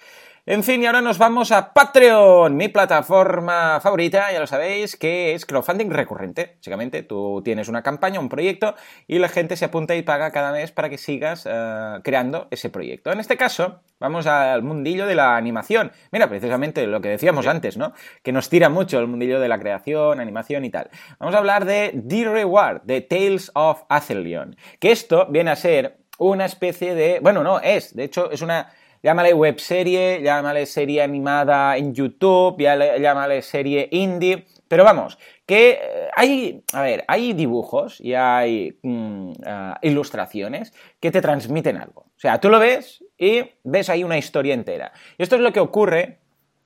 En 0.51 0.65
fin, 0.65 0.83
y 0.83 0.87
ahora 0.87 1.01
nos 1.01 1.17
vamos 1.17 1.53
a 1.53 1.73
Patreon, 1.73 2.57
mi 2.57 2.67
plataforma 2.67 3.79
favorita, 3.81 4.33
ya 4.33 4.41
lo 4.41 4.49
sabéis, 4.49 4.97
que 4.97 5.33
es 5.33 5.47
crowdfunding 5.47 5.91
recurrente. 5.91 6.55
Básicamente, 6.57 7.05
tú 7.05 7.41
tienes 7.45 7.69
una 7.69 7.85
campaña, 7.85 8.19
un 8.19 8.29
proyecto, 8.29 8.75
y 9.07 9.21
la 9.21 9.29
gente 9.29 9.57
se 9.57 9.67
apunta 9.67 9.95
y 9.95 10.03
paga 10.03 10.33
cada 10.33 10.51
mes 10.51 10.73
para 10.73 10.91
que 10.91 10.99
sigas 10.99 11.47
eh, 11.49 12.01
creando 12.03 12.49
ese 12.51 12.69
proyecto. 12.69 13.13
En 13.13 13.21
este 13.21 13.37
caso, 13.37 13.83
vamos 14.01 14.27
al 14.27 14.65
mundillo 14.65 15.07
de 15.07 15.15
la 15.15 15.37
animación. 15.37 15.93
Mira, 16.11 16.29
precisamente 16.29 16.85
lo 16.89 17.01
que 17.01 17.11
decíamos 17.11 17.47
antes, 17.47 17.77
¿no? 17.77 17.93
Que 18.25 18.33
nos 18.33 18.49
tira 18.49 18.69
mucho 18.69 18.99
el 18.99 19.07
mundillo 19.07 19.39
de 19.39 19.47
la 19.47 19.61
creación, 19.61 20.19
animación 20.19 20.65
y 20.65 20.71
tal. 20.71 20.91
Vamos 21.21 21.37
a 21.37 21.39
hablar 21.39 21.65
de 21.65 21.95
The 22.09 22.25
Reward, 22.25 22.83
de 22.83 23.03
Tales 23.03 23.53
of 23.55 23.85
Athelion. 23.89 24.57
Que 24.81 24.91
esto 24.91 25.29
viene 25.31 25.53
a 25.53 25.55
ser 25.57 25.99
una 26.19 26.45
especie 26.45 26.97
de... 26.97 27.21
Bueno, 27.21 27.45
no, 27.45 27.61
es, 27.61 27.95
de 27.95 28.03
hecho, 28.03 28.33
es 28.33 28.43
una 28.43 28.73
llámale 29.03 29.35
webserie, 29.35 30.23
llámale 30.23 30.67
serie 30.67 31.03
animada 31.03 31.77
en 31.77 31.95
YouTube, 31.95 32.59
llámale 32.59 33.43
serie 33.43 33.89
indie, 33.91 34.47
pero 34.69 34.85
vamos, 34.85 35.19
que 35.47 35.71
eh, 35.71 36.09
hay, 36.15 36.63
a 36.73 36.83
ver, 36.83 37.05
hay 37.09 37.33
dibujos 37.33 38.01
y 38.01 38.15
hay 38.15 38.79
mm, 38.83 39.33
ah, 39.45 39.79
ilustraciones 39.83 40.73
que 41.01 41.11
te 41.11 41.21
transmiten 41.21 41.77
algo. 41.77 42.03
O 42.03 42.21
sea, 42.21 42.41
tú 42.41 42.51
lo 42.51 42.61
ves 42.61 43.05
y 43.19 43.43
ves 43.65 43.89
ahí 43.91 44.05
una 44.05 44.17
historia 44.17 44.55
entera. 44.55 44.93
Y 45.19 45.25
esto 45.25 45.35
es 45.35 45.43
lo 45.43 45.53
que 45.53 45.61
ocurre 45.61 46.20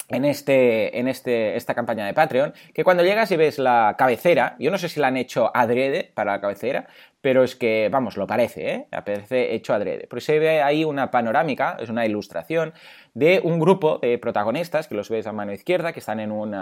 en, 0.09 0.25
este, 0.25 0.99
en 0.99 1.09
este, 1.09 1.57
esta 1.57 1.75
campaña 1.75 2.07
de 2.07 2.15
Patreon, 2.15 2.53
que 2.73 2.85
cuando 2.85 3.03
llegas 3.03 3.31
y 3.31 3.37
ves 3.37 3.59
la 3.59 3.95
cabecera, 3.99 4.57
yo 4.59 4.71
no 4.71 4.79
sé 4.79 4.89
si 4.89 5.01
la 5.01 5.09
han 5.09 5.17
hecho 5.17 5.51
adrede 5.55 6.11
para 6.15 6.33
la 6.33 6.41
cabecera, 6.41 6.87
pero 7.25 7.43
es 7.43 7.57
que, 7.57 7.89
vamos, 7.91 8.19
lo 8.19 8.27
parece, 8.27 8.71
¿eh? 8.71 8.87
Parece 8.91 9.55
hecho 9.55 9.73
adrede. 9.73 10.07
Porque 10.07 10.21
se 10.21 10.39
ve 10.39 10.61
ahí 10.61 10.85
una 10.85 11.11
panorámica, 11.11 11.79
es 11.81 11.89
una 11.89 12.05
ilustración 12.05 12.75
de 13.15 13.41
un 13.43 13.59
grupo 13.59 13.99
de 13.99 14.19
protagonistas, 14.19 14.89
que 14.89 14.95
los 14.95 15.09
ves 15.09 15.27
a 15.27 15.33
mano 15.33 15.51
izquierda, 15.53 15.95
que 15.95 16.01
están 16.01 16.21
en, 16.21 16.31
un 16.31 16.55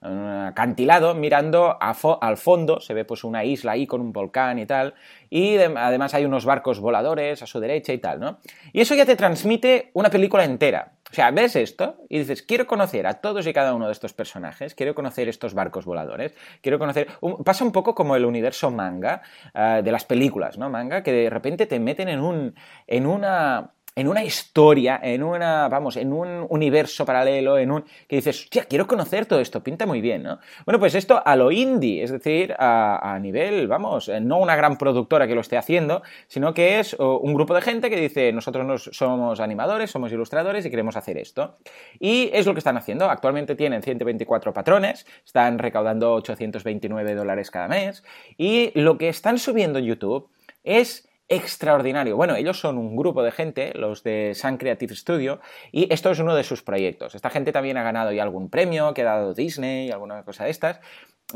acantilado 0.00 1.14
mirando 1.14 1.76
al 1.78 2.38
fondo, 2.38 2.80
se 2.80 2.94
ve 2.94 3.04
pues 3.04 3.24
una 3.24 3.44
isla 3.44 3.72
ahí 3.72 3.86
con 3.86 4.00
un 4.00 4.14
volcán 4.14 4.58
y 4.58 4.64
tal, 4.64 4.94
y 5.28 5.58
además 5.58 6.14
hay 6.14 6.24
unos 6.24 6.46
barcos 6.46 6.80
voladores 6.80 7.42
a 7.42 7.46
su 7.46 7.60
derecha 7.60 7.92
y 7.92 7.98
tal, 7.98 8.18
¿no? 8.18 8.38
Y 8.72 8.80
eso 8.80 8.94
ya 8.94 9.04
te 9.04 9.16
transmite 9.16 9.90
una 9.92 10.08
película 10.08 10.44
entera. 10.44 10.95
O 11.16 11.18
sea, 11.18 11.30
ves 11.30 11.56
esto 11.56 11.96
y 12.10 12.18
dices, 12.18 12.42
quiero 12.42 12.66
conocer 12.66 13.06
a 13.06 13.14
todos 13.14 13.46
y 13.46 13.54
cada 13.54 13.72
uno 13.72 13.86
de 13.86 13.92
estos 13.92 14.12
personajes, 14.12 14.74
quiero 14.74 14.94
conocer 14.94 15.30
estos 15.30 15.54
barcos 15.54 15.86
voladores, 15.86 16.34
quiero 16.60 16.78
conocer... 16.78 17.08
pasa 17.42 17.64
un 17.64 17.72
poco 17.72 17.94
como 17.94 18.16
el 18.16 18.26
universo 18.26 18.70
manga 18.70 19.22
eh, 19.54 19.80
de 19.82 19.92
las 19.92 20.04
películas, 20.04 20.58
¿no? 20.58 20.68
Manga, 20.68 21.02
que 21.02 21.12
de 21.12 21.30
repente 21.30 21.64
te 21.64 21.80
meten 21.80 22.10
en, 22.10 22.20
un, 22.20 22.54
en 22.86 23.06
una 23.06 23.70
en 23.96 24.08
una 24.08 24.22
historia, 24.22 25.00
en 25.02 25.22
una, 25.22 25.68
vamos, 25.68 25.96
en 25.96 26.12
un 26.12 26.46
universo 26.50 27.06
paralelo, 27.06 27.56
en 27.56 27.70
un, 27.70 27.84
que 28.06 28.16
dices, 28.16 28.42
hostia, 28.42 28.66
quiero 28.66 28.86
conocer 28.86 29.24
todo 29.24 29.40
esto, 29.40 29.62
pinta 29.62 29.86
muy 29.86 30.02
bien, 30.02 30.22
¿no? 30.22 30.38
Bueno, 30.66 30.78
pues 30.78 30.94
esto 30.94 31.22
a 31.24 31.34
lo 31.34 31.50
indie, 31.50 32.02
es 32.02 32.10
decir, 32.10 32.54
a, 32.58 33.18
nivel, 33.22 33.66
vamos, 33.68 34.10
eh, 34.10 34.20
no 34.20 34.38
una 34.38 34.54
gran 34.54 34.76
productora 34.76 35.26
que 35.26 35.34
lo 35.34 35.40
esté 35.40 35.56
haciendo, 35.56 36.02
sino 36.26 36.52
que 36.52 36.78
es 36.78 36.92
un 36.98 37.32
grupo 37.32 37.54
de 37.54 37.62
gente 37.62 37.88
que 37.88 37.96
dice, 37.96 38.32
nosotros 38.32 38.90
somos 38.92 39.40
animadores, 39.40 39.90
somos 39.90 40.12
ilustradores 40.12 40.66
y 40.66 40.70
queremos 40.70 40.96
hacer 40.96 41.16
esto. 41.16 41.56
Y 41.98 42.28
es 42.34 42.44
lo 42.44 42.52
que 42.52 42.58
están 42.58 42.76
haciendo. 42.76 43.06
Actualmente 43.06 43.54
tienen 43.54 43.82
124 43.82 44.52
patrones, 44.52 45.06
están 45.24 45.58
recaudando 45.58 46.12
829 46.12 47.14
dólares 47.14 47.50
cada 47.50 47.66
mes, 47.66 48.04
y 48.36 48.78
lo 48.78 48.98
que 48.98 49.08
están 49.08 49.38
subiendo 49.38 49.78
en 49.78 49.86
YouTube 49.86 50.28
es 50.64 51.08
extraordinario. 51.28 52.16
Bueno, 52.16 52.36
ellos 52.36 52.60
son 52.60 52.78
un 52.78 52.96
grupo 52.96 53.22
de 53.22 53.32
gente, 53.32 53.72
los 53.74 54.02
de 54.02 54.32
Sun 54.34 54.58
Creative 54.58 54.94
Studio, 54.94 55.40
y 55.72 55.92
esto 55.92 56.10
es 56.10 56.18
uno 56.18 56.34
de 56.34 56.44
sus 56.44 56.62
proyectos. 56.62 57.14
Esta 57.14 57.30
gente 57.30 57.52
también 57.52 57.76
ha 57.76 57.82
ganado 57.82 58.12
ya 58.12 58.22
algún 58.22 58.48
premio 58.48 58.94
que 58.94 59.02
ha 59.02 59.06
dado 59.06 59.34
Disney, 59.34 59.90
alguna 59.90 60.22
cosa 60.24 60.44
de 60.44 60.50
estas. 60.50 60.80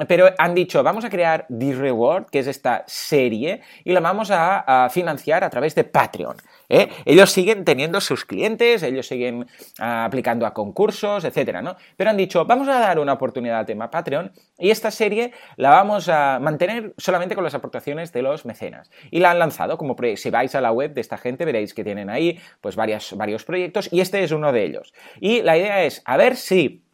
Pero 0.07 0.31
han 0.39 0.55
dicho, 0.55 0.83
vamos 0.85 1.05
a 1.05 1.11
crear 1.11 1.47
The 1.49 1.75
Reward, 1.75 2.27
que 2.27 2.39
es 2.39 2.47
esta 2.47 2.85
serie, 2.87 3.61
y 3.85 3.93
la 3.93 3.99
vamos 3.99 4.31
a, 4.31 4.89
financiar 4.91 5.43
a 5.43 5.51
través 5.51 5.75
de 5.75 5.83
Patreon. 5.83 6.37
¿eh? 6.69 6.89
Ellos 7.05 7.31
siguen 7.31 7.65
teniendo 7.65 8.01
sus 8.01 8.25
clientes, 8.25 8.85
ellos 8.85 9.07
siguen 9.07 9.47
ah, 9.81 10.05
aplicando 10.05 10.47
a 10.47 10.55
concursos, 10.55 11.25
etcétera, 11.25 11.61
¿no? 11.61 11.77
Pero 11.97 12.11
han 12.11 12.17
dicho, 12.17 12.45
vamos 12.45 12.69
a 12.69 12.79
dar 12.79 12.99
una 13.01 13.15
oportunidad 13.15 13.59
al 13.59 13.67
tema 13.67 13.91
Patreon 13.91 14.31
y 14.59 14.71
esta 14.71 14.93
serie 14.93 15.33
la 15.57 15.71
vamos 15.71 16.09
a 16.09 16.39
mantener 16.41 16.95
solamente 16.97 17.35
con 17.35 17.43
las 17.43 17.55
aportaciones 17.55 18.13
de 18.13 18.23
los 18.23 18.45
mecenas. 18.45 18.91
Y 19.11 19.19
la 19.19 19.33
han 19.33 19.41
lanzado, 19.41 19.77
como 19.77 19.97
si 20.15 20.31
vais 20.31 20.55
a 20.55 20.61
la 20.61 20.71
web 20.71 20.95
de 20.95 21.01
esta 21.01 21.19
gente 21.19 21.45
veréis 21.45 21.75
que 21.75 21.85
tienen 21.85 22.11
ahí 22.11 22.39
pues 22.61 22.77
varios 22.77 23.45
proyectos 23.45 23.89
y 23.93 24.01
este 24.01 24.23
es 24.23 24.31
uno 24.31 24.53
de 24.53 24.65
ellos. 24.65 24.95
Y 25.21 25.43
la 25.43 25.59
idea 25.59 25.83
es 25.83 26.03
a 26.05 26.17
ver 26.17 26.37
si 26.37 26.85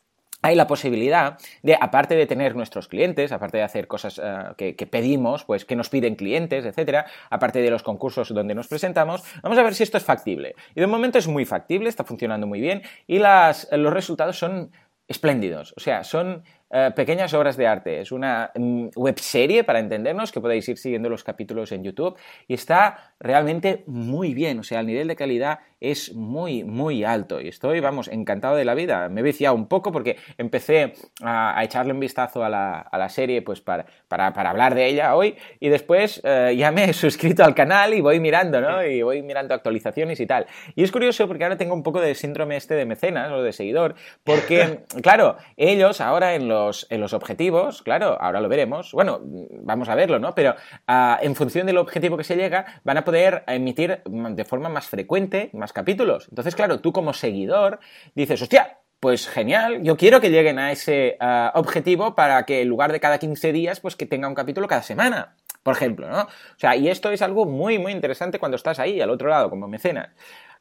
hay 0.46 0.54
la 0.54 0.68
posibilidad 0.68 1.38
de, 1.62 1.76
aparte 1.80 2.14
de 2.14 2.24
tener 2.26 2.54
nuestros 2.54 2.86
clientes, 2.86 3.32
aparte 3.32 3.56
de 3.56 3.64
hacer 3.64 3.88
cosas 3.88 4.20
eh, 4.22 4.74
que, 4.76 4.86
pedimos, 4.86 5.44
pues 5.44 5.64
que 5.64 5.74
nos 5.74 5.88
piden 5.88 6.14
clientes, 6.14 6.64
etcétera, 6.64 7.06
aparte 7.30 7.60
de 7.60 7.68
los 7.68 7.82
concursos 7.82 8.32
donde 8.32 8.54
nos 8.54 8.68
presentamos, 8.68 9.24
vamos 9.42 9.58
a 9.58 9.62
ver 9.64 9.74
si 9.74 9.82
esto 9.82 9.96
es 9.96 10.04
factible. 10.04 10.54
Y 10.76 10.80
de 10.80 10.86
momento 10.86 11.18
es 11.18 11.26
muy 11.26 11.44
factible, 11.44 11.88
está 11.88 12.04
funcionando 12.04 12.46
muy 12.46 12.60
bien 12.60 12.82
y 13.08 13.18
las, 13.18 13.68
los 13.72 13.92
resultados 13.92 14.38
son 14.38 14.70
espléndidos. 15.08 15.74
O 15.76 15.80
sea, 15.80 16.04
son 16.04 16.44
eh, 16.70 16.90
pequeñas 16.96 17.32
obras 17.34 17.56
de 17.56 17.66
arte. 17.66 18.00
Es 18.00 18.10
una 18.10 18.50
mm, 18.54 18.88
webserie, 18.96 19.64
para 19.64 19.78
entendernos, 19.78 20.32
que 20.32 20.40
podéis 20.40 20.68
ir 20.68 20.78
siguiendo 20.78 21.08
los 21.08 21.22
capítulos 21.22 21.70
en 21.72 21.84
YouTube 21.84 22.16
y 22.48 22.54
está 22.54 23.12
realmente 23.20 23.84
muy 23.86 24.34
bien. 24.34 24.58
O 24.58 24.62
sea, 24.62 24.80
el 24.80 24.86
nivel 24.86 25.08
de 25.08 25.16
calidad 25.16 25.60
es 25.80 26.14
muy, 26.14 26.64
muy 26.64 27.04
alto. 27.04 27.40
Y 27.40 27.48
estoy, 27.48 27.80
vamos, 27.80 28.08
encantado 28.08 28.56
de 28.56 28.64
la 28.64 28.74
vida. 28.74 29.08
Me 29.08 29.20
he 29.20 29.24
viciado 29.24 29.54
un 29.54 29.68
poco 29.68 29.92
porque 29.92 30.16
empecé 30.38 30.94
a, 31.22 31.62
echarle 31.62 31.92
un 31.92 32.00
vistazo 32.00 32.44
a 32.44 32.48
la, 32.48 33.08
serie 33.08 33.42
pues 33.42 33.60
para, 33.60 33.86
para, 34.08 34.50
hablar 34.50 34.74
de 34.74 34.86
ella 34.86 35.14
hoy 35.14 35.36
y 35.60 35.68
después 35.68 36.20
eh, 36.24 36.54
ya 36.56 36.72
me 36.72 36.84
he 36.84 36.92
suscrito 36.92 37.44
al 37.44 37.54
canal 37.54 37.94
y 37.94 38.00
voy 38.00 38.18
mirando, 38.18 38.60
¿no? 38.60 38.84
Y 38.84 39.02
voy 39.02 39.22
mirando 39.22 39.54
actualizaciones 39.54 40.18
y 40.18 40.26
tal. 40.26 40.46
Y 40.74 40.82
es 40.82 40.90
curioso 40.90 41.28
porque 41.28 41.44
ahora 41.44 41.56
tengo 41.56 41.74
un 41.74 41.82
poco 41.82 42.00
de 42.00 42.14
síndrome 42.14 42.56
este 42.56 42.74
de 42.74 42.84
mecenas 42.84 43.30
o 43.30 43.42
de 43.42 43.52
seguidor 43.52 43.94
porque, 44.24 44.80
claro, 45.02 45.36
ellos 45.56 46.00
ahora 46.00 46.34
en 46.34 46.48
los, 46.48 46.55
en 46.90 47.00
los 47.00 47.12
objetivos, 47.12 47.82
claro, 47.82 48.16
ahora 48.20 48.40
lo 48.40 48.48
veremos, 48.48 48.92
bueno, 48.92 49.20
vamos 49.22 49.88
a 49.88 49.94
verlo, 49.94 50.18
¿no? 50.18 50.34
Pero 50.34 50.54
ah, 50.86 51.18
en 51.20 51.34
función 51.34 51.66
del 51.66 51.78
objetivo 51.78 52.16
que 52.16 52.24
se 52.24 52.36
llega, 52.36 52.80
van 52.84 52.98
a 52.98 53.04
poder 53.04 53.44
emitir 53.46 54.02
de 54.04 54.44
forma 54.44 54.68
más 54.68 54.86
frecuente, 54.86 55.50
más 55.52 55.72
capítulos. 55.72 56.26
Entonces, 56.28 56.54
claro, 56.54 56.80
tú 56.80 56.92
como 56.92 57.12
seguidor 57.12 57.80
dices, 58.14 58.40
hostia, 58.42 58.78
pues 59.00 59.28
genial, 59.28 59.82
yo 59.82 59.96
quiero 59.96 60.20
que 60.20 60.30
lleguen 60.30 60.58
a 60.58 60.72
ese 60.72 61.16
ah, 61.20 61.52
objetivo 61.54 62.14
para 62.14 62.44
que 62.44 62.62
en 62.62 62.68
lugar 62.68 62.92
de 62.92 63.00
cada 63.00 63.18
15 63.18 63.52
días, 63.52 63.80
pues 63.80 63.96
que 63.96 64.06
tenga 64.06 64.28
un 64.28 64.34
capítulo 64.34 64.66
cada 64.68 64.82
semana, 64.82 65.36
por 65.62 65.74
ejemplo, 65.74 66.08
¿no? 66.08 66.22
O 66.22 66.58
sea, 66.58 66.76
y 66.76 66.88
esto 66.88 67.10
es 67.10 67.22
algo 67.22 67.44
muy, 67.44 67.78
muy 67.78 67.92
interesante 67.92 68.38
cuando 68.38 68.56
estás 68.56 68.78
ahí, 68.78 69.00
al 69.00 69.10
otro 69.10 69.28
lado, 69.28 69.50
como 69.50 69.68
mecenas. 69.68 70.10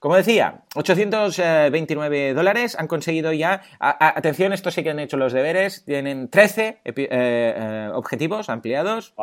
Como 0.05 0.17
decía, 0.17 0.61
829 0.75 2.35
dólares 2.35 2.77
han 2.77 2.87
conseguido 2.87 3.33
ya. 3.33 3.63
atención, 3.79 4.53
esto 4.53 4.69
sí 4.69 4.83
que 4.83 4.91
han 4.91 4.99
hecho 4.99 5.17
los 5.17 5.33
deberes. 5.33 5.83
Tienen 5.83 6.29
13 6.29 6.81
eh, 6.85 6.93
eh, 6.95 7.89
objetivos 7.91 8.49
ampliados. 8.49 9.15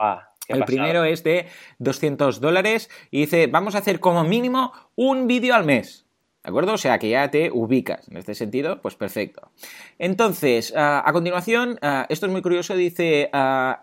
El 0.49 0.65
primero 0.65 1.05
es 1.05 1.23
de 1.23 1.47
200 1.79 2.41
dólares 2.41 2.91
y 3.13 3.21
dice, 3.21 3.47
vamos 3.47 3.77
a 3.77 3.79
hacer 3.79 4.01
como 4.01 4.25
mínimo 4.25 4.73
un 4.97 5.29
vídeo 5.29 5.55
al 5.55 5.63
mes. 5.65 6.05
¿De 6.43 6.51
acuerdo? 6.51 6.73
O 6.73 6.79
sea 6.79 6.99
que 6.99 7.09
ya 7.09 7.31
te 7.31 7.51
ubicas. 7.53 8.09
En 8.09 8.17
este 8.17 8.35
sentido, 8.35 8.81
pues 8.81 8.97
perfecto. 8.97 9.53
Entonces, 9.99 10.73
a 10.77 11.09
continuación, 11.13 11.79
esto 12.09 12.27
es 12.27 12.33
muy 12.33 12.43
curioso, 12.43 12.75
dice, 12.75 13.31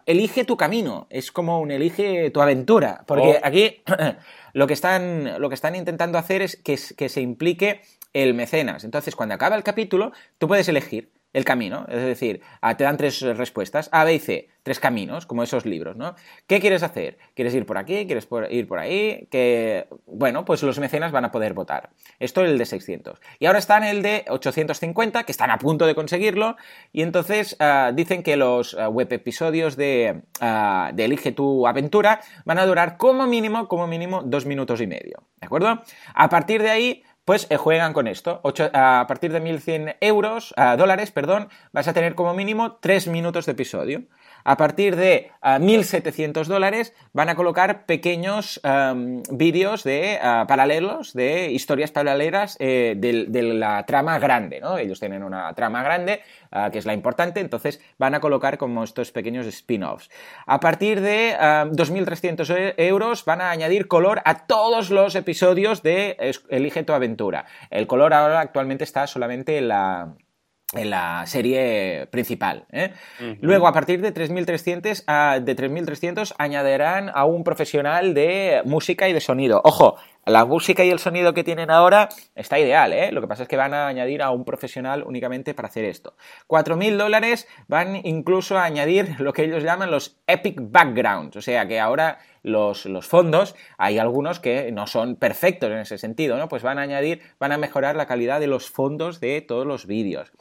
elige 0.06 0.44
tu 0.44 0.58
camino. 0.58 1.08
Es 1.10 1.32
como 1.32 1.62
un 1.62 1.72
elige 1.72 2.32
tu 2.32 2.42
aventura. 2.42 3.04
Porque 3.08 3.40
oh. 3.42 3.48
aquí 3.48 3.82
lo 4.54 4.68
que, 4.68 4.74
están, 4.74 5.40
lo 5.42 5.48
que 5.48 5.56
están 5.56 5.76
intentando 5.76 6.18
hacer 6.18 6.42
es 6.42 6.58
que, 6.58 6.78
que 6.98 7.08
se 7.08 7.22
implique 7.22 7.82
el 8.12 8.34
mecenas. 8.34 8.84
Entonces, 8.84 9.16
cuando 9.16 9.36
acaba 9.36 9.56
el 9.56 9.64
capítulo, 9.64 10.12
tú 10.38 10.50
puedes 10.50 10.68
elegir 10.68 11.12
el 11.34 11.46
camino. 11.46 11.86
Es 11.90 12.02
decir, 12.02 12.42
ah, 12.62 12.76
te 12.78 12.84
dan 12.84 12.98
tres 12.98 13.22
respuestas, 13.22 13.90
A, 13.92 14.04
B 14.04 14.16
y 14.16 14.20
C, 14.20 14.50
tres 14.64 14.80
caminos, 14.80 15.26
como 15.26 15.44
esos 15.44 15.66
libros, 15.66 15.96
¿no? 15.96 16.16
¿Qué 16.48 16.60
quieres 16.60 16.84
hacer? 16.84 17.18
¿Quieres 17.36 17.54
ir 17.54 17.66
por 17.66 17.78
aquí? 17.78 18.06
¿Quieres 18.06 18.28
ir 18.50 18.68
por 18.68 18.80
ahí? 18.80 19.28
Que, 19.32 19.88
bueno, 20.06 20.46
pues 20.46 20.64
los 20.64 20.80
mecenas 20.80 21.12
van 21.12 21.26
a 21.26 21.32
poder 21.32 21.54
votar. 21.54 21.90
Esto 22.20 22.44
es 22.44 22.52
el 22.52 22.58
de 22.58 22.66
600. 22.66 23.20
Y 23.40 23.46
ahora 23.46 23.60
están 23.60 23.84
el 23.84 24.02
de 24.02 24.26
850, 24.28 25.24
que 25.24 25.32
están 25.32 25.52
a 25.52 25.60
punto 25.60 25.86
de 25.86 25.96
conseguirlo, 25.96 26.58
y 26.92 27.04
entonces 27.04 27.56
ah, 27.60 27.92
dicen 27.94 28.24
que 28.24 28.36
los 28.36 28.74
ah, 28.74 28.90
web 28.90 29.12
episodios 29.12 29.76
de, 29.76 30.22
de 30.94 31.06
Elige 31.06 31.32
tu 31.32 31.68
aventura 31.68 32.22
van 32.46 32.60
a 32.60 32.66
durar 32.66 32.98
como 32.98 33.28
mínimo, 33.28 33.68
como 33.68 33.88
mínimo, 33.88 34.24
dos 34.24 34.46
minutos 34.46 34.82
y 34.82 34.88
medio, 34.88 35.24
¿de 35.40 35.46
acuerdo? 35.46 35.82
A 36.14 36.30
partir 36.30 36.62
de 36.62 36.70
ahí 36.70 37.04
pues 37.30 37.46
eh, 37.52 37.58
juegan 37.58 37.94
con 37.94 38.08
esto. 38.08 38.42
a 38.74 39.06
partir 39.08 39.32
de 39.32 39.40
1.100 39.40 39.98
euros, 40.02 40.52
dólares, 40.80 41.12
perdón, 41.12 41.50
vas 41.72 41.88
a 41.88 41.94
tener 41.94 42.16
como 42.16 42.34
mínimo 42.34 42.78
3 42.82 43.06
minutos 43.06 43.46
de 43.46 43.52
episodio. 43.52 44.02
A 44.44 44.58
partir 44.58 44.96
de 44.96 45.32
1.700 45.42 46.46
dólares 46.46 46.94
van 47.14 47.30
a 47.30 47.36
colocar 47.36 47.86
pequeños 47.86 48.60
em, 48.64 49.22
vídeos 49.32 49.84
de 49.84 50.20
ah, 50.22 50.46
paralelos, 50.48 51.14
de 51.14 51.52
historias 51.52 51.92
paralelas 51.92 52.58
eh, 52.60 52.96
de, 52.98 53.44
la 53.54 53.86
trama 53.86 54.20
grande, 54.20 54.60
¿no? 54.60 54.78
Ellos 54.78 55.00
tienen 55.00 55.24
una 55.24 55.54
trama 55.54 55.84
grande, 55.84 56.22
que 56.72 56.80
es 56.80 56.86
la 56.86 56.94
importante, 56.94 57.40
entonces 57.40 57.80
van 57.98 58.16
a 58.16 58.20
colocar 58.20 58.58
como 58.58 58.84
estos 58.84 59.12
pequeños 59.12 59.46
spin-offs. 59.46 60.10
A 60.46 60.60
partir 60.60 61.02
de 61.02 61.36
2.300 61.38 62.74
e, 62.78 62.88
euros 62.88 63.26
van 63.26 63.42
a 63.42 63.52
añadir 63.52 63.88
color 63.88 64.22
a 64.26 64.46
todos 64.48 64.90
los 64.90 65.16
episodios 65.16 65.84
de 65.84 66.18
Elige 66.50 66.84
tu 66.84 66.94
aventura. 66.94 67.46
El 67.70 67.88
color 67.88 68.14
ahora 68.14 68.40
actualmente 68.40 68.84
está 68.84 69.08
solamente 69.08 69.58
en 69.58 69.68
la 69.68 70.16
en 70.74 70.90
la 70.90 71.26
serie 71.26 72.08
principal. 72.12 72.66
¿eh? 72.72 72.94
Luego, 73.42 73.68
a 73.68 73.74
partir 73.74 74.02
de 74.02 74.14
3.300, 74.14 75.04
ah, 75.08 75.40
de 75.42 75.56
3.300 75.56 76.34
añadirán 76.38 77.10
a 77.14 77.26
un 77.26 77.44
profesional 77.44 78.14
de 78.14 78.62
música 78.66 79.10
y 79.10 79.14
de 79.14 79.20
sonido. 79.20 79.62
Ojo, 79.64 79.96
la 80.30 80.46
música 80.46 80.84
y 80.84 80.90
el 80.90 81.00
sonido 81.00 81.34
que 81.34 81.44
tienen 81.44 81.72
ahora 81.72 82.10
está 82.36 82.60
ideal, 82.60 82.94
¿eh? 82.94 83.12
Lo 83.12 83.22
que 83.22 83.28
pasa 83.28 83.44
es 83.44 83.50
que 83.50 83.58
van 83.58 83.74
a 83.74 83.88
añadir 83.88 84.22
a 84.22 84.32
un 84.32 84.46
profesional 84.46 85.04
únicamente 85.04 85.54
para 85.54 85.68
hacer 85.68 85.86
esto. 85.86 86.16
4.000 86.48 86.98
dólares 86.98 87.48
van 87.68 87.96
incluso 88.04 88.58
a 88.58 88.64
añadir 88.64 89.20
lo 89.20 89.34
que 89.34 89.44
ellos 89.44 89.64
llaman 89.64 89.92
los 89.92 90.18
epic 90.28 90.58
backgrounds, 90.60 91.38
o 91.38 91.42
sea 91.42 91.68
que 91.68 91.80
ahora 91.80 92.20
los, 92.44 92.86
los, 92.86 93.08
fondos, 93.08 93.56
hay 93.78 93.98
algunos 93.98 94.40
que 94.40 94.72
no 94.72 94.88
son 94.88 95.16
perfectos 95.16 95.72
en 95.72 95.80
ese 95.80 95.98
sentido, 95.98 96.38
¿no? 96.38 96.48
Pues 96.48 96.64
van 96.64 96.80
a 96.80 96.84
añadir, 96.84 97.22
van 97.40 97.52
a 97.52 97.58
mejorar 97.58 97.96
la 97.96 98.06
calidad 98.06 98.40
de 98.40 98.48
los 98.48 98.70
fondos 98.70 99.20
de 99.20 99.42
todos 99.42 99.66
los 99.66 99.86
vídeos. 99.88 100.32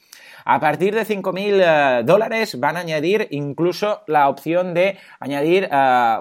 A 0.44 0.61
partir 0.61 0.94
de 0.94 1.05
5.000 1.05 2.01
eh, 2.01 2.03
dólares 2.05 2.59
van 2.61 2.77
a 2.77 2.81
añadir 2.81 3.27
incluso 3.31 4.03
la 4.07 4.29
opción 4.29 4.74
de 4.74 4.96
añadir 5.20 5.68
eh, 5.70 6.18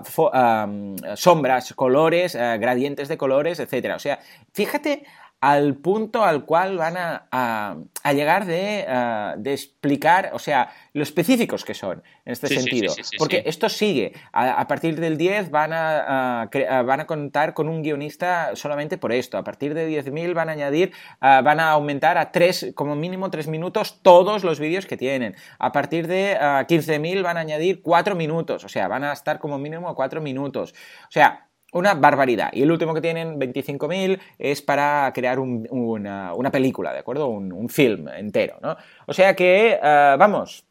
sombras, 1.16 1.74
colores, 1.74 2.36
gradientes 2.36 3.08
de 3.08 3.18
colores, 3.18 3.57
etc. 3.60 3.94
O 3.96 4.00
sea, 4.00 4.20
fíjate 4.54 5.04
al 5.40 5.76
punto 5.76 6.24
al 6.24 6.46
cual 6.46 6.78
van 6.78 6.96
a, 6.98 7.78
llegar 8.06 8.46
de, 8.46 9.34
explicar, 9.46 10.32
o 10.34 10.40
sea, 10.40 10.74
lo 10.94 11.04
específicos 11.04 11.64
que 11.64 11.76
son 11.76 12.02
en 12.26 12.34
este 12.34 12.48
sentido. 12.48 12.94
Porque 13.20 13.44
esto 13.46 13.70
sigue. 13.70 14.14
A, 14.32 14.68
partir 14.68 15.00
del 15.00 15.16
10 15.18 15.52
van 15.52 15.74
a, 15.74 16.50
van 16.86 17.00
a 17.02 17.06
contar 17.06 17.54
con 17.54 17.70
un 17.70 17.84
guionista 17.84 18.56
solamente 18.56 18.98
por 18.98 19.12
esto. 19.12 19.38
A 19.38 19.44
partir 19.44 19.76
de 19.76 20.04
10.000 20.04 20.34
van 20.34 20.50
a 20.50 20.54
añadir, 20.54 20.92
van 21.22 21.60
a 21.60 21.72
aumentar 21.72 22.18
a 22.18 22.32
3, 22.32 22.72
como 22.74 22.96
mínimo 22.96 23.30
3 23.30 23.48
minutos 23.48 24.00
todos 24.02 24.44
los 24.44 24.60
vídeos 24.60 24.88
que 24.88 24.98
tienen. 24.98 25.36
A 25.60 25.72
partir 25.72 26.08
de 26.08 26.36
15.000 26.40 27.22
van 27.22 27.38
a 27.38 27.42
añadir 27.42 27.84
4 27.84 28.16
minutos. 28.16 28.64
O 28.64 28.70
sea, 28.70 28.88
van 28.88 29.04
a 29.04 29.14
estar 29.14 29.38
como 29.38 29.60
mínimo 29.60 29.88
a 29.88 29.94
4 29.94 30.20
minutos. 30.20 30.74
O 31.04 31.12
sea, 31.12 31.47
una 31.74 31.94
barbaridad. 31.94 32.50
Y 32.54 32.64
el 32.64 32.72
último 32.72 32.94
que 32.94 33.02
tienen, 33.02 33.40
25.000, 33.40 34.20
es 34.40 34.62
para 34.62 35.12
crear 35.14 35.40
una, 35.40 36.52
película, 36.52 36.94
¿de 36.94 37.00
acuerdo? 37.00 37.28
Un, 37.28 37.70
film 37.70 38.08
entero, 38.10 38.58
¿no? 38.62 38.78
O 39.06 39.14
sea 39.14 39.36
que, 39.36 39.80
eh, 39.82 40.16
vamos, 40.18 40.67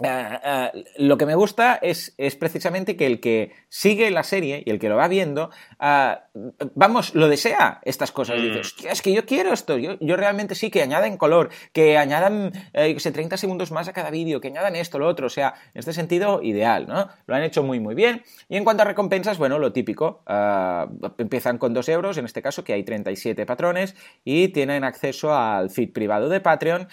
eh, 0.00 0.38
eh, 0.44 0.84
lo 0.98 1.18
que 1.18 1.26
me 1.26 1.34
gusta 1.34 1.76
es, 1.82 2.14
es, 2.18 2.36
precisamente 2.36 2.96
que 2.96 3.06
el 3.06 3.18
que 3.18 3.52
sigue 3.68 4.10
la 4.12 4.22
serie 4.22 4.62
y 4.64 4.70
el 4.70 4.78
que 4.78 4.88
lo 4.88 4.96
va 4.96 5.08
viendo, 5.08 5.50
eh, 5.80 6.14
vamos, 6.76 7.16
lo 7.16 7.28
desea 7.28 7.80
estas 7.82 8.12
cosas. 8.12 8.38
Mm. 8.40 8.86
es 8.88 9.02
que 9.02 9.12
yo 9.12 9.26
quiero 9.26 9.52
esto, 9.52 9.76
yo, 9.76 9.98
yo, 9.98 10.16
realmente 10.16 10.54
sí, 10.54 10.70
que 10.70 10.82
añadan 10.82 11.16
color, 11.16 11.50
que 11.72 11.98
añadan, 11.98 12.52
eh, 12.74 12.96
30 12.96 13.36
segundos 13.36 13.72
más 13.72 13.88
a 13.88 13.92
cada 13.92 14.10
vídeo, 14.10 14.40
que 14.40 14.48
añadan 14.48 14.76
esto, 14.76 15.00
lo 15.00 15.08
otro, 15.08 15.26
o 15.26 15.30
sea, 15.30 15.54
en 15.74 15.80
este 15.80 15.92
sentido, 15.92 16.42
ideal, 16.42 16.86
¿no? 16.86 17.08
Lo 17.26 17.34
han 17.34 17.42
hecho 17.42 17.64
muy, 17.64 17.80
muy 17.80 17.96
bien. 17.96 18.22
Y 18.48 18.56
en 18.56 18.62
cuanto 18.62 18.82
a 18.82 18.86
recompensas, 18.86 19.38
bueno, 19.38 19.58
lo 19.58 19.72
típico, 19.72 20.22
empiezan 21.18 21.58
con 21.58 21.74
2 21.74 21.88
euros, 21.88 22.18
en 22.18 22.24
este 22.24 22.42
caso, 22.42 22.62
que 22.62 22.72
hay 22.72 22.84
37 22.84 23.46
patrones, 23.46 23.96
y 24.24 24.48
tienen 24.48 24.84
acceso 24.84 25.34
al 25.34 25.70
feed 25.70 25.92
privado 25.92 26.28
de 26.28 26.40
Patreon, 26.40 26.86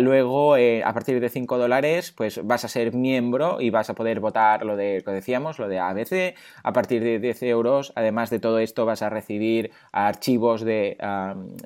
luego, 0.00 0.54
a 0.54 0.92
partir 0.92 1.20
de 1.20 1.28
5 1.28 1.58
dólares, 1.58 2.12
pues 2.16 2.40
vas 2.48 2.64
a 2.64 2.68
ser 2.68 2.92
miembro 2.94 3.60
y 3.60 3.70
vas 3.70 3.90
a 3.90 3.94
poder 3.94 4.18
votar 4.18 4.64
lo 4.64 4.76
de, 4.76 5.02
que 5.04 5.10
decíamos, 5.12 5.58
lo 5.58 5.68
de 5.68 5.78
ABC. 5.78 6.34
A 6.64 6.72
partir 6.72 7.02
de 7.04 7.20
10 7.20 7.42
euros, 7.44 7.92
además 7.94 8.30
de 8.30 8.40
todo 8.40 8.58
esto, 8.58 8.86
vas 8.86 9.02
a 9.02 9.10
recibir 9.10 9.70
archivos 9.92 10.62
de, 10.62 10.96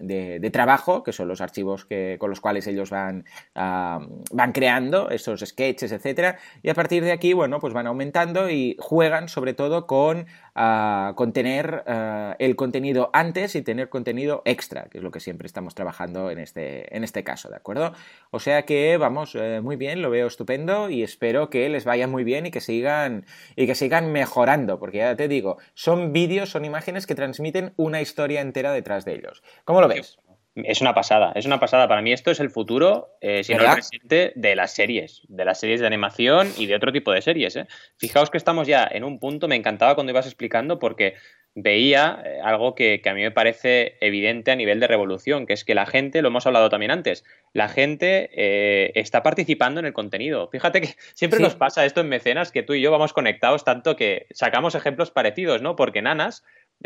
de, 0.00 0.50
trabajo, 0.50 1.02
que 1.02 1.12
son 1.12 1.28
los 1.28 1.40
archivos 1.40 1.86
que, 1.86 2.16
con 2.18 2.28
los 2.28 2.40
cuales 2.40 2.66
ellos 2.66 2.90
van, 2.90 3.24
van 3.54 4.52
creando 4.52 5.08
esos 5.08 5.40
sketches, 5.40 5.92
etcétera. 5.92 6.36
Y 6.62 6.68
a 6.68 6.74
partir 6.74 7.02
de 7.04 7.12
aquí, 7.12 7.32
bueno, 7.32 7.60
pues 7.60 7.72
van 7.72 7.86
aumentando 7.86 8.50
y 8.50 8.76
juegan 8.78 9.28
sobre 9.28 9.54
todo 9.54 9.86
con 9.86 10.26
con 10.54 11.32
tener 11.32 11.82
eh, 11.86 12.34
el 12.38 12.56
contenido 12.56 13.10
antes 13.12 13.54
y 13.54 13.62
tener 13.62 13.88
contenido 13.88 14.42
extra, 14.44 14.84
que 14.90 14.98
es 14.98 15.04
lo 15.04 15.10
que 15.10 15.20
siempre 15.20 15.46
estamos 15.46 15.74
trabajando 15.74 16.30
en 16.30 16.38
este, 16.38 16.94
en 16.94 17.04
este 17.04 17.24
caso, 17.24 17.48
¿de 17.48 17.56
acuerdo? 17.56 17.92
O 18.30 18.38
sea 18.38 18.62
que 18.62 18.96
vamos 18.98 19.34
eh, 19.34 19.60
muy 19.62 19.76
bien, 19.76 20.02
lo 20.02 20.10
veo 20.10 20.26
estupendo 20.26 20.90
y 20.90 21.02
espero 21.02 21.48
que 21.48 21.68
les 21.68 21.84
vaya 21.84 22.06
muy 22.06 22.24
bien 22.24 22.46
y 22.46 22.50
que 22.50 22.60
sigan 22.60 23.24
y 23.56 23.66
que 23.66 23.74
sigan 23.74 24.12
mejorando, 24.12 24.78
porque 24.78 24.98
ya 24.98 25.16
te 25.16 25.28
digo, 25.28 25.58
son 25.74 26.12
vídeos, 26.12 26.50
son 26.50 26.64
imágenes 26.64 27.06
que 27.06 27.14
transmiten 27.14 27.72
una 27.76 28.00
historia 28.00 28.40
entera 28.40 28.72
detrás 28.72 29.04
de 29.04 29.14
ellos. 29.14 29.42
¿Cómo 29.64 29.80
lo 29.80 29.88
ves? 29.88 30.18
Es 30.54 30.82
una 30.82 30.94
pasada, 30.94 31.32
es 31.34 31.46
una 31.46 31.58
pasada. 31.58 31.88
Para 31.88 32.02
mí 32.02 32.12
esto 32.12 32.30
es 32.30 32.38
el 32.38 32.50
futuro, 32.50 33.16
eh, 33.22 33.42
si 33.42 33.54
no 33.54 33.64
el 33.64 33.72
presente, 33.72 34.32
de 34.36 34.54
las 34.54 34.72
series, 34.72 35.22
de 35.28 35.46
las 35.46 35.58
series 35.58 35.80
de 35.80 35.86
animación 35.86 36.48
y 36.58 36.66
de 36.66 36.74
otro 36.74 36.92
tipo 36.92 37.10
de 37.10 37.22
series. 37.22 37.56
¿eh? 37.56 37.66
Fijaos 37.96 38.30
que 38.30 38.36
estamos 38.36 38.68
ya 38.68 38.86
en 38.90 39.02
un 39.04 39.18
punto, 39.18 39.48
me 39.48 39.56
encantaba 39.56 39.94
cuando 39.94 40.12
ibas 40.12 40.26
explicando 40.26 40.78
porque 40.78 41.14
veía 41.54 42.22
eh, 42.24 42.40
algo 42.42 42.74
que, 42.74 43.00
a 43.04 43.14
mí 43.14 43.22
me 43.22 43.30
parece 43.30 43.96
evidente 44.00 44.50
a 44.50 44.56
nivel 44.56 44.80
de 44.80 44.86
revolución, 44.86 45.46
que 45.46 45.52
es 45.52 45.64
que 45.64 45.74
la 45.74 45.86
gente, 45.86 46.22
lo 46.22 46.28
hemos 46.28 46.46
hablado 46.46 46.68
también 46.68 46.90
antes, 46.90 47.24
la 47.52 47.68
gente 47.68 48.30
eh, 48.32 48.92
está 48.94 49.22
participando 49.22 49.80
en 49.80 49.86
el 49.86 49.92
contenido. 49.92 50.48
Fíjate 50.48 50.80
que 50.80 50.94
siempre 51.14 51.40
nos 51.40 51.54
pasa 51.54 51.84
esto 51.84 52.00
en 52.00 52.08
mecenas, 52.08 52.52
que 52.52 52.62
tú 52.62 52.74
y 52.74 52.80
yo 52.80 52.90
vamos 52.90 53.12
conectados 53.12 53.64
tanto 53.64 53.96
que 53.96 54.26
sacamos 54.30 54.74
ejemplos 54.74 55.10
parecidos, 55.10 55.60
¿no? 55.60 55.76
Porque 55.76 56.00
Nanas 56.00 56.42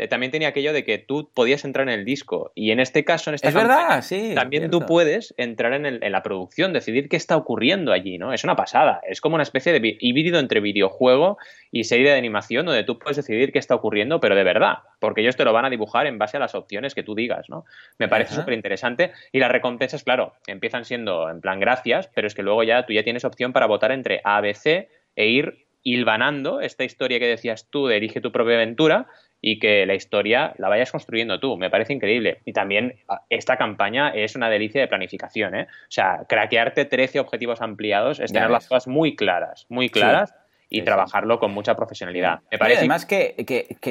también 0.09 0.31
tenía 0.31 0.49
aquello 0.49 0.73
de 0.73 0.83
que 0.83 0.97
tú 0.97 1.31
podías 1.33 1.65
entrar 1.65 1.87
en 1.87 1.93
el 1.99 2.05
disco. 2.05 2.51
Y 2.53 2.71
en 2.71 2.79
este 2.79 3.03
caso, 3.03 3.29
en 3.29 3.35
esta 3.35 3.47
es 3.47 3.53
verdad, 3.53 4.01
sí, 4.03 4.33
también 4.35 4.69
tú 4.69 4.85
puedes 4.85 5.33
entrar 5.37 5.73
en, 5.73 6.11
la 6.11 6.23
producción, 6.23 6.73
decidir 6.73 7.09
qué 7.09 7.17
está 7.17 7.35
ocurriendo 7.35 7.91
allí, 7.91 8.17
¿no? 8.17 8.33
Es 8.33 8.43
una 8.43 8.55
pasada. 8.55 9.01
Es 9.07 9.21
como 9.21 9.35
una 9.35 9.43
especie 9.43 9.73
de 9.73 9.97
híbrido 9.99 10.39
entre 10.39 10.59
videojuego 10.59 11.37
y 11.71 11.85
serie 11.85 12.11
de 12.11 12.17
animación 12.17 12.65
donde 12.65 12.83
tú 12.83 12.99
puedes 12.99 13.17
decidir 13.17 13.51
qué 13.51 13.59
está 13.59 13.75
ocurriendo, 13.75 14.19
pero 14.19 14.35
de 14.35 14.43
verdad, 14.43 14.79
porque 14.99 15.21
ellos 15.21 15.35
te 15.35 15.43
lo 15.43 15.53
van 15.53 15.65
a 15.65 15.69
dibujar 15.69 16.07
en 16.07 16.17
base 16.17 16.37
a 16.37 16.39
las 16.39 16.55
opciones 16.55 16.93
que 16.93 17.03
tú 17.03 17.15
digas, 17.15 17.49
¿no? 17.49 17.65
Me 17.97 18.07
parece 18.07 18.35
súper 18.35 18.53
interesante. 18.53 19.11
Y 19.31 19.39
las 19.39 19.51
recompensas, 19.51 20.03
claro, 20.03 20.33
empiezan 20.45 20.85
siendo 20.85 21.29
en 21.29 21.41
plan 21.41 21.59
gracias, 21.59 22.09
pero 22.13 22.27
es 22.27 22.35
que 22.35 22.43
luego 22.43 22.63
ya 22.63 22.85
tú 22.85 22.93
ya 22.93 23.03
tienes 23.03 23.25
opción 23.25 23.53
para 23.53 23.65
votar 23.65 23.91
entre 23.91 24.21
A, 24.23 24.41
B, 24.41 24.53
C 24.53 24.89
e 25.15 25.27
ir 25.27 25.67
hilvanando 25.83 26.59
esta 26.59 26.83
historia 26.83 27.17
que 27.17 27.27
decías 27.27 27.69
tú 27.69 27.87
de 27.87 27.95
elige 27.95 28.19
tu 28.19 28.33
propia 28.33 28.55
aventura 28.55 29.07
y 29.41 29.59
que 29.59 29.85
la 29.85 29.93
historia 29.93 30.53
la 30.57 30.69
vayas 30.69 30.91
construyendo 30.91 31.39
tú. 31.39 31.57
Me 31.57 31.69
parece 31.69 31.93
increíble. 31.93 32.41
Y 32.45 32.53
también 32.53 32.95
esta 33.29 33.57
campaña 33.57 34.09
es 34.09 34.35
una 34.35 34.49
delicia 34.49 34.81
de 34.81 34.87
planificación. 34.87 35.55
¿eh? 35.55 35.67
O 35.69 35.91
sea, 35.91 36.25
craquearte 36.27 36.85
13 36.85 37.19
objetivos 37.19 37.61
ampliados 37.61 38.19
es 38.19 38.31
tener 38.31 38.49
las 38.49 38.67
cosas 38.67 38.87
muy 38.87 39.15
claras, 39.15 39.65
muy 39.69 39.89
claras. 39.89 40.33
Y 40.69 40.81
trabajarlo 40.81 41.39
con 41.39 41.53
mucha 41.53 41.77
profesionalidad. 41.77 42.41
Me 42.51 42.57
parece... 42.57 42.79
además 42.79 43.05
que, 43.05 43.37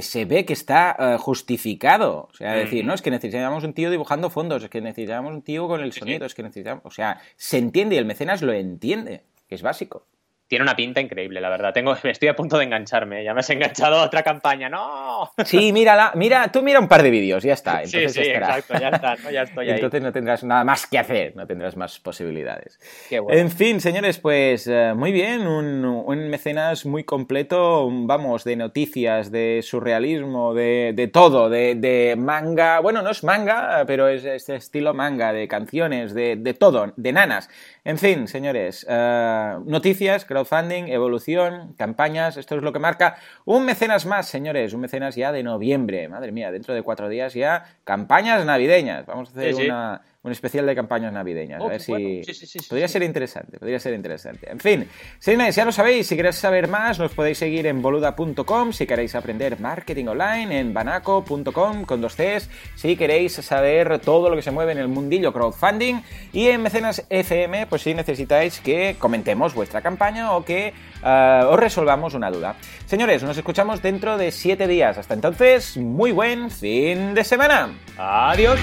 se 0.02 0.24
ve 0.26 0.44
que 0.44 0.52
está 0.52 0.94
eh, 0.98 1.16
justificado. 1.18 2.28
O 2.30 2.34
sea, 2.34 2.52
decir, 2.52 2.84
no, 2.84 2.92
es 2.92 3.00
que 3.00 3.10
necesitamos 3.10 3.64
un 3.64 3.72
tío 3.72 3.90
dibujando 3.90 4.28
fondos, 4.28 4.62
es 4.62 4.68
que 4.68 4.82
necesitamos 4.82 5.32
un 5.32 5.40
tío 5.40 5.68
con 5.68 5.80
el 5.80 5.94
sonido, 5.94 6.26
es 6.26 6.34
que 6.34 6.42
necesitamos. 6.42 6.82
O 6.84 6.90
sea, 6.90 7.18
se 7.36 7.56
entiende 7.56 7.94
y 7.94 7.98
el 7.98 8.04
mecenas 8.04 8.42
lo 8.42 8.52
entiende, 8.52 9.22
que 9.48 9.54
es 9.54 9.62
básico 9.62 10.06
tiene 10.48 10.62
una 10.62 10.76
pinta 10.76 11.00
increíble, 11.00 11.40
la 11.40 11.48
verdad. 11.48 11.72
Tengo, 11.72 11.94
estoy 12.04 12.28
a 12.28 12.36
punto 12.36 12.58
de 12.58 12.64
engancharme. 12.64 13.24
Ya 13.24 13.34
me 13.34 13.40
has 13.40 13.50
enganchado 13.50 13.96
a 13.96 14.04
otra 14.04 14.22
campaña. 14.22 14.68
¡No! 14.68 15.30
Sí, 15.44 15.72
mírala. 15.72 16.12
Mira, 16.14 16.50
tú 16.50 16.62
mira 16.62 16.80
un 16.80 16.88
par 16.88 17.02
de 17.02 17.10
vídeos, 17.10 17.42
ya 17.42 17.52
está. 17.52 17.82
Entonces 17.82 18.12
sí, 18.12 18.24
sí, 18.24 18.30
exacto, 18.30 18.74
ya 18.78 18.88
está. 18.88 19.16
ya 19.30 19.42
estoy 19.42 19.68
ahí. 19.68 19.74
Entonces 19.76 20.02
no 20.02 20.12
tendrás 20.12 20.42
nada 20.44 20.64
más 20.64 20.86
que 20.86 20.98
hacer, 20.98 21.36
no 21.36 21.46
tendrás 21.46 21.76
más 21.76 22.00
posibilidades. 22.00 22.78
Qué 23.08 23.20
bueno. 23.20 23.38
En 23.38 23.50
fin, 23.50 23.80
señores, 23.80 24.18
pues 24.18 24.66
eh, 24.66 24.92
muy 24.94 25.12
bien. 25.12 25.46
Un, 25.46 26.28
mecenas 26.28 26.84
muy 26.84 27.04
completo, 27.04 27.88
vamos, 27.90 28.42
de 28.44 28.56
noticias, 28.56 29.30
de 29.30 29.60
surrealismo, 29.62 30.52
de, 30.52 30.92
de 30.94 31.08
todo, 31.08 31.48
de, 31.48 31.76
de, 31.76 32.16
manga. 32.16 32.80
Bueno, 32.80 33.02
no 33.02 33.10
es 33.10 33.22
manga, 33.22 33.84
pero 33.86 34.08
es 34.08 34.24
este 34.24 34.56
estilo 34.56 34.92
manga, 34.94 35.32
de 35.32 35.46
canciones, 35.46 36.14
de, 36.14 36.36
de 36.36 36.54
todo, 36.54 36.92
de 36.96 37.12
nanas. 37.12 37.48
En 37.86 37.98
fin, 37.98 38.26
señores, 38.26 38.84
uh, 38.88 39.62
noticias, 39.64 40.24
crowdfunding, 40.36 40.88
evolución, 40.88 41.74
campañas, 41.78 42.36
esto 42.36 42.56
es 42.56 42.62
lo 42.62 42.72
que 42.72 42.78
marca 42.78 43.16
un 43.46 43.64
mecenas 43.64 44.04
más, 44.04 44.26
señores, 44.26 44.74
un 44.74 44.80
mecenas 44.80 45.14
ya 45.14 45.32
de 45.32 45.42
noviembre. 45.42 46.08
Madre 46.08 46.32
mía, 46.32 46.50
dentro 46.50 46.74
de 46.74 46.82
cuatro 46.82 47.08
días 47.08 47.32
ya 47.32 47.64
campañas 47.84 48.44
navideñas. 48.44 49.06
Vamos 49.06 49.30
a 49.30 49.32
hacer 49.32 49.54
una 49.54 50.02
un 50.26 50.32
especial 50.32 50.66
de 50.66 50.74
campañas 50.74 51.12
navideñas. 51.12 51.62
a 51.62 51.68
ver 51.68 51.80
si. 51.80 52.22
podría 52.68 52.88
ser 52.88 53.02
interesante, 53.04 53.58
podría 53.58 53.78
ser 53.78 53.94
interesante. 53.94 54.50
En 54.50 54.58
fin, 54.58 54.88
señores, 55.18 55.54
ya 55.54 55.64
lo 55.64 55.72
sabéis, 55.72 56.08
si 56.08 56.16
queréis 56.16 56.36
saber 56.36 56.68
más, 56.68 56.98
nos 56.98 57.12
podéis 57.12 57.38
seguir 57.38 57.66
en 57.66 57.80
boluda.com, 57.80 58.72
si 58.72 58.86
queréis 58.86 59.14
aprender 59.14 59.60
marketing 59.60 60.06
online, 60.06 60.58
en 60.58 60.74
banaco.com 60.74 61.84
con 61.84 62.00
dos 62.00 62.16
Cs, 62.16 62.50
si 62.74 62.96
queréis 62.96 63.34
saber 63.34 64.00
todo 64.00 64.28
lo 64.28 64.36
que 64.36 64.42
se 64.42 64.50
mueve 64.50 64.72
en 64.72 64.78
el 64.78 64.88
mundillo 64.88 65.32
crowdfunding, 65.32 66.00
y 66.32 66.48
en 66.48 66.60
Mecenas 66.60 67.06
FM, 67.08 67.66
pues 67.68 67.82
si 67.82 67.94
necesitáis 67.94 68.60
que 68.60 68.96
comentemos 68.98 69.54
vuestra 69.54 69.80
campaña 69.80 70.32
o 70.32 70.44
que 70.44 70.72
eh, 71.04 71.42
os 71.48 71.58
resolvamos 71.58 72.14
una 72.14 72.30
duda. 72.30 72.56
Señores, 72.86 73.22
nos 73.22 73.36
escuchamos 73.36 73.80
dentro 73.80 74.18
de 74.18 74.32
siete 74.32 74.66
días. 74.66 74.98
Hasta 74.98 75.14
entonces, 75.14 75.76
muy 75.76 76.10
buen 76.10 76.50
fin 76.50 77.14
de 77.14 77.22
semana. 77.22 77.70
Adiós. 77.96 78.58